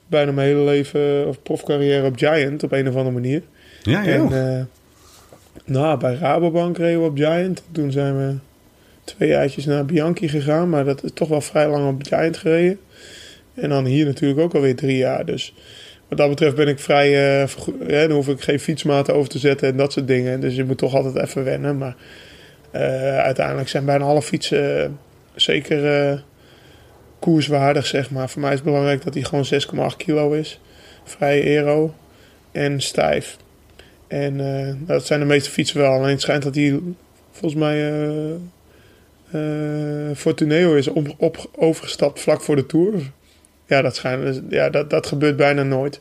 bijna 0.07 0.31
mijn 0.31 0.47
hele 0.47 0.63
leven 0.63 1.27
of 1.27 1.41
profcarrière 1.41 2.05
op 2.05 2.17
Giant 2.17 2.63
op 2.63 2.71
een 2.71 2.87
of 2.87 2.95
andere 2.95 3.13
manier. 3.13 3.41
Ja, 3.81 4.05
En, 4.05 4.21
joh. 4.21 4.57
eh, 4.57 4.65
nou, 5.65 5.99
bij 5.99 6.15
Rabobank 6.15 6.77
reden 6.77 7.01
we 7.01 7.07
op 7.07 7.17
Giant. 7.17 7.63
Toen 7.71 7.91
zijn 7.91 8.17
we 8.17 8.35
twee 9.07 9.29
jaartjes 9.29 9.65
naar 9.65 9.85
Bianchi 9.85 10.29
gegaan. 10.29 10.69
Maar 10.69 10.85
dat 10.85 11.03
is 11.03 11.11
toch 11.13 11.27
wel 11.27 11.41
vrij 11.41 11.67
lang 11.67 11.89
op 11.89 12.07
Giant 12.07 12.37
gereden. 12.37 12.79
En 13.53 13.69
dan 13.69 13.85
hier 13.85 14.05
natuurlijk 14.05 14.39
ook 14.39 14.53
alweer 14.53 14.75
drie 14.75 14.97
jaar. 14.97 15.25
Dus 15.25 15.53
wat 16.07 16.17
dat 16.17 16.29
betreft 16.29 16.55
ben 16.55 16.67
ik 16.67 16.79
vrij... 16.79 17.11
hè, 17.11 18.07
dan 18.07 18.11
hoef 18.11 18.27
ik 18.27 18.41
geen 18.41 18.59
fietsmaten 18.59 19.15
over 19.15 19.29
te 19.29 19.39
zetten 19.39 19.67
en 19.67 19.77
dat 19.77 19.91
soort 19.91 20.07
dingen. 20.07 20.39
Dus 20.39 20.55
je 20.55 20.63
moet 20.63 20.77
toch 20.77 20.95
altijd 20.95 21.15
even 21.15 21.43
wennen. 21.43 21.77
Maar 21.77 21.95
eh, 22.71 23.17
uiteindelijk 23.17 23.69
zijn 23.69 23.85
bijna 23.85 24.05
alle 24.05 24.21
fietsen 24.21 24.83
eh, 24.83 24.89
zeker 25.35 26.23
koerswaardig, 27.19 27.85
zeg 27.85 28.11
maar. 28.11 28.29
Voor 28.29 28.41
mij 28.41 28.51
is 28.51 28.55
het 28.55 28.65
belangrijk 28.65 29.03
dat 29.03 29.13
hij 29.13 29.23
gewoon 29.23 29.45
6,8 29.91 29.97
kilo 29.97 30.31
is. 30.31 30.59
Vrij 31.03 31.41
aero 31.41 31.93
en 32.51 32.81
stijf. 32.81 33.37
En 34.07 34.37
dat 34.85 35.05
zijn 35.05 35.19
de 35.19 35.25
meeste 35.25 35.49
fietsen 35.49 35.79
wel. 35.79 35.91
Alleen 35.91 36.09
het 36.09 36.21
schijnt 36.21 36.43
dat 36.43 36.55
hij 36.55 36.79
volgens 37.31 37.61
mij 37.61 37.91
eh 39.31 40.09
eh, 40.09 40.15
Fortuneo 40.15 40.75
is 40.75 40.87
op, 40.87 41.15
op, 41.17 41.49
overgestapt 41.55 42.19
vlak 42.19 42.41
voor 42.41 42.55
de 42.55 42.65
Tour. 42.65 42.93
Ja, 43.65 43.81
dat, 43.81 43.95
schijnt, 43.95 44.41
ja 44.49 44.69
dat, 44.69 44.89
dat 44.89 45.07
gebeurt 45.07 45.35
bijna 45.35 45.63
nooit. 45.63 45.99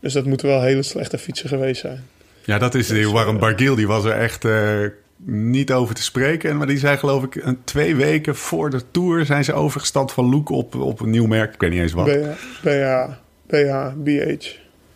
Dus 0.00 0.12
dat 0.12 0.24
moeten 0.24 0.48
wel 0.48 0.62
hele 0.62 0.82
slechte 0.82 1.18
fietsen 1.18 1.48
geweest 1.48 1.80
zijn. 1.80 2.04
Ja, 2.44 2.58
dat 2.58 2.74
is 2.74 2.86
die 2.86 3.08
Warren 3.08 3.38
Barguil. 3.38 3.74
Die 3.74 3.86
was 3.86 4.04
er 4.04 4.12
echt 4.12 4.44
eh, 4.44 4.78
niet 5.26 5.72
over 5.72 5.94
te 5.94 6.02
spreken. 6.02 6.56
Maar 6.56 6.66
die 6.66 6.78
zei 6.78 6.96
geloof 6.96 7.22
ik 7.22 7.34
een, 7.34 7.58
twee 7.64 7.96
weken 7.96 8.36
voor 8.36 8.70
de 8.70 8.82
Tour... 8.90 9.26
zijn 9.26 9.44
ze 9.44 9.52
overgestapt 9.52 10.12
van 10.12 10.30
Look 10.30 10.48
op, 10.48 10.74
op 10.74 11.00
een 11.00 11.10
nieuw 11.10 11.26
merk. 11.26 11.54
Ik 11.54 11.60
weet 11.60 11.70
niet 11.70 11.80
eens 11.80 11.92
wat. 11.92 12.04
BH, 12.04 12.28
BH, 12.62 13.08
BH, 13.46 13.92
BH. 13.96 14.46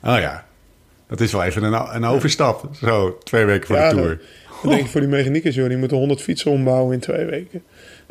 Oh 0.02 0.18
ja, 0.18 0.46
dat 1.08 1.20
is 1.20 1.32
wel 1.32 1.44
even 1.44 1.62
een, 1.62 1.94
een 1.94 2.04
overstap. 2.04 2.68
Zo, 2.72 3.18
twee 3.22 3.44
weken 3.44 3.66
voor 3.66 3.76
Ja, 3.76 3.88
de 3.88 3.94
Tour. 3.94 4.20
Denk 4.62 4.86
voor 4.86 5.00
die 5.00 5.10
mechaniekers, 5.10 5.54
joh, 5.54 5.68
die 5.68 5.76
moeten 5.76 5.96
100 5.96 6.22
fietsen 6.22 6.50
ombouwen 6.50 6.92
in 6.92 7.00
twee 7.00 7.24
weken. 7.24 7.62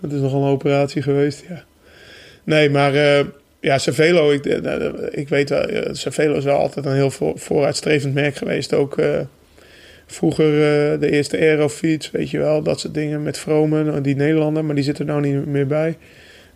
Dat 0.01 0.11
is 0.11 0.19
nogal 0.19 0.41
een 0.43 0.51
operatie 0.51 1.01
geweest, 1.01 1.43
ja. 1.49 1.63
Nee, 2.43 2.69
maar 2.69 2.93
eh, 2.93 3.25
ja, 3.59 3.77
Cervelo, 3.77 4.31
ik, 4.31 4.45
eh, 4.45 4.91
ik 5.11 5.29
weet 5.29 5.49
wel, 5.49 5.61
eh, 5.61 5.93
Cervelo 5.93 6.35
is 6.35 6.43
wel 6.43 6.57
altijd 6.57 6.85
een 6.85 6.93
heel 6.93 7.11
voor, 7.11 7.39
vooruitstrevend 7.39 8.13
merk 8.13 8.35
geweest. 8.35 8.73
Ook 8.73 8.97
eh, 8.97 9.19
vroeger 10.05 10.45
eh, 10.45 10.99
de 10.99 11.11
eerste 11.11 11.37
aerofiets, 11.37 12.11
weet 12.11 12.29
je 12.29 12.37
wel, 12.37 12.61
dat 12.61 12.79
soort 12.79 12.93
dingen 12.93 13.23
met 13.23 13.37
Vromen, 13.37 14.03
die 14.03 14.15
Nederlander, 14.15 14.65
maar 14.65 14.75
die 14.75 14.83
zit 14.83 14.99
er 14.99 15.05
nou 15.05 15.21
niet 15.21 15.45
meer 15.45 15.67
bij. 15.67 15.97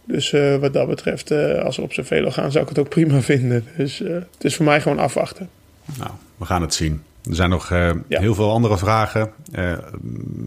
Dus 0.06 0.34
eh, 0.34 0.56
wat 0.56 0.74
dat 0.74 0.88
betreft, 0.88 1.32
eh, 1.32 1.64
als 1.64 1.76
we 1.78 1.82
op 1.82 1.94
Cervelo 1.94 2.32
gaan, 2.32 2.52
zou 2.52 2.64
ik 2.64 2.70
het 2.70 2.80
ook 2.80 2.90
prima 2.90 3.22
vinden. 3.32 3.66
Dus 3.78 4.02
eh, 4.02 4.14
het 4.14 4.44
is 4.44 4.56
voor 4.56 4.66
mij 4.66 4.82
gewoon 4.82 5.00
afwachten. 5.00 5.50
Nou, 5.98 6.12
we 6.38 6.46
gaan 6.46 6.62
het 6.62 6.74
zien. 6.74 7.02
Er 7.30 7.36
zijn 7.36 7.50
nog 7.50 7.72
eh, 7.72 7.90
Ja. 8.08 8.20
heel 8.20 8.36
veel 8.36 8.52
andere 8.52 8.78
vragen. 8.78 9.32
eh, 9.52 9.74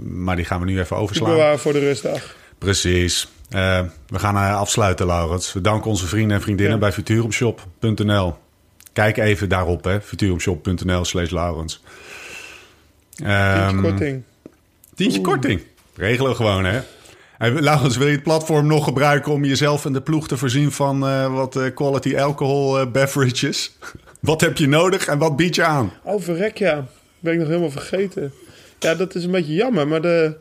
maar 0.05 0.37
die 0.37 0.45
gaan 0.45 0.61
we 0.61 0.67
nu 0.67 0.79
even 0.81 0.97
overslaan. 0.97 1.59
voor 1.59 1.73
de 1.73 1.79
rustdag. 1.79 2.35
Precies. 2.59 3.29
Eh, 3.51 3.81
we 4.07 4.19
gaan 4.19 4.37
afsluiten, 4.37 5.07
Laurens. 5.07 5.53
We 5.53 5.61
danken 5.61 5.91
onze 5.91 6.07
vrienden 6.07 6.37
en 6.37 6.43
vriendinnen 6.43 6.75
Ja. 6.75 6.81
bij 6.81 6.93
futurumshop.nl. 6.93 8.37
Kijk 8.93 9.17
even 9.17 9.49
daarop, 9.49 9.85
hè. 9.85 10.01
futurumshop.nl 10.01 11.05
slash 11.05 11.31
Laurens. 11.31 11.83
Ehm, 13.25 13.69
Tientje 13.69 13.81
korting. 13.91 14.23
Tientje 14.95 15.21
korting. 15.21 15.63
Regelen 15.97 16.37
gewoon, 16.37 16.65
hè. 16.65 16.81
Laurens, 17.39 17.97
wil 17.97 18.07
je 18.07 18.13
het 18.13 18.23
platform 18.23 18.67
nog 18.67 18.85
gebruiken 18.85 19.33
om 19.33 19.45
jezelf 19.45 19.85
en 19.85 19.93
de 19.93 20.01
ploeg 20.01 20.29
te 20.29 20.37
voorzien 20.37 20.73
van 20.73 20.99
wat 21.33 21.59
quality 21.75 22.17
alcohol 22.17 22.91
beverages? 22.91 23.77
Wat 24.25 24.41
heb 24.41 24.57
je 24.57 24.67
nodig 24.69 25.07
en 25.07 25.19
wat 25.19 25.37
bied 25.37 25.55
je 25.55 25.65
aan? 25.65 25.93
Oh, 26.03 26.23
verrek 26.23 26.59
ja. 26.59 26.87
Ben 27.21 27.33
ik 27.33 27.39
nog 27.39 27.49
helemaal 27.49 27.71
vergeten. 27.71 28.33
Ja, 28.79 28.95
dat 28.95 29.15
is 29.15 29.25
een 29.25 29.31
beetje 29.31 29.55
jammer, 29.55 29.89
maar 29.89 30.03
de, 30.03 30.35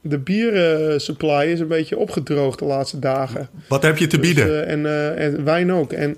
de 0.00 0.18
biersupply 0.18 1.44
is 1.46 1.60
een 1.60 1.68
beetje 1.68 1.98
opgedroogd 1.98 2.58
de 2.58 2.64
laatste 2.64 2.98
dagen. 2.98 3.48
Wat 3.68 3.82
heb 3.82 3.98
je 3.98 4.06
te 4.06 4.18
Dus, 4.18 4.26
bieden? 4.26 4.66
eh, 4.66 4.72
en, 4.72 4.86
eh, 4.86 5.24
en 5.24 5.44
wijn 5.44 5.72
ook. 5.72 5.92
En 5.92 6.16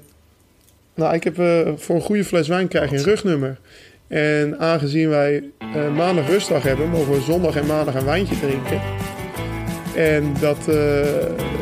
nou, 0.94 1.14
ik 1.14 1.24
heb 1.24 1.38
eh, 1.38 1.60
voor 1.76 1.94
een 1.96 2.02
goede 2.02 2.24
fles 2.24 2.48
wijn 2.48 2.68
krijg 2.68 2.90
je 2.90 2.96
een 2.96 3.02
rugnummer. 3.04 3.58
En 4.08 4.58
aangezien 4.58 5.08
wij 5.08 5.44
maandag 5.94 6.26
rustdag 6.28 6.62
hebben, 6.62 6.88
mogen 6.88 7.12
we 7.12 7.20
zondag 7.20 7.56
en 7.56 7.66
maandag 7.66 7.94
een 7.94 8.04
wijntje 8.04 8.38
drinken. 8.40 8.80
En 9.96 10.34
dat, 10.40 10.58
eh, 10.68 11.04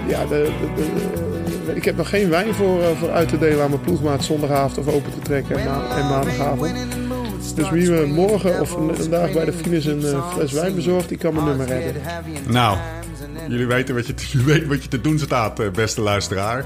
ja, 0.08 0.26
de, 0.26 0.50
de, 0.60 0.68
de- 0.76 1.37
ik 1.76 1.84
heb 1.84 1.96
nog 1.96 2.08
geen 2.08 2.28
wijn 2.30 2.54
voor, 2.54 2.82
eh, 2.82 2.88
voor 2.98 3.10
uit 3.10 3.28
te 3.28 3.38
delen 3.38 3.62
aan 3.62 3.70
mijn 3.70 3.80
ploegmaat 3.82 4.24
zondagavond 4.24 4.78
of 4.78 4.94
open 4.94 5.12
te 5.12 5.18
trekken 5.18 5.58
en, 5.58 5.64
ma- 5.66 5.96
en 5.96 6.06
maandagavond. 6.08 6.74
Dus 7.54 7.70
wie 7.70 7.90
me 7.90 8.06
morgen 8.06 8.60
of 8.60 8.68
vandaag 8.92 9.32
bij 9.32 9.44
de 9.44 9.52
finish 9.52 9.84
een 9.86 10.04
eh, 10.04 10.32
fles 10.32 10.52
wijn 10.52 10.74
bezorgt, 10.74 11.08
die 11.08 11.18
kan 11.18 11.34
mijn 11.34 11.46
nummer 11.46 11.68
hebben. 11.68 11.92
Nou, 12.48 12.76
jullie 13.48 13.66
weten 13.66 13.94
wat 13.94 14.06
je, 14.06 14.14
te- 14.14 14.26
jullie 14.32 14.46
weten 14.46 14.68
wat 14.68 14.82
je 14.82 14.88
te 14.88 15.00
doen 15.00 15.18
staat, 15.18 15.60
eh, 15.60 15.70
beste 15.70 16.00
luisteraar. 16.00 16.64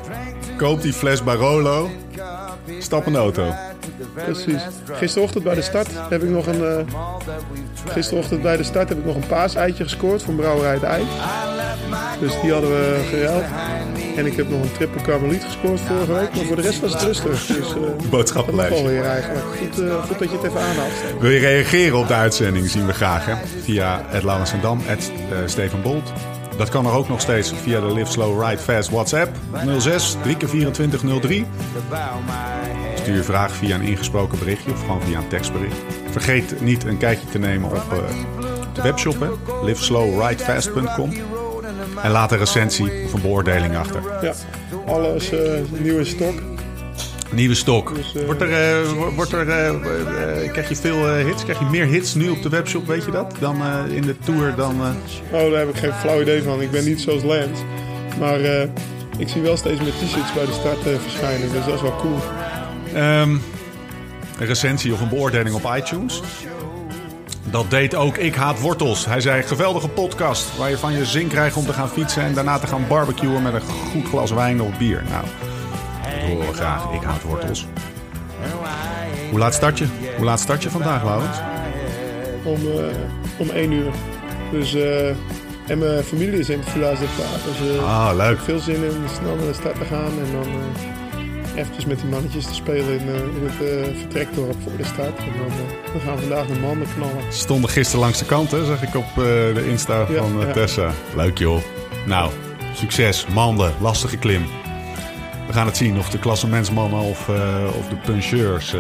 Koop 0.57 0.83
die 0.83 0.93
fles 0.93 1.23
Barolo. 1.25 1.91
Stap 2.79 3.07
in 3.07 3.13
de 3.13 3.19
auto. 3.19 3.55
Precies. 4.15 4.63
Gisterochtend 4.93 5.45
bij 5.45 5.55
de 5.55 5.63
start 5.63 5.89
heb 6.11 6.23
ik 6.23 6.29
nog 6.31 6.47
een. 6.47 6.65
eh, 6.65 6.77
gisterochtend 7.89 8.43
bij 8.43 8.57
de 8.57 8.63
start 8.63 8.89
heb 8.89 8.99
ik 8.99 9.05
nog 9.05 9.15
een 9.15 9.27
paaseitje 9.27 9.83
gescoord 9.83 10.23
van 10.23 10.37
Brouwerij 10.37 10.79
de 10.79 10.87
Ei. 10.87 11.05
Dus 12.21 12.41
die 12.41 12.53
hadden 12.53 12.71
we 12.71 13.01
geruild. 13.11 13.45
En 14.17 14.27
ik 14.27 14.37
heb 14.37 14.49
nog 14.51 14.63
een 14.63 14.73
triple 14.73 15.03
karmeliet 15.03 15.45
gescoord 15.45 15.81
vorige 15.81 16.13
week. 16.13 16.35
Maar 16.35 16.45
voor 16.45 16.57
de 16.57 16.63
rest 16.63 16.81
was 16.81 16.93
het 16.93 17.03
rustig. 17.03 17.47
Dus 17.47 17.75
eh 17.75 17.81
dat 17.81 18.11
Boodschappenlijstje. 18.11 18.79
alweer 18.83 19.05
eigenlijk. 19.05 19.45
Goed, 19.59 19.81
eh, 19.89 20.05
goed 20.05 20.19
dat 20.19 20.31
je 20.31 20.37
het 20.37 20.45
even 20.47 20.61
aanhaalt. 20.61 20.93
Steven. 20.99 21.21
Wil 21.21 21.31
je 21.31 21.39
reageren 21.39 21.99
op 21.99 22.09
de 22.09 22.15
uitzending? 22.15 22.71
Zien 22.71 22.87
we 22.87 22.93
graag 22.93 23.27
hè? 23.27 23.35
via 23.63 24.05
het 24.07 24.23
Laurens 24.23 24.53
en 24.53 24.61
Dam, 24.61 24.81
het 24.85 25.13
Steven 25.47 25.83
Bolt. 25.83 26.13
Dat 26.57 26.69
kan 26.69 26.87
er 26.87 26.93
ook 26.93 27.09
nog 27.09 27.21
steeds 27.21 27.53
via 27.63 27.81
de 27.81 27.93
Live 27.93 28.11
Slow 28.11 28.43
Ride 28.43 28.63
Fast 28.63 28.91
WhatsApp 28.91 29.37
06 29.79 30.17
3 30.23 30.37
24 30.41 31.03
03. 31.21 31.47
Stuur 32.95 33.15
je 33.15 33.23
vraag 33.23 33.53
via 33.53 33.75
een 33.75 33.83
ingesproken 33.83 34.39
berichtje 34.39 34.71
of 34.71 34.81
gewoon 34.81 35.03
via 35.03 35.19
een 35.19 35.29
tekstbericht. 35.29 35.77
Vergeet 36.11 36.61
niet 36.61 36.85
een 36.85 36.99
kijkje 36.99 37.27
te 37.29 37.39
nemen 37.39 37.71
op 37.71 37.77
eh, 37.93 37.99
de 38.73 38.83
webshop, 38.83 39.21
hè? 39.21 39.29
liveslowridefast.com. 39.65 41.13
En 42.03 42.11
laat 42.11 42.33
een 42.33 42.39
recensie 42.39 42.91
of 43.05 43.13
een 43.13 43.21
beoordeling 43.21 43.77
achter. 43.77 44.01
Ja, 44.23 44.33
alles 44.87 45.33
eh 45.33 45.39
nieuw 45.79 45.99
in 45.99 46.07
stok. 46.07 46.33
Nieuwe 47.31 47.55
stok. 47.55 47.95
Dus, 47.95 48.15
eh, 48.15 48.25
wordt 48.27 48.41
er, 48.41 48.53
eh, 48.81 48.89
wo- 48.91 49.11
wordt 49.11 49.33
er, 49.33 49.49
eh, 49.49 50.51
krijg 50.53 50.69
je 50.69 50.77
veel 50.77 51.09
hits? 51.15 51.43
Krijg 51.43 51.59
je 51.59 51.65
meer 51.65 51.87
hits 51.87 52.15
nu 52.15 52.29
op 52.29 52.43
de 52.43 52.49
webshop, 52.49 52.87
weet 52.87 53.05
je 53.05 53.11
dat? 53.11 53.35
Dan 53.39 53.57
in 53.89 54.03
de 54.03 54.17
tour 54.25 54.55
dan... 54.57 54.81
Oh, 55.33 55.51
daar 55.51 55.59
heb 55.59 55.69
ik 55.69 55.77
geen 55.77 55.93
flauw 55.93 56.21
idee 56.21 56.43
van. 56.43 56.61
Ik 56.63 56.71
ben 56.71 56.85
niet 56.85 57.01
zoals 57.01 57.23
Lance. 57.23 57.63
Maar 58.19 58.41
ik 59.19 59.29
zie 59.29 59.41
wel 59.43 59.57
steeds 59.57 59.81
meer 59.81 59.93
t-shirts 59.93 60.33
bij 60.35 60.47
de 60.47 60.53
start 60.53 60.79
verschijnen. 61.03 61.53
Dus 61.53 61.65
dat 61.65 61.75
is 61.75 61.83
wel 61.83 61.97
cool. 62.01 62.19
Ehm, 62.95 63.31
een 64.39 64.47
recensie 64.47 64.93
of 64.93 65.01
een 65.01 65.09
beoordeling 65.09 65.55
op 65.55 65.75
iTunes. 65.77 66.23
Dat 67.45 67.71
deed 67.71 67.95
ook 67.95 68.17
Ik 68.17 68.35
Haat 68.35 68.61
Wortels. 68.61 69.07
Hij 69.07 69.21
zei, 69.21 69.43
geweldige 69.43 69.89
podcast 69.89 70.57
waar 70.57 70.71
je 70.71 70.79
van 70.79 70.93
je 70.93 71.05
zin 71.07 71.29
krijgt 71.29 71.57
om 71.57 71.65
te 71.67 71.73
gaan 71.73 71.89
fietsen... 71.89 72.23
en 72.23 72.35
daarna 72.35 72.59
te 72.59 72.67
gaan 72.67 72.85
barbecuen 72.89 73.43
met 73.43 73.55
een 73.55 73.61
goed 73.61 74.05
glas 74.09 74.31
wijn 74.31 74.63
of 74.63 74.79
bier. 74.79 75.03
Nou, 75.09 75.25
dat 76.03 76.31
horen 76.31 76.47
we 76.47 76.55
graag. 76.55 76.93
Ik 76.93 77.03
Haat 77.03 77.23
Wortels. 77.23 77.67
Hoe 79.31 79.39
laat 79.39 79.55
start 79.55 79.79
je? 79.79 79.87
Hoe 80.17 80.25
laat 80.25 80.41
start 80.41 80.63
je 80.63 80.71
vandaag, 80.71 81.05
Laurens? 81.05 81.37
om, 82.43 82.61
eh, 82.67 82.85
om 83.37 83.49
1 83.51 83.73
uur. 83.73 83.93
Dus, 84.51 84.75
eh, 84.75 85.09
en 85.67 85.79
mijn 85.79 86.05
familie 86.05 86.39
is 86.39 86.49
in 86.49 86.59
het 86.65 86.73
Paard. 87.17 87.45
Dus 87.45 87.77
eh, 87.77 88.07
Ah, 88.09 88.17
leuk. 88.17 88.41
veel 88.41 88.59
zin 88.59 88.75
in 88.75 89.03
snel 89.21 89.35
naar 89.37 89.47
de 89.47 89.53
start 89.53 89.79
te 89.79 89.85
gaan. 89.85 90.11
En 90.25 90.33
dan 90.33 90.47
eventjes 91.55 91.85
met 91.85 92.01
die 92.01 92.09
mannetjes 92.09 92.45
te 92.47 92.55
spelen 92.55 93.01
in, 93.01 93.09
eh, 93.09 93.15
in 93.15 93.49
het 93.49 93.69
eh, 93.69 94.01
vertrekdorp 94.01 94.57
voor 94.63 94.77
de 94.77 94.85
start. 94.85 95.19
En 95.19 95.33
dan, 95.39 95.47
eh, 95.47 95.93
dan 95.93 96.01
gaan 96.01 96.15
we 96.15 96.21
vandaag 96.21 96.47
de 96.47 96.59
mannen 96.59 96.87
knallen. 96.95 97.33
Ze 97.33 97.39
stonden 97.39 97.71
gisteren 97.71 98.01
langs 98.01 98.19
de 98.19 98.25
kant, 98.25 98.51
hè, 98.51 98.65
zag 98.65 98.83
ik 98.83 98.95
op 98.95 99.07
de 99.15 99.65
Insta 99.69 99.99
Ja, 99.99 100.07
van 100.07 100.41
ja. 100.41 100.53
Tessa. 100.53 100.91
Leuk 101.17 101.39
joh. 101.39 101.61
Nou, 102.07 102.31
succes. 102.75 103.27
Manden, 103.27 103.73
lastige 103.81 104.17
klim. 104.17 104.47
We 105.47 105.53
gaan 105.53 105.67
het 105.67 105.77
zien 105.77 105.99
of 105.99 106.11
de 106.11 106.19
klassementsmannen 106.19 107.01
of, 107.01 107.29
of 107.79 107.89
de 107.89 107.97
puncheurs 108.05 108.75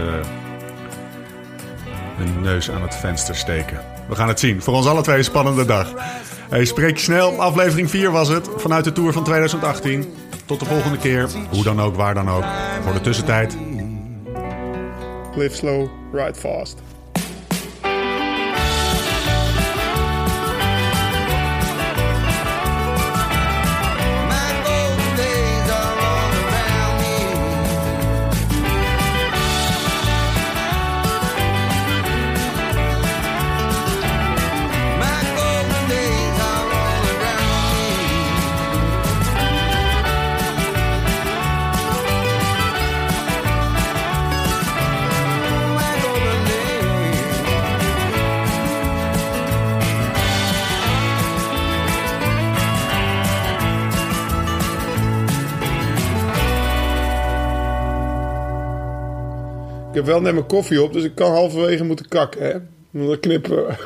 hun 2.16 2.42
neus 2.42 2.70
aan 2.70 2.82
het 2.82 2.94
venster 2.94 3.36
steken. 3.36 3.80
We 4.08 4.14
gaan 4.14 4.28
het 4.28 4.40
zien. 4.40 4.62
Voor 4.62 4.74
ons 4.74 4.86
alle 4.86 5.02
twee 5.02 5.18
een 5.18 5.24
spannende 5.24 5.64
dag. 5.64 5.94
Hey, 6.50 6.64
spreek 6.64 6.96
je 6.96 7.02
snel. 7.02 7.40
Aflevering 7.40 7.90
4 7.90 8.10
was 8.10 8.28
het. 8.28 8.48
Vanuit 8.56 8.84
de 8.84 8.92
Tour 8.92 9.12
van 9.12 9.24
2018. 9.24 10.12
Tot 10.52 10.60
de 10.60 10.66
volgende 10.66 10.98
keer. 10.98 11.28
Hoe 11.50 11.64
dan 11.64 11.80
ook, 11.80 11.96
waar 11.96 12.14
dan 12.14 12.30
ook. 12.30 12.44
Voor 12.82 12.92
de 12.92 13.00
tussentijd. 13.00 13.56
Live 15.34 15.56
slow, 15.56 15.88
ride 16.12 16.34
fast. 16.34 16.82
Heb 60.02 60.12
wel 60.12 60.20
net 60.20 60.32
mijn 60.34 60.46
koffie 60.46 60.82
op, 60.82 60.92
dus 60.92 61.04
ik 61.04 61.14
kan 61.14 61.30
halverwege 61.30 61.84
moeten 61.84 62.08
kakken. 62.08 62.42
Hè? 62.42 62.58
Dat 63.06 63.20
knippen 63.20 63.66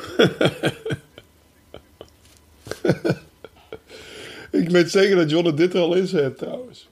ik 4.51 4.71
weet 4.71 4.91
zeker 4.91 5.17
dat 5.17 5.31
John 5.31 5.55
dit 5.55 5.75
er 5.75 5.81
al 5.81 5.95
in 5.95 6.07
zet 6.07 6.39
trouwens. 6.39 6.89